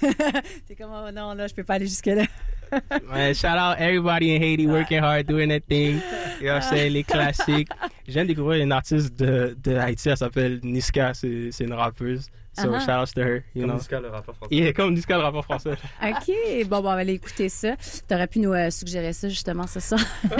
T'es 0.66 0.74
comme, 0.74 0.88
oh 0.90 1.10
non, 1.14 1.34
là, 1.34 1.48
je 1.48 1.52
peux 1.52 1.64
pas 1.64 1.74
aller 1.74 1.86
jusque-là. 1.86 2.24
Shout 3.34 3.58
out 3.58 3.76
everybody 3.78 4.34
in 4.34 4.40
Haiti 4.40 4.66
working 4.66 5.00
hard, 5.02 5.26
doing 5.26 5.48
their 5.48 5.60
thing. 5.60 6.00
You 6.40 6.46
know 6.46 6.54
what 6.54 6.62
I'm 6.62 6.70
saying? 6.70 6.92
Les 6.94 7.04
classiques. 7.04 7.68
Je 8.08 8.12
viens 8.14 8.22
de 8.22 8.28
découvrir 8.28 8.62
une 8.64 8.72
artiste 8.72 9.14
de, 9.18 9.54
de 9.62 9.76
Haïti, 9.76 10.08
elle 10.08 10.16
s'appelle 10.16 10.60
Niska, 10.62 11.12
c'est 11.12 11.50
une 11.60 11.74
rappeuse. 11.74 12.28
So 12.54 12.68
Uh-huh. 12.68 12.80
shout 12.80 12.90
out 13.02 13.08
to 13.14 13.20
her, 13.22 13.44
you 13.54 13.62
Comme 13.62 13.70
know. 13.70 13.74
Niska, 13.78 13.98
le 14.00 14.08
rappeur 14.08 14.34
français. 14.36 14.48
Il 14.54 14.66
est 14.66 14.72
comme 14.74 14.92
Niska, 14.92 15.16
le 15.16 15.22
rappeur 15.22 15.44
français. 15.44 15.70
OK. 16.02 16.66
Bon, 16.68 16.80
bon, 16.82 16.90
on 16.90 16.94
va 16.94 17.00
aller 17.00 17.14
écouter 17.14 17.48
ça. 17.48 17.76
Tu 18.06 18.14
aurais 18.14 18.26
pu 18.26 18.40
nous 18.40 18.52
euh, 18.52 18.68
suggérer 18.70 19.14
ça, 19.14 19.28
justement, 19.30 19.66
c'est 19.66 19.80
ça. 19.80 19.96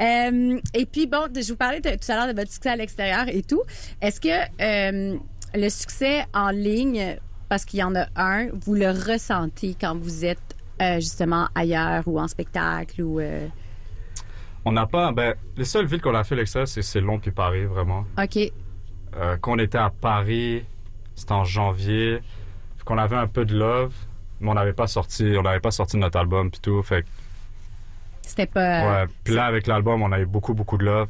Euh, 0.00 0.58
et 0.74 0.86
puis, 0.86 1.06
bon, 1.06 1.28
je 1.34 1.48
vous 1.50 1.56
parlais 1.56 1.80
de- 1.80 1.90
tout 1.90 2.10
à 2.12 2.14
l'heure 2.16 2.32
de 2.34 2.38
votre 2.38 2.50
succès 2.50 2.70
à 2.70 2.76
l'extérieur 2.76 3.24
et 3.28 3.42
tout. 3.42 3.62
Est-ce 4.00 4.20
que 4.20 4.28
euh, 4.60 5.18
le 5.54 5.68
succès 5.68 6.24
en 6.34 6.50
ligne, 6.50 7.18
parce 7.48 7.64
qu'il 7.64 7.80
y 7.80 7.82
en 7.82 7.94
a 7.94 8.06
un, 8.16 8.48
vous 8.64 8.74
le 8.74 8.88
ressentez 8.90 9.76
quand 9.80 9.96
vous 9.96 10.24
êtes 10.24 10.38
euh, 10.80 10.96
justement 10.96 11.48
ailleurs 11.54 12.02
ou 12.06 12.18
en 12.18 12.26
spectacle 12.28 13.02
ou... 13.02 13.20
euh, 13.20 13.46
On 14.64 14.72
n'a 14.72 14.86
pas. 14.86 15.12
Ben, 15.12 15.34
les 15.56 15.64
seules 15.64 15.86
villes 15.86 16.00
qu'on 16.00 16.14
a 16.14 16.24
fait 16.24 16.36
l'extérieur, 16.36 16.68
c'est 16.68 16.82
c'est 16.82 17.00
Londres 17.00 17.20
puis 17.22 17.30
Paris, 17.32 17.64
vraiment. 17.66 18.04
OK. 18.18 18.38
Euh, 19.16 19.36
quand 19.40 19.52
on 19.52 19.58
était 19.58 19.78
à 19.78 19.90
Paris, 19.90 20.64
c'était 21.14 21.32
en 21.32 21.44
janvier. 21.44 22.20
Qu'on 22.84 22.98
avait 22.98 23.16
un 23.16 23.28
peu 23.28 23.44
de 23.44 23.56
love, 23.56 23.94
mais 24.40 24.50
on 24.50 24.54
n'avait 24.54 24.72
pas 24.72 24.88
sorti, 24.88 25.36
on 25.38 25.42
n'avait 25.42 25.60
pas 25.60 25.70
sorti 25.70 25.96
notre 25.96 26.18
album 26.18 26.50
puis 26.50 26.60
tout. 26.60 26.82
Fait 26.82 27.04
C'était 28.22 28.46
pas... 28.46 29.04
ouais. 29.04 29.06
Puis 29.22 29.34
là, 29.34 29.46
avec 29.46 29.68
l'album, 29.68 30.02
on 30.02 30.10
a 30.10 30.18
eu 30.18 30.26
beaucoup, 30.26 30.52
beaucoup 30.52 30.76
de 30.78 30.84
love. 30.84 31.08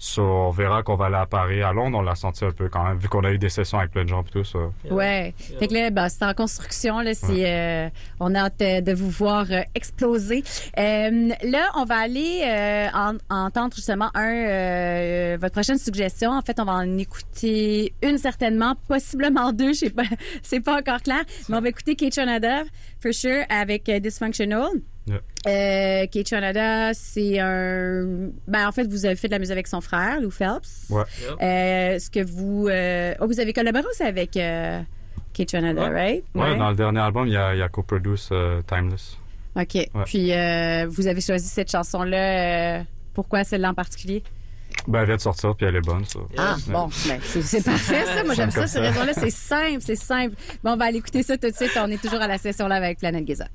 So, 0.00 0.22
on 0.22 0.50
verra 0.50 0.84
qu'on 0.84 0.94
va 0.94 1.06
aller 1.06 1.16
à 1.16 1.26
Paris. 1.26 1.60
À 1.60 1.72
Londres, 1.72 1.98
on 1.98 2.02
l'a 2.02 2.14
senti 2.14 2.44
un 2.44 2.52
peu 2.52 2.68
quand 2.68 2.84
même, 2.84 2.98
vu 2.98 3.08
qu'on 3.08 3.24
a 3.24 3.32
eu 3.32 3.38
des 3.38 3.48
sessions 3.48 3.78
avec 3.78 3.90
plein 3.90 4.04
de 4.04 4.08
gens 4.08 4.22
puis 4.22 4.32
tout. 4.32 4.44
ça. 4.44 4.58
Ouais. 4.90 5.34
Fait 5.58 5.66
que 5.66 5.74
là, 5.74 5.90
ben, 5.90 6.08
c'est 6.08 6.24
en 6.24 6.34
construction. 6.34 7.00
Là, 7.00 7.14
c'est, 7.14 7.50
euh, 7.52 7.88
on 8.20 8.32
a 8.36 8.42
hâte 8.44 8.62
euh, 8.62 8.80
de 8.80 8.92
vous 8.92 9.10
voir 9.10 9.46
euh, 9.50 9.60
exploser. 9.74 10.44
Euh, 10.78 11.30
là, 11.42 11.68
on 11.76 11.84
va 11.84 11.96
aller 11.96 12.42
euh, 12.46 12.86
en- 12.94 13.16
entendre 13.28 13.74
justement 13.74 14.10
un 14.14 14.32
euh, 14.32 15.36
votre 15.40 15.52
prochaine 15.54 15.78
suggestion. 15.78 16.30
En 16.30 16.42
fait, 16.42 16.60
on 16.60 16.64
va 16.64 16.74
en 16.74 16.96
écouter 16.98 17.92
une 18.02 18.18
certainement, 18.18 18.76
possiblement 18.88 19.52
deux. 19.52 19.72
Je 19.72 19.78
sais 19.78 19.90
pas, 19.90 20.04
c'est 20.42 20.60
pas 20.60 20.78
encore 20.78 21.02
clair. 21.02 21.24
Mais 21.48 21.56
on 21.56 21.60
va 21.60 21.68
écouter 21.70 21.96
Kate 21.96 22.14
Shonada, 22.14 22.62
for 23.02 23.12
sure, 23.12 23.44
avec 23.48 23.88
euh, 23.88 23.98
Dysfunctional. 23.98 24.68
Yeah. 25.08 25.20
Euh, 25.46 26.06
Kate 26.06 26.28
Shonada, 26.28 26.92
c'est 26.94 27.38
un. 27.40 28.30
Ben, 28.46 28.68
en 28.68 28.72
fait, 28.72 28.84
vous 28.86 29.06
avez 29.06 29.16
fait 29.16 29.28
de 29.28 29.32
la 29.32 29.38
musique 29.38 29.52
avec 29.52 29.66
son 29.66 29.80
frère, 29.80 30.20
Lou 30.20 30.30
Phelps. 30.30 30.86
Ouais. 30.90 31.02
Euh, 31.42 31.98
ce 31.98 32.10
que 32.10 32.22
vous. 32.24 32.68
euh, 32.68 33.14
oh, 33.20 33.26
vous 33.26 33.40
avez 33.40 33.52
collaboré 33.52 33.84
aussi 33.90 34.02
avec 34.02 34.36
euh, 34.36 34.80
Kate 35.32 35.50
Shonada, 35.50 35.88
Ouais. 35.88 35.88
right? 35.90 36.24
Ouais, 36.34 36.56
dans 36.58 36.70
le 36.70 36.76
dernier 36.76 37.00
album, 37.00 37.26
il 37.26 37.32
y 37.32 37.36
a, 37.36 37.54
il 37.54 37.58
y 37.58 37.62
a 37.62 37.68
co-produce 37.68 38.28
euh, 38.32 38.60
Timeless. 38.66 39.16
OK. 39.56 39.78
Puis, 40.04 40.32
euh, 40.32 40.86
vous 40.88 41.06
avez 41.06 41.20
choisi 41.20 41.48
cette 41.48 41.70
chanson-là. 41.70 42.78
euh, 42.78 42.82
pourquoi 43.14 43.42
celle-là 43.44 43.70
en 43.70 43.74
particulier? 43.74 44.22
Ben, 44.86 45.00
elle 45.00 45.06
vient 45.06 45.16
de 45.16 45.20
sortir, 45.20 45.56
puis 45.56 45.66
elle 45.66 45.76
est 45.76 45.80
bonne, 45.80 46.04
ça. 46.04 46.20
Ah, 46.36 46.56
bon, 46.68 46.88
ben, 47.08 47.18
c'est 47.22 47.64
parfait, 47.64 48.04
ça. 48.04 48.22
Moi, 48.24 48.34
j'aime 48.34 48.50
ça, 48.50 48.66
ça. 48.66 48.80
raison-là. 48.80 49.12
C'est 49.14 49.30
simple, 49.30 49.80
c'est 49.80 49.96
simple. 49.96 50.36
Bon, 50.62 50.72
on 50.72 50.76
va 50.76 50.84
aller 50.84 50.98
écouter 50.98 51.22
ça 51.22 51.36
tout 51.38 51.48
de 51.50 51.54
suite. 51.54 51.70
On 51.76 51.90
est 51.90 52.00
toujours 52.00 52.20
à 52.20 52.28
la 52.28 52.38
session 52.38 52.68
là 52.68 52.76
avec 52.76 52.98
Planète 52.98 53.26
Giza. 53.26 53.46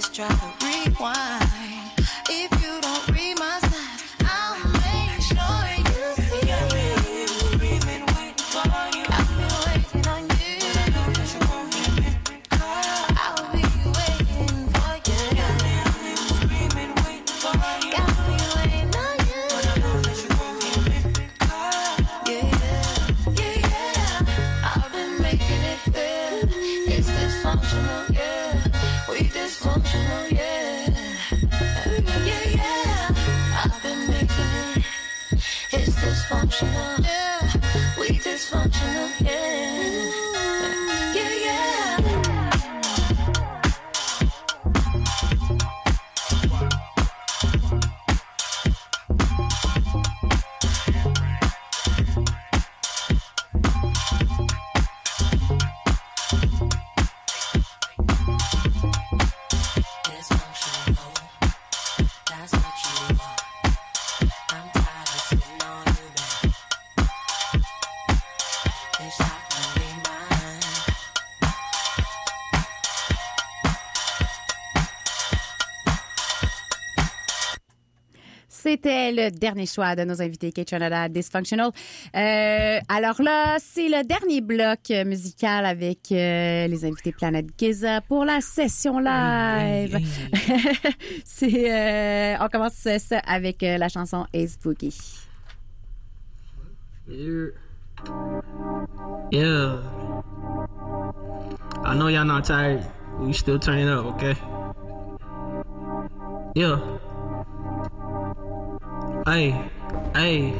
Let's 0.00 0.16
try 0.16 0.28
to 0.28 0.64
rewind. 0.64 1.59
Le 79.24 79.30
dernier 79.30 79.66
choix 79.66 79.94
de 79.96 80.04
nos 80.04 80.20
invités 80.20 80.52
K-Trinidad 80.52 81.12
Dysfunctional. 81.12 81.70
Euh, 82.16 82.78
alors 82.88 83.20
là, 83.22 83.56
c'est 83.58 83.88
le 83.88 84.04
dernier 84.04 84.40
bloc 84.40 84.90
musical 85.06 85.66
avec 85.66 86.12
euh, 86.12 86.66
les 86.66 86.84
invités 86.84 87.12
Planète 87.12 87.46
Giza 87.58 88.00
pour 88.02 88.24
la 88.24 88.40
session 88.40 88.98
live. 88.98 89.98
c'est, 91.24 91.70
euh, 91.70 92.36
on 92.40 92.48
commence 92.48 92.74
ça 92.74 93.18
avec 93.26 93.62
euh, 93.62 93.78
la 93.78 93.88
chanson 93.88 94.26
Ace 94.32 94.58
Boogie. 94.62 94.96
Yeah. 97.08 97.50
Yeah. 99.30 99.80
I 101.84 101.94
know 101.94 102.08
y'all 102.08 102.24
not 102.24 102.44
tired. 102.44 102.84
We 103.18 103.32
still 103.32 103.58
turning 103.58 103.88
up, 103.88 104.06
okay? 104.14 104.34
Yeah. 106.54 106.78
Hey, 109.26 109.50
hey. 110.14 110.58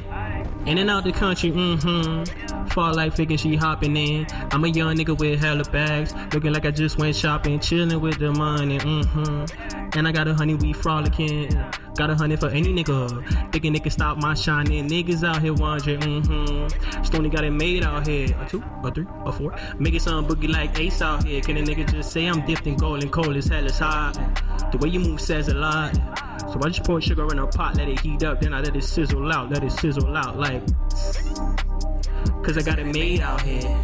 In 0.66 0.76
and 0.76 0.90
out 0.90 1.04
the 1.04 1.12
country, 1.12 1.50
mm-hmm. 1.50 2.66
Fall 2.68 2.94
like 2.94 3.14
thinking 3.14 3.38
she 3.38 3.56
hopping 3.56 3.96
in. 3.96 4.26
I'm 4.50 4.64
a 4.64 4.68
young 4.68 4.96
nigga 4.96 5.18
with 5.18 5.40
hella 5.40 5.64
bags. 5.64 6.14
Looking 6.34 6.52
like 6.52 6.66
I 6.66 6.70
just 6.70 6.98
went 6.98 7.16
shopping, 7.16 7.58
chilling 7.58 8.00
with 8.00 8.18
the 8.18 8.32
money, 8.32 8.78
mm-hmm. 8.78 9.89
And 9.94 10.06
I 10.06 10.12
got 10.12 10.28
a 10.28 10.34
honey, 10.34 10.54
we 10.54 10.72
frolicking. 10.72 11.48
Got 11.96 12.10
a 12.10 12.14
honey 12.14 12.36
for 12.36 12.48
any 12.48 12.72
nigga. 12.72 13.52
Thinking 13.52 13.72
they 13.72 13.80
can 13.80 13.90
stop 13.90 14.18
my 14.18 14.34
shining. 14.34 14.88
Niggas 14.88 15.26
out 15.26 15.42
here 15.42 15.52
wondering, 15.52 16.00
mm-hmm. 16.00 17.02
Stony 17.02 17.28
got 17.28 17.44
it 17.44 17.50
made 17.50 17.82
out 17.82 18.06
here. 18.06 18.28
A 18.40 18.48
two, 18.48 18.62
a 18.84 18.90
three, 18.92 19.06
a 19.24 19.32
four. 19.32 19.54
Making 19.78 20.00
some 20.00 20.26
boogie 20.26 20.52
like 20.52 20.78
Ace 20.78 21.02
out 21.02 21.24
here. 21.24 21.40
Can 21.40 21.56
a 21.56 21.62
nigga 21.62 21.90
just 21.90 22.12
say 22.12 22.26
I'm 22.26 22.44
dipped 22.46 22.66
in 22.66 22.76
gold 22.76 23.02
and 23.02 23.12
cold 23.12 23.36
as 23.36 23.48
hell 23.48 23.66
is 23.66 23.78
hot? 23.78 24.12
The 24.70 24.78
way 24.78 24.88
you 24.88 25.00
move 25.00 25.20
says 25.20 25.48
a 25.48 25.54
lot. 25.54 25.94
So 26.52 26.58
I 26.64 26.68
just 26.68 26.84
pour 26.84 27.00
sugar 27.00 27.30
in 27.30 27.38
a 27.38 27.46
pot, 27.46 27.76
let 27.76 27.88
it 27.88 28.00
heat 28.00 28.22
up, 28.24 28.40
then 28.40 28.54
I 28.54 28.60
let 28.60 28.74
it 28.74 28.82
sizzle 28.82 29.30
out, 29.30 29.50
let 29.50 29.62
it 29.62 29.72
sizzle 29.72 30.16
out 30.16 30.38
like. 30.38 30.62
Cause 32.42 32.56
I 32.56 32.62
got 32.62 32.78
it 32.78 32.86
made 32.86 33.20
out 33.20 33.40
here. 33.42 33.80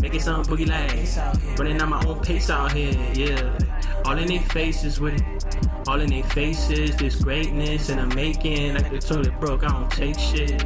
Making 0.00 0.20
some 0.20 0.44
boogie 0.44 0.68
like 0.68 1.58
running 1.58 1.80
at 1.80 1.88
my 1.88 2.04
own 2.04 2.20
pace 2.20 2.50
out 2.50 2.72
here, 2.72 2.92
yeah. 3.14 3.58
All 4.04 4.18
in 4.18 4.26
their 4.26 4.40
faces 4.40 5.00
with 5.00 5.14
it. 5.14 5.44
All 5.88 6.00
in 6.00 6.10
their 6.10 6.24
faces, 6.24 6.96
this 6.96 7.16
greatness 7.16 7.88
and 7.88 8.00
I'm 8.00 8.14
making 8.14 8.74
like 8.74 8.90
the 8.90 8.98
toilet 8.98 9.38
broke, 9.40 9.64
I 9.64 9.68
don't 9.68 9.90
take 9.90 10.18
shit. 10.18 10.62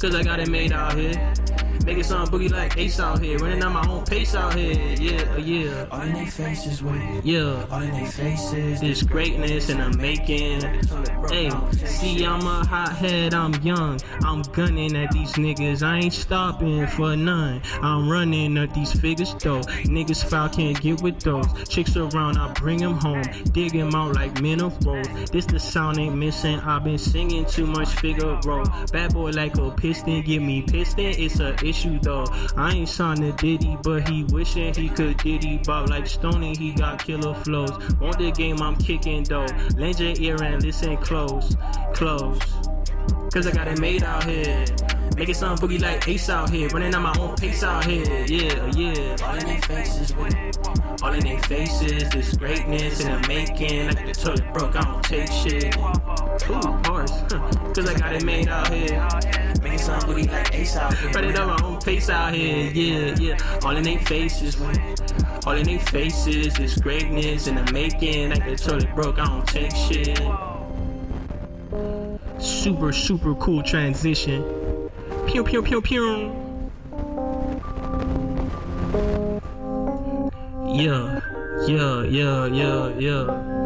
Cause 0.00 0.14
I 0.14 0.22
got 0.22 0.40
it 0.40 0.48
made 0.48 0.72
out 0.72 0.94
here. 0.94 1.34
Making 1.88 2.02
some 2.02 2.26
boogie 2.26 2.50
like 2.50 2.76
Ace 2.76 3.00
out 3.00 3.18
here, 3.22 3.38
running 3.38 3.62
at 3.62 3.72
my 3.72 3.88
own 3.88 4.04
pace 4.04 4.34
out 4.34 4.52
here, 4.54 4.74
yeah, 5.00 5.36
yeah. 5.38 5.86
All 5.90 6.02
in 6.02 6.12
their 6.12 6.26
faces 6.26 6.82
with 6.82 6.96
it. 6.96 7.24
Yeah. 7.24 7.64
All 7.70 7.80
in 7.80 7.90
their 7.92 8.04
faces. 8.04 8.82
This 8.82 9.02
greatness 9.02 9.70
and 9.70 9.80
I'm 9.80 9.96
making. 9.96 10.60
Hey, 11.30 11.50
see, 11.86 12.26
I'm 12.26 12.46
a 12.46 12.66
hothead, 12.66 13.32
I'm 13.32 13.54
young. 13.62 13.98
I'm 14.22 14.42
gunning 14.42 14.94
at 14.98 15.12
these 15.12 15.32
niggas. 15.32 15.82
I 15.82 16.00
ain't 16.00 16.12
stopping 16.12 16.86
for 16.88 17.16
none. 17.16 17.62
I'm 17.80 18.06
running 18.06 18.58
at 18.58 18.74
these 18.74 18.92
figures 18.92 19.34
though. 19.36 19.60
Niggas 19.86 20.22
foul 20.28 20.50
can't 20.50 20.78
get 20.82 21.00
with 21.00 21.20
those. 21.20 21.46
Chicks 21.70 21.96
around, 21.96 22.36
I 22.36 22.52
bring 22.52 22.80
them 22.80 22.98
home. 22.98 23.24
Dig 23.52 23.74
'em 23.74 23.94
out 23.94 24.14
like 24.14 24.42
men 24.42 24.60
of 24.60 24.78
minerals. 24.84 25.30
This 25.30 25.46
the 25.46 25.58
sound 25.58 25.98
ain't 25.98 26.16
missing. 26.16 26.60
I've 26.60 26.84
been 26.84 26.98
singing 26.98 27.46
too 27.46 27.66
much 27.66 27.88
Figaro. 27.88 28.64
Bad 28.92 29.14
boy 29.14 29.30
like 29.30 29.56
a 29.56 29.70
piston, 29.70 30.20
give 30.20 30.42
me 30.42 30.60
piston. 30.60 31.14
It's 31.16 31.40
a 31.40 31.56
issue 31.64 31.77
though. 32.02 32.26
I 32.56 32.72
ain't 32.72 32.88
signed 32.88 33.20
to 33.20 33.32
Diddy, 33.32 33.76
but 33.82 34.08
he 34.08 34.24
wishing 34.24 34.74
he 34.74 34.88
could 34.88 35.16
Diddy 35.18 35.58
bop 35.58 35.88
like 35.88 36.06
Stoney. 36.06 36.56
He 36.56 36.72
got 36.72 37.04
killer 37.04 37.34
flows. 37.34 37.70
On 38.00 38.12
the 38.18 38.32
game, 38.34 38.60
I'm 38.60 38.76
kicking 38.76 39.24
though. 39.24 39.46
Lend 39.76 40.00
your 40.00 40.14
ear 40.18 40.42
and 40.42 40.62
listen 40.62 40.96
close, 40.98 41.56
close. 41.94 42.40
Cause 43.32 43.46
I 43.46 43.52
got 43.52 43.68
it 43.68 43.78
made 43.78 44.02
out 44.02 44.24
here. 44.24 44.64
Making 45.16 45.34
some 45.34 45.58
boogie 45.58 45.80
like 45.80 46.06
Ace 46.08 46.30
out 46.30 46.48
here, 46.48 46.68
running 46.68 46.94
at 46.94 47.02
my 47.02 47.14
own 47.18 47.36
pace 47.36 47.62
out 47.62 47.84
here. 47.84 48.24
Yeah, 48.26 48.70
yeah. 48.74 49.16
All 49.22 49.36
in 49.36 49.46
their 49.46 49.60
faces, 49.62 50.14
with 50.14 51.02
all 51.02 51.12
in 51.12 51.20
their 51.20 51.38
faces, 51.42 52.08
this 52.10 52.36
greatness 52.36 53.00
in 53.00 53.20
the 53.20 53.28
making. 53.28 53.88
Like 53.88 54.06
the 54.06 54.12
toilet 54.12 54.54
broke, 54.54 54.76
I 54.76 54.80
don't 54.80 55.02
take 55.02 55.30
shit. 55.30 55.76
Ooh, 55.76 56.78
course, 56.82 57.10
cause 57.74 57.88
I 57.88 57.98
got 57.98 58.14
it 58.14 58.24
made 58.24 58.48
out 58.48 58.72
here. 58.72 59.06
Making 59.62 59.78
some 59.78 60.00
boogie 60.00 60.30
like 60.30 60.54
Ace 60.54 60.76
out 60.76 60.96
here, 60.96 61.10
running 61.10 61.36
at 61.36 61.46
my 61.46 61.58
own 61.64 61.67
pace 61.76 62.08
out 62.08 62.34
here. 62.34 62.70
Yeah, 62.72 63.14
yeah. 63.18 63.60
All 63.64 63.76
in 63.76 63.82
their 63.82 63.98
faces, 64.00 64.60
all 65.46 65.54
in 65.54 65.64
their 65.66 65.78
faces, 65.78 66.54
this 66.54 66.78
greatness 66.80 67.46
in 67.46 67.56
the 67.56 67.72
making. 67.72 68.30
Like 68.30 68.44
the 68.44 68.56
toilet 68.56 68.94
broke, 68.94 69.18
I 69.18 69.26
don't 69.26 69.46
take 69.46 69.74
shit. 69.74 70.18
Super, 72.40 72.92
super 72.92 73.34
cool 73.34 73.62
transition. 73.62 74.42
Pew, 75.26 75.44
pew, 75.44 75.62
pew, 75.62 75.82
pew. 75.82 76.32
Yeah, 80.70 81.20
yeah, 81.66 82.02
yeah, 82.04 82.46
yeah, 82.46 82.98
yeah. 82.98 83.57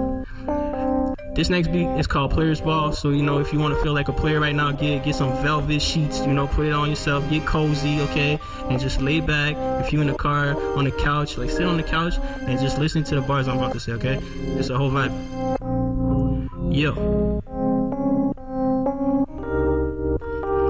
This 1.34 1.48
next 1.48 1.68
beat 1.68 1.86
is 1.98 2.06
called 2.06 2.30
Players 2.30 2.60
Ball. 2.60 2.92
So 2.92 3.08
you 3.08 3.22
know, 3.22 3.38
if 3.38 3.54
you 3.54 3.58
want 3.58 3.74
to 3.74 3.82
feel 3.82 3.94
like 3.94 4.08
a 4.08 4.12
player 4.12 4.38
right 4.38 4.54
now, 4.54 4.70
get 4.70 5.02
get 5.02 5.14
some 5.14 5.32
velvet 5.42 5.80
sheets. 5.80 6.20
You 6.20 6.34
know, 6.34 6.46
put 6.46 6.66
it 6.66 6.72
on 6.72 6.90
yourself. 6.90 7.28
Get 7.30 7.46
cozy, 7.46 8.00
okay, 8.02 8.38
and 8.68 8.78
just 8.78 9.00
lay 9.00 9.20
back. 9.20 9.56
If 9.82 9.94
you 9.94 10.02
in 10.02 10.08
the 10.08 10.14
car, 10.14 10.54
on 10.76 10.84
the 10.84 10.90
couch, 10.90 11.38
like 11.38 11.48
sit 11.48 11.64
on 11.64 11.78
the 11.78 11.82
couch 11.82 12.18
and 12.42 12.60
just 12.60 12.78
listen 12.78 13.02
to 13.04 13.14
the 13.14 13.22
bars 13.22 13.48
I'm 13.48 13.56
about 13.56 13.72
to 13.72 13.80
say. 13.80 13.92
Okay, 13.92 14.20
it's 14.58 14.68
a 14.68 14.76
whole 14.76 14.90
vibe. 14.90 15.12
Yo. 16.70 17.40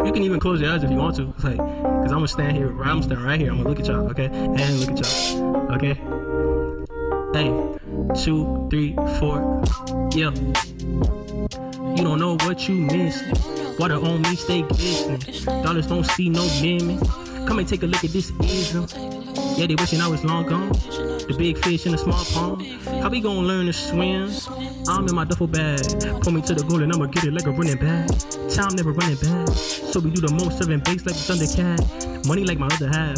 You 0.06 0.12
can 0.12 0.22
even 0.22 0.38
close 0.38 0.60
your 0.60 0.70
eyes 0.70 0.84
if 0.84 0.90
you 0.90 0.96
want 0.96 1.16
to, 1.16 1.24
like, 1.42 1.56
cause 1.56 2.12
I'm 2.12 2.18
gonna 2.18 2.28
stand 2.28 2.56
here, 2.56 2.70
I'm 2.82 3.02
standing 3.02 3.26
right 3.26 3.40
here. 3.40 3.50
I'm 3.50 3.58
gonna 3.58 3.68
look 3.68 3.80
at 3.80 3.86
y'all, 3.86 4.08
okay, 4.10 4.26
and 4.26 4.80
look 4.80 4.90
at 4.90 5.00
y'all, 5.00 5.72
okay. 5.72 5.94
Hey, 7.32 7.81
two, 8.14 8.66
three, 8.70 8.94
four, 9.18 9.62
yeah. 10.14 10.30
You 11.96 12.04
don't 12.04 12.18
know 12.18 12.36
what 12.42 12.68
you 12.68 12.74
missed. 12.76 13.24
Water 13.78 13.96
on 13.96 14.22
me, 14.22 14.36
stay 14.36 14.62
glistening. 14.62 15.20
Dollars 15.62 15.86
don't 15.86 16.04
see 16.04 16.28
no 16.28 16.44
limit. 16.60 17.00
Come 17.46 17.58
and 17.58 17.68
take 17.68 17.82
a 17.82 17.86
look 17.86 18.04
at 18.04 18.10
this 18.10 18.30
ism. 18.42 18.86
Yeah, 19.56 19.66
they 19.66 19.74
wishing 19.74 20.00
I 20.00 20.08
was 20.08 20.24
long 20.24 20.46
gone. 20.46 20.68
The 20.68 21.34
big 21.36 21.58
fish 21.58 21.86
in 21.86 21.92
the 21.92 21.98
small 21.98 22.24
pond. 22.24 22.62
How 23.02 23.08
we 23.08 23.20
gonna 23.20 23.40
learn 23.40 23.66
to 23.66 23.72
swim? 23.72 24.30
I'm 24.88 25.06
in 25.06 25.14
my 25.14 25.24
duffel 25.24 25.46
bag. 25.46 25.80
Pull 26.22 26.32
me 26.32 26.42
to 26.42 26.54
the 26.54 26.64
goal 26.68 26.82
and 26.82 26.92
I'ma 26.92 27.06
get 27.06 27.24
it 27.24 27.32
like 27.32 27.46
a 27.46 27.50
running 27.50 27.76
back. 27.76 28.08
Time 28.48 28.74
never 28.74 28.92
running 28.92 29.16
back. 29.16 29.48
So 29.56 30.00
we 30.00 30.10
do 30.10 30.20
the 30.20 30.32
most 30.34 30.58
serving 30.58 30.80
base 30.80 31.04
like 31.04 31.16
the 31.16 31.32
Thundercat. 31.32 32.26
Money 32.26 32.44
like 32.44 32.58
my 32.58 32.66
other 32.66 32.88
half. 32.88 33.16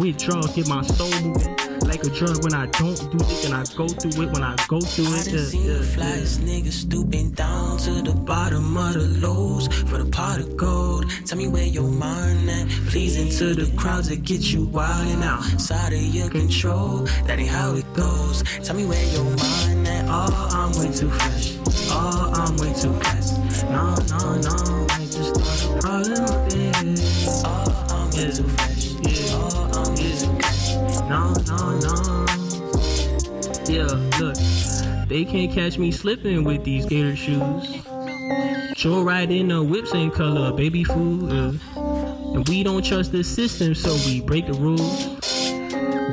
Withdrawals 0.00 0.54
get 0.54 0.68
my 0.68 0.82
soul 0.82 1.10
moving. 1.22 1.65
Like 1.86 2.02
a 2.04 2.10
drug 2.10 2.42
when 2.42 2.52
I 2.52 2.66
don't 2.66 2.98
do 3.12 3.18
it, 3.24 3.44
and 3.46 3.54
I 3.54 3.64
go 3.76 3.86
through 3.86 4.24
it 4.24 4.32
when 4.32 4.42
I 4.42 4.56
go 4.68 4.80
through 4.80 5.06
I 5.06 5.20
it. 5.20 5.24
done 5.26 5.34
Yeah, 5.34 5.44
seen 5.44 5.66
the 5.66 5.78
flyest 5.78 6.40
niggas 6.40 6.72
stooping 6.72 7.30
down 7.30 7.78
to 7.78 8.02
the 8.02 8.12
bottom 8.12 8.76
of 8.76 8.94
the 8.94 9.26
lows 9.26 9.68
for 9.68 9.98
the 9.98 10.04
pot 10.10 10.40
of 10.40 10.56
gold. 10.56 11.08
Tell 11.24 11.38
me 11.38 11.46
where 11.46 11.64
your 11.64 11.88
mind 11.88 12.50
at. 12.50 12.68
Pleasing 12.90 13.30
to 13.38 13.54
the 13.54 13.74
crowds 13.76 14.08
that 14.08 14.24
get 14.24 14.40
you 14.52 14.64
wild 14.64 15.06
and 15.06 15.22
outside 15.22 15.92
of 15.92 16.02
your 16.02 16.28
control. 16.28 17.06
That 17.26 17.38
ain't 17.38 17.48
how 17.48 17.76
it 17.76 17.86
goes. 17.94 18.42
Tell 18.64 18.74
me 18.76 18.84
where 18.84 19.04
your 19.12 19.24
mind 19.24 19.86
at. 19.86 20.04
Oh, 20.08 20.48
I'm 20.52 20.72
way 20.78 20.92
too 20.92 21.08
fresh. 21.08 21.56
Oh, 21.90 22.32
I'm 22.34 22.56
way 22.56 22.72
too 22.74 22.92
fast. 23.00 23.38
No, 23.70 23.94
no, 24.10 24.40
no. 24.40 24.95
Yeah, 33.76 33.92
look, 34.18 34.36
they 35.06 35.26
can't 35.26 35.52
catch 35.52 35.76
me 35.76 35.92
slipping 35.92 36.44
with 36.44 36.64
these 36.64 36.86
gator 36.86 37.14
shoes. 37.14 37.84
Joe 38.74 39.02
right 39.02 39.30
in 39.30 39.48
the 39.48 39.62
whip, 39.62 39.86
same 39.86 40.10
color, 40.10 40.50
baby 40.56 40.82
food. 40.82 41.30
uh. 41.30 41.52
And 42.32 42.48
we 42.48 42.62
don't 42.62 42.82
trust 42.82 43.12
the 43.12 43.22
system, 43.22 43.74
so 43.74 43.94
we 44.08 44.22
break 44.22 44.46
the 44.46 44.54
rules. 44.54 45.15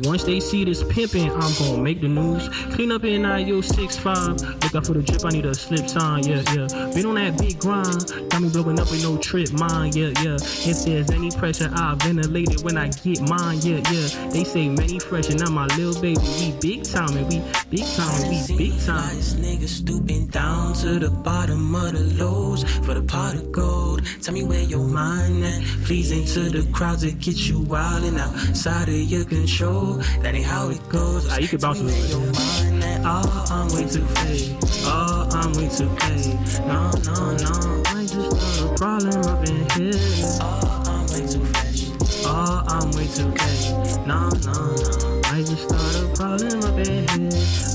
Once 0.02 0.24
they 0.24 0.40
see 0.40 0.64
this 0.64 0.82
pimping, 0.82 1.30
I'm 1.30 1.54
gonna 1.58 1.78
make 1.78 2.00
the 2.00 2.08
news. 2.08 2.48
Clean 2.74 2.90
up 2.90 3.04
in 3.04 3.24
IO 3.24 3.60
65. 3.60 4.40
Look 4.40 4.74
out 4.74 4.86
for 4.86 4.94
the 4.94 5.02
drip, 5.02 5.24
I 5.24 5.30
need 5.30 5.46
a 5.46 5.54
slip 5.54 5.88
sign. 5.88 6.26
Yeah, 6.26 6.42
yeah. 6.52 6.66
Been 6.92 7.06
on 7.06 7.14
that 7.14 7.38
big 7.38 7.58
grind. 7.60 8.30
Got 8.30 8.42
me 8.42 8.48
blowing 8.48 8.80
up 8.80 8.90
with 8.90 9.02
no 9.02 9.16
trip 9.18 9.52
mine. 9.52 9.92
Yeah, 9.94 10.10
yeah. 10.22 10.34
If 10.34 10.84
there's 10.84 11.10
any 11.10 11.30
pressure, 11.30 11.70
I 11.72 11.94
ventilate 11.94 12.50
it 12.50 12.64
when 12.64 12.76
I 12.76 12.88
get 12.88 13.20
mine. 13.28 13.60
Yeah, 13.62 13.80
yeah. 13.92 14.28
They 14.30 14.44
say 14.44 14.68
many 14.68 14.98
fresh, 14.98 15.30
and 15.30 15.40
I'm 15.42 15.54
my 15.54 15.66
little 15.76 16.00
baby. 16.02 16.20
We 16.40 16.52
big 16.60 16.84
time, 16.84 17.16
and 17.16 17.28
we 17.28 17.38
big 17.70 17.86
time, 17.94 18.28
we 18.28 18.56
big 18.56 18.80
time. 18.80 19.14
Flyest 19.14 19.36
niggas 19.36 19.68
stooping 19.68 20.26
down 20.28 20.74
to 20.74 20.98
the 20.98 21.10
bottom 21.10 21.74
of 21.74 21.92
the 21.92 22.00
lows 22.22 22.64
for 22.84 22.94
the 22.94 23.02
pot 23.02 23.34
of 23.36 23.52
gold. 23.52 24.02
Tell 24.22 24.34
me 24.34 24.42
where 24.42 24.62
your 24.62 24.84
mind 24.84 25.44
at. 25.44 25.62
Pleasing 25.84 26.24
to 26.34 26.50
the 26.50 26.68
crowds 26.72 27.02
that 27.02 27.20
get 27.20 27.36
you 27.48 27.60
wild 27.60 28.02
and 28.04 28.18
outside 28.18 28.88
of 28.88 28.94
your 28.94 29.24
control. 29.24 29.83
That 30.22 30.34
ain't 30.34 30.44
how 30.44 30.70
it 30.70 30.80
goes. 30.88 31.28
Ah, 31.30 31.38
you 31.38 31.48
can 31.48 31.58
bounce 31.58 31.80
me 31.80 31.92
your 32.08 32.20
mind 32.20 32.82
at. 32.84 33.00
Oh, 33.04 33.44
I'm 33.50 33.68
way 33.74 33.84
too 33.88 34.06
fake. 34.18 34.56
Oh, 34.86 35.28
I'm 35.30 35.52
way 35.52 35.68
too 35.68 35.88
fake. 36.00 36.34
No, 36.66 36.90
no, 37.06 37.36
no. 37.44 37.82
I 37.86 38.06
just 38.06 38.30
got 38.30 38.60
a 38.64 38.74
problem 38.76 39.24
up 39.26 39.46
in 39.48 39.68
here. 39.76 40.00
Oh, 40.40 40.82
I'm 40.86 41.06
way 41.12 41.26
too 41.26 41.44
fresh. 41.52 41.80
Oh, 42.26 42.62
I'm 42.66 42.90
way 42.92 43.06
too 43.06 43.30
fake. 43.38 44.06
No, 44.06 44.28
no, 44.48 44.56
no. 44.82 45.20
I 45.34 45.42
just 45.42 45.62
start 45.68 45.94
a 45.96 46.06
problem 46.14 46.62
up 46.64 46.78
in 46.86 47.08
here. 47.08 47.30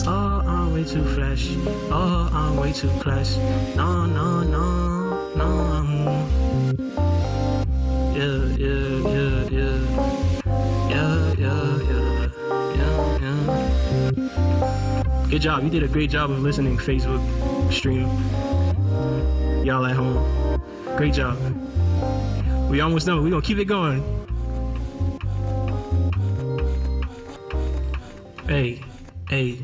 Oh, 0.08 0.42
I'm 0.46 0.74
way 0.74 0.84
too 0.84 1.04
flash. 1.14 1.46
Oh, 1.92 2.30
I'm 2.32 2.58
way 2.58 2.72
too 2.72 2.90
class. 3.00 3.38
No, 3.76 4.06
no, 4.06 4.44
no, 4.44 4.66
no. 5.36 5.50
Yeah, 8.16 8.44
yeah, 8.58 8.68
yeah, 8.68 8.99
Good 15.30 15.44
job. 15.44 15.64
You 15.64 15.70
did 15.70 15.84
a 15.84 15.88
great 15.88 16.10
job 16.10 16.32
of 16.32 16.40
listening, 16.40 16.76
Facebook 16.78 17.22
stream. 17.72 18.08
Y'all 19.64 19.86
at 19.86 19.96
home. 19.96 20.60
Great 20.98 21.14
job. 21.14 21.38
We 22.68 22.82
almost 22.82 23.06
done. 23.06 23.24
we 23.24 23.30
gonna 23.30 23.42
keep 23.44 23.60
it 23.60 23.66
going. 23.66 24.02
Hey, 28.48 28.82
hey. 29.30 29.60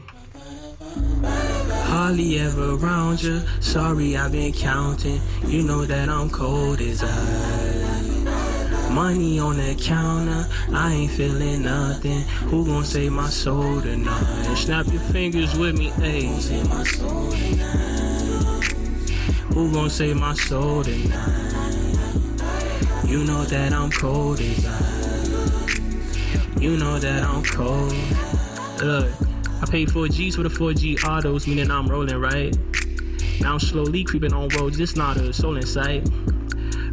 Hardly 1.87 2.39
ever 2.39 2.75
around 2.75 3.23
you. 3.23 3.41
Sorry, 3.59 4.15
I've 4.15 4.33
been 4.33 4.53
counting. 4.53 5.19
You 5.47 5.63
know 5.63 5.83
that 5.85 6.09
I'm 6.09 6.29
cold 6.29 6.79
as 6.79 7.03
ice. 7.03 7.64
Money 8.91 9.39
on 9.39 9.57
the 9.57 9.75
counter, 9.75 10.47
I 10.71 10.93
ain't 10.93 11.11
feeling 11.11 11.63
nothing. 11.63 12.21
Who 12.49 12.65
gon' 12.65 12.85
save 12.85 13.11
my 13.11 13.29
soul 13.29 13.81
tonight? 13.81 14.55
Snap 14.55 14.87
your 14.87 15.01
fingers 15.01 15.57
with 15.57 15.77
me, 15.77 15.89
hey. 15.89 16.39
Save 16.39 16.69
my 16.69 16.83
soul 16.83 17.31
tonight. 17.31 18.63
Who 19.53 19.71
gon' 19.71 19.89
save 19.89 20.17
my 20.17 20.33
soul 20.33 20.83
tonight? 20.83 21.51
You 23.05 23.23
know 23.23 23.43
that 23.45 23.73
I'm 23.73 23.91
cold 23.91 24.39
as 24.39 24.65
ice. 24.65 25.79
You 26.59 26.77
know 26.77 26.97
that 26.97 27.23
I'm 27.23 27.43
cold. 27.43 27.93
Look, 28.81 29.11
I 29.61 29.65
paid 29.69 29.89
4Gs 29.89 30.35
for 30.35 30.43
the 30.43 30.49
4G 30.49 31.03
autos, 31.03 31.47
meaning 31.47 31.69
I'm 31.69 31.87
rolling 31.87 32.17
right. 32.17 32.57
Now 33.41 33.57
slowly 33.57 34.03
creeping 34.03 34.33
on 34.33 34.49
roads, 34.49 34.79
it's 34.79 34.95
not 34.95 35.17
a 35.17 35.33
soul 35.33 35.57
in 35.57 35.65
sight. 35.65 36.09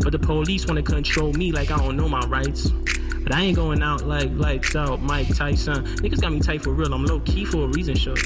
But 0.00 0.12
the 0.12 0.18
police 0.18 0.66
wanna 0.66 0.82
control 0.82 1.32
me 1.32 1.52
like 1.52 1.70
I 1.70 1.76
don't 1.78 1.96
know 1.96 2.08
my 2.08 2.24
rights. 2.26 2.70
But 3.22 3.34
I 3.34 3.42
ain't 3.42 3.56
going 3.56 3.82
out 3.82 4.06
like 4.06 4.30
lights 4.32 4.74
out, 4.74 5.00
Mike 5.00 5.34
Tyson. 5.34 5.84
Niggas 5.84 6.20
got 6.20 6.32
me 6.32 6.40
tight 6.40 6.62
for 6.62 6.72
real, 6.72 6.92
I'm 6.92 7.04
low 7.04 7.20
key 7.20 7.44
for 7.44 7.64
a 7.64 7.68
reason, 7.68 7.94
sure. 7.94 8.16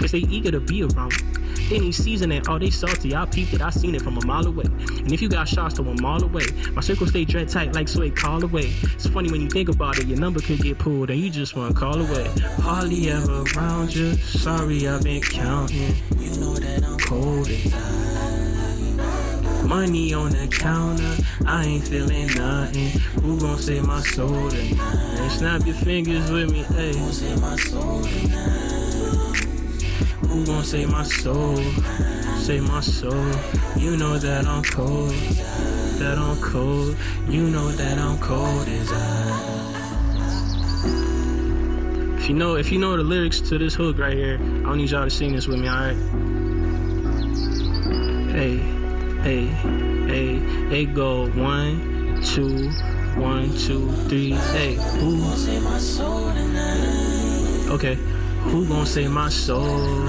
Cause 0.00 0.12
they 0.12 0.18
eager 0.18 0.50
to 0.50 0.60
be 0.60 0.82
around. 0.82 1.12
me. 1.12 1.40
Any 1.72 1.92
seasoning, 1.92 2.46
all 2.48 2.58
they 2.58 2.70
salty. 2.70 3.14
I 3.14 3.26
peeped 3.26 3.54
it, 3.54 3.62
I 3.62 3.70
seen 3.70 3.94
it 3.94 4.02
from 4.02 4.18
a 4.18 4.26
mile 4.26 4.46
away. 4.46 4.64
And 4.64 5.12
if 5.12 5.22
you 5.22 5.28
got 5.28 5.48
shots 5.48 5.74
to 5.74 5.82
a 5.82 6.00
mile 6.00 6.22
away, 6.22 6.44
my 6.72 6.80
circle 6.80 7.06
stay 7.06 7.24
dread 7.24 7.48
tight 7.48 7.74
like 7.74 7.88
it 7.88 8.16
call 8.16 8.42
away. 8.42 8.72
It's 8.82 9.06
funny 9.06 9.30
when 9.30 9.40
you 9.40 9.48
think 9.48 9.68
about 9.68 9.98
it, 9.98 10.06
your 10.06 10.18
number 10.18 10.40
could 10.40 10.60
get 10.60 10.78
pulled 10.78 11.10
and 11.10 11.20
you 11.20 11.30
just 11.30 11.54
one 11.54 11.72
call 11.72 12.00
away. 12.00 12.28
Hardly 12.58 13.10
ever 13.10 13.44
around 13.56 13.94
you. 13.94 14.14
Sorry, 14.14 14.88
I've 14.88 15.04
been 15.04 15.22
counting. 15.22 15.94
You 16.18 16.40
know 16.40 16.54
that 16.54 16.84
I'm 16.84 16.98
cold. 16.98 17.48
Money 19.68 20.12
on 20.12 20.30
the 20.30 20.48
counter, 20.48 21.16
I 21.46 21.64
ain't 21.64 21.86
feeling 21.86 22.26
nothing. 22.34 22.88
Who 23.22 23.38
gon' 23.38 23.58
save 23.58 23.86
my 23.86 24.00
soul 24.00 24.50
tonight? 24.50 25.28
Snap 25.30 25.64
your 25.64 25.76
fingers 25.76 26.28
with 26.30 26.50
me, 26.50 26.64
hey. 26.64 26.92
Who 26.92 26.98
gon' 26.98 27.12
save 27.12 27.40
my 27.40 27.54
soul 27.56 28.02
tonight? 28.02 28.79
Who 30.28 30.46
gon' 30.46 30.64
save 30.64 30.90
my 30.90 31.02
soul? 31.02 31.56
Save 32.38 32.62
my 32.68 32.80
soul. 32.80 33.32
You 33.76 33.96
know 33.96 34.18
that 34.18 34.46
I'm 34.46 34.62
cold. 34.62 35.10
that 35.98 36.18
I'm 36.18 36.40
cold. 36.40 36.96
You 37.28 37.50
know 37.50 37.68
that 37.70 37.98
I'm 37.98 38.18
cold 38.18 38.68
as 38.68 38.92
ice. 38.92 39.60
If 42.22 42.28
you 42.28 42.34
know, 42.34 42.56
if 42.56 42.70
you 42.70 42.78
know 42.78 42.96
the 42.96 43.02
lyrics 43.02 43.40
to 43.40 43.58
this 43.58 43.74
hook 43.74 43.98
right 43.98 44.16
here, 44.16 44.36
I 44.36 44.62
don't 44.62 44.76
need 44.76 44.90
y'all 44.90 45.04
to 45.04 45.10
sing 45.10 45.32
this 45.34 45.46
with 45.46 45.58
me, 45.58 45.68
alright? 45.68 45.96
Hey, 48.30 48.58
hey, 49.22 49.46
hey, 50.06 50.38
hey, 50.68 50.84
go 50.86 51.28
one, 51.30 52.22
two, 52.22 52.70
one, 53.20 53.56
two, 53.56 53.90
three. 54.08 54.32
Hey, 54.32 54.74
who? 54.74 55.24
Okay, 57.74 57.94
who 58.44 58.66
gon' 58.66 58.86
save 58.86 59.10
my 59.10 59.28
soul? 59.28 60.06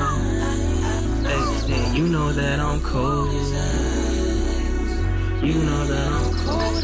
Hey, 1.24 1.92
you 1.96 2.08
know 2.08 2.32
that 2.32 2.60
I'm 2.60 2.82
cold. 2.82 3.32
You 5.44 5.54
know 5.54 5.86
that 5.86 6.12
I'm 6.12 6.34
cold. 6.46 6.82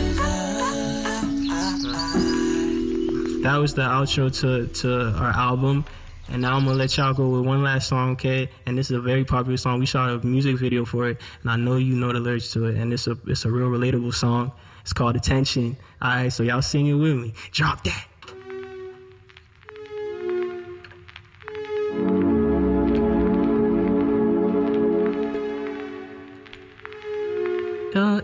That 3.43 3.57
was 3.57 3.73
the 3.75 3.83
outro 3.83 4.29
to 4.41 4.67
to 4.81 5.17
our 5.17 5.31
album. 5.31 5.85
And 6.29 6.41
now 6.41 6.57
I'm 6.57 6.65
gonna 6.65 6.77
let 6.77 6.97
y'all 6.97 7.13
go 7.13 7.29
with 7.29 7.45
one 7.45 7.63
last 7.63 7.87
song, 7.87 8.11
okay? 8.11 8.49
And 8.65 8.77
this 8.77 8.91
is 8.91 8.97
a 8.97 8.99
very 8.99 9.23
popular 9.23 9.55
song. 9.55 9.79
We 9.79 9.85
shot 9.85 10.09
a 10.09 10.19
music 10.25 10.57
video 10.57 10.83
for 10.83 11.07
it, 11.09 11.21
and 11.41 11.51
I 11.51 11.55
know 11.55 11.77
you 11.77 11.95
know 11.95 12.11
the 12.11 12.19
lyrics 12.19 12.51
to 12.53 12.65
it. 12.65 12.75
And 12.75 12.91
it's 12.91 13.07
a 13.07 13.17
it's 13.25 13.45
a 13.45 13.51
real 13.51 13.69
relatable 13.69 14.13
song. 14.13 14.51
It's 14.81 14.91
called 14.91 15.15
Attention. 15.15 15.77
All 16.01 16.09
right, 16.09 16.29
so 16.29 16.43
y'all 16.43 16.61
sing 16.61 16.87
it 16.87 16.93
with 16.93 17.15
me. 17.15 17.33
Drop 17.51 17.83
that. 17.85 18.07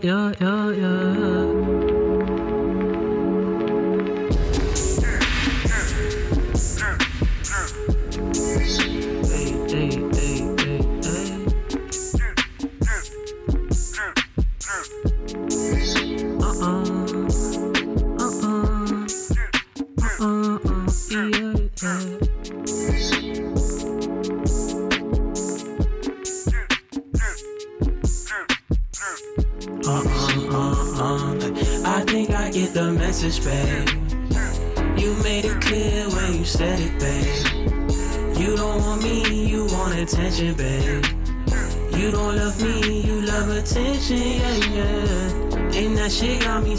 Yeah, 0.04 0.34
yeah, 0.38 0.70
yeah, 0.70 1.33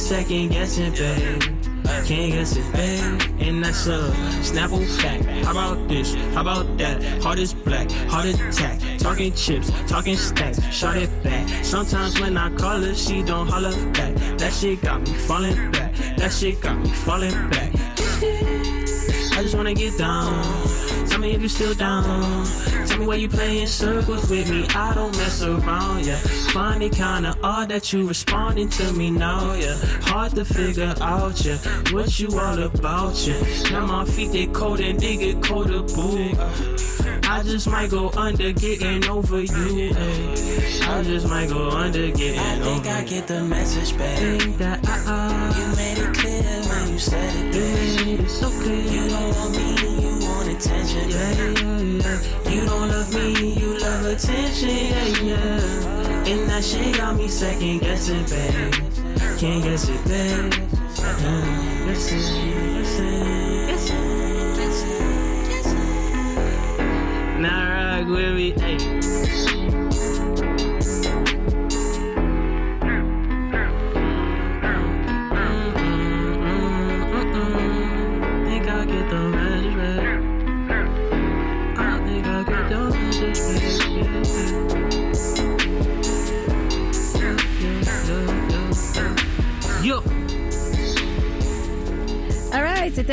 second 0.05 0.49
guessing, 0.49 0.91
babe. 0.91 1.41
Can't 2.05 2.31
guess 2.31 2.55
it, 2.55 2.73
babe. 2.73 3.21
And 3.39 3.65
that's 3.65 3.87
a 3.87 4.11
Snapple 4.45 4.85
fact. 5.01 5.25
How 5.43 5.51
about 5.51 5.89
this? 5.89 6.13
How 6.35 6.41
about 6.41 6.77
that? 6.77 7.01
Heart 7.23 7.39
is 7.39 7.55
black, 7.55 7.89
heart 7.89 8.25
attack. 8.27 8.79
Talking 8.99 9.33
chips, 9.33 9.71
talking 9.87 10.15
stacks. 10.15 10.61
Shot 10.71 10.97
it 10.97 11.09
back. 11.23 11.49
Sometimes 11.65 12.19
when 12.21 12.37
I 12.37 12.55
call 12.55 12.81
her, 12.81 12.93
she 12.93 13.23
don't 13.23 13.47
holler 13.47 13.73
back. 13.93 14.13
That 14.37 14.53
shit 14.53 14.79
got 14.83 15.01
me 15.01 15.13
falling 15.25 15.71
back. 15.71 15.95
That 16.17 16.31
shit 16.31 16.61
got 16.61 16.77
me 16.77 16.89
falling 16.89 17.49
back. 17.49 17.71
I 19.33 19.39
just 19.41 19.55
wanna 19.55 19.73
get 19.73 19.97
down. 19.97 20.31
Tell 21.07 21.19
me 21.19 21.31
if 21.31 21.41
you 21.41 21.49
still 21.49 21.73
down. 21.73 22.45
Tell 22.95 23.01
me 23.01 23.07
why 23.07 23.15
you 23.15 23.27
playing 23.27 23.67
circles 23.67 24.29
with 24.29 24.49
me. 24.49 24.65
I 24.73 24.93
don't 24.93 25.11
mess 25.17 25.43
around, 25.43 26.05
yeah. 26.05 26.15
Find 26.55 26.81
it 26.81 26.93
kinda 26.93 27.35
odd 27.43 27.67
that 27.67 27.91
you 27.91 28.07
responding 28.07 28.69
to 28.69 28.93
me 28.93 29.11
now, 29.11 29.53
yeah. 29.55 29.75
Hard 30.03 30.31
to 30.35 30.45
figure 30.45 30.93
out, 31.01 31.43
yeah. 31.43 31.57
What 31.91 32.17
you 32.21 32.29
all 32.39 32.57
about, 32.57 33.15
yeah. 33.27 33.35
Now 33.69 33.85
my 33.85 34.05
feet 34.05 34.31
they 34.31 34.47
cold 34.47 34.79
and 34.79 34.97
they 34.97 35.17
get 35.17 35.43
colder, 35.43 35.81
boo. 35.81 36.37
I 37.27 37.43
just 37.43 37.67
might 37.69 37.89
go 37.89 38.11
under 38.15 38.53
getting 38.53 39.05
over 39.09 39.41
you. 39.41 39.91
ay. 39.93 40.79
I 40.87 41.03
just 41.03 41.27
might 41.27 41.49
go 41.49 41.71
under 41.71 42.11
getting 42.11 42.39
I 42.39 42.55
over 42.55 42.63
think 42.63 42.87
I 42.87 43.03
get 43.03 43.27
the 43.27 43.43
message, 43.43 43.97
babe. 43.97 44.39
Think 44.39 44.57
that 44.59 44.79
I, 44.87 44.95
uh, 45.05 45.59
You 45.59 45.75
made 45.75 45.97
it 45.97 46.13
clear 46.15 46.61
when 46.69 46.93
you 46.93 46.99
said 46.99 47.35
it, 47.35 47.51
babe. 47.51 48.19
it's 48.21 48.39
so 48.39 48.49
clear. 48.49 48.85
You 48.85 49.09
don't 49.09 49.35
want 49.35 49.51
me, 49.51 49.81
you 49.83 49.84
attention, 50.65 51.09
Yeah, 51.09 51.31
yeah, 51.31 51.51
yeah. 52.01 52.51
You 52.51 52.65
don't 52.65 52.89
love 52.89 53.13
me, 53.13 53.53
you 53.53 53.77
love 53.77 54.05
attention, 54.05 54.69
yeah, 54.69 55.05
yeah. 55.21 56.27
And 56.27 56.49
that 56.49 56.63
shit 56.63 56.97
got 56.97 57.15
me 57.15 57.27
second 57.27 57.79
guessing, 57.79 58.23
babe. 58.25 58.73
Can't 59.37 59.63
guess 59.63 59.89
it, 59.89 60.03
babe. 60.05 60.53
Uh, 60.97 61.85
Listen, 61.85 62.19
listen, 62.73 63.67
listen, 63.67 64.55
listen. 64.57 65.81
Now 67.41 67.99
rock 68.01 68.07
with 68.09 68.33
me, 68.35 68.51
hey. 68.51 68.94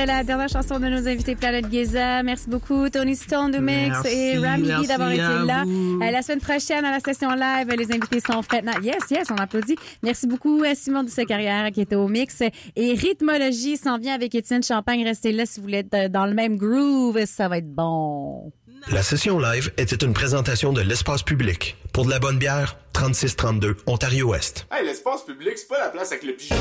C'était 0.03 0.12
la 0.12 0.24
dernière 0.24 0.48
chanson 0.48 0.80
de 0.80 0.88
nos 0.88 1.07
invités 1.07 1.36
Planète 1.36 1.66
Giza. 1.70 2.22
Merci 2.24 2.48
beaucoup 2.48 2.88
Tony 2.88 3.14
Stone 3.14 3.53
de 3.53 3.59
Mix 3.59 3.90
Merci, 4.03 4.09
et 4.09 4.38
Rami 4.38 4.86
d'avoir 4.86 5.11
été 5.12 5.20
là. 5.20 5.64
Euh, 5.64 6.11
la 6.11 6.22
semaine 6.22 6.40
prochaine 6.40 6.84
à 6.84 6.90
la 6.90 6.98
session 6.98 7.30
live, 7.30 7.68
les 7.78 7.92
invités 7.92 8.18
sont 8.20 8.42
faits. 8.42 8.64
Yes, 8.82 8.96
yes, 9.11 9.28
on 9.30 9.36
applaudit. 9.36 9.76
Merci 10.03 10.26
beaucoup 10.26 10.62
à 10.64 10.74
Simon 10.74 11.05
de 11.05 11.09
sa 11.09 11.24
carrière 11.24 11.70
qui 11.70 11.82
était 11.82 11.94
au 11.94 12.09
Mix 12.09 12.42
et 12.74 12.94
Rythmologie 12.94 13.76
s'en 13.76 13.98
vient 13.98 14.14
avec 14.14 14.34
Étienne 14.34 14.62
Champagne. 14.62 15.05
Restez 15.05 15.30
là 15.30 15.46
si 15.46 15.61
vous 15.61 15.66
voulez 15.66 15.78
être 15.78 15.94
euh, 15.94 16.09
dans 16.09 16.26
le 16.26 16.34
même 16.34 16.57
groove, 16.57 17.24
ça 17.26 17.48
va 17.48 17.59
être 17.59 17.72
bon. 17.72 18.50
La 18.90 19.03
session 19.03 19.38
live 19.38 19.72
était 19.76 20.05
une 20.05 20.14
présentation 20.14 20.72
de 20.72 20.80
l'espace 20.80 21.22
public. 21.22 21.76
Pour 21.92 22.07
de 22.07 22.11
la 22.11 22.18
bonne 22.18 22.38
bière, 22.38 22.76
3632 22.94 23.76
Ontario-Ouest. 23.86 24.66
Hey, 24.72 24.84
l'espace 24.84 25.24
public, 25.24 25.53
c'est 25.57 25.68
pas 25.68 25.78
la 25.78 25.90
place 25.90 26.11
avec 26.11 26.24
le 26.24 26.32
pigeon. 26.32 26.57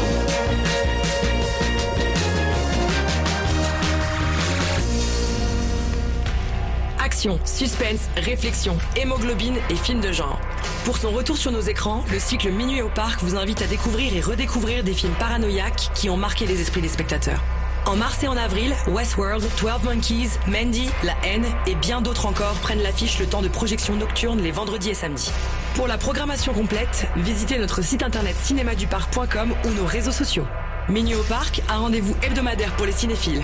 Action, 7.12 7.42
suspense, 7.44 8.08
réflexion, 8.16 8.78
hémoglobine 8.96 9.58
et 9.70 9.76
films 9.76 10.00
de 10.00 10.14
genre. 10.14 10.40
Pour 10.86 10.98
son 10.98 11.12
retour 11.12 11.36
sur 11.36 11.52
nos 11.52 11.60
écrans, 11.60 12.06
le 12.10 12.20
cycle 12.20 12.50
Minuit 12.52 12.82
au 12.82 12.88
parc 12.88 13.22
vous 13.22 13.36
invite 13.36 13.62
à 13.62 13.68
découvrir 13.68 14.16
et 14.16 14.22
redécouvrir 14.22 14.82
des 14.86 14.94
films 14.94 15.14
paranoïaques 15.20 15.90
qui 15.94 16.10
ont 16.10 16.16
marqué 16.16 16.46
les 16.46 16.62
esprits 16.62 16.82
des 16.82 16.88
spectateurs. 16.88 17.44
En 17.86 17.98
mars 17.98 18.24
et 18.24 18.30
en 18.30 18.38
avril, 18.38 18.74
Westworld, 18.88 19.46
12 19.60 19.84
Monkeys, 19.84 20.30
Mandy, 20.48 20.90
La 21.04 21.18
haine 21.26 21.46
et 21.68 21.76
bien 21.76 22.00
d'autres 22.00 22.28
encore 22.28 22.54
prennent 22.62 22.82
l'affiche 22.82 23.20
le 23.20 23.26
temps 23.26 23.42
de 23.42 23.50
projection 23.50 23.98
nocturne 23.98 24.40
les 24.40 24.52
vendredis 24.52 24.92
et 24.92 24.94
samedis. 24.94 25.34
Pour 25.76 25.88
la 25.88 25.98
programmation 25.98 26.54
complète, 26.54 27.08
visitez 27.18 27.58
notre 27.58 27.82
site 27.82 28.04
internet 28.04 28.38
cinémaduparc.com 28.42 29.54
ou 29.66 29.70
nos 29.72 29.86
réseaux 29.86 30.14
sociaux. 30.14 30.48
Minuit 30.88 31.16
au 31.16 31.24
parc, 31.24 31.62
un 31.68 31.80
rendez-vous 31.80 32.16
hebdomadaire 32.24 32.74
pour 32.78 32.86
les 32.86 32.94
cinéphiles. 32.94 33.44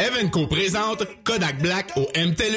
Evenco 0.00 0.46
présente 0.46 1.06
Kodak 1.24 1.60
Black 1.60 1.92
au 1.96 2.08
MTLUS 2.16 2.56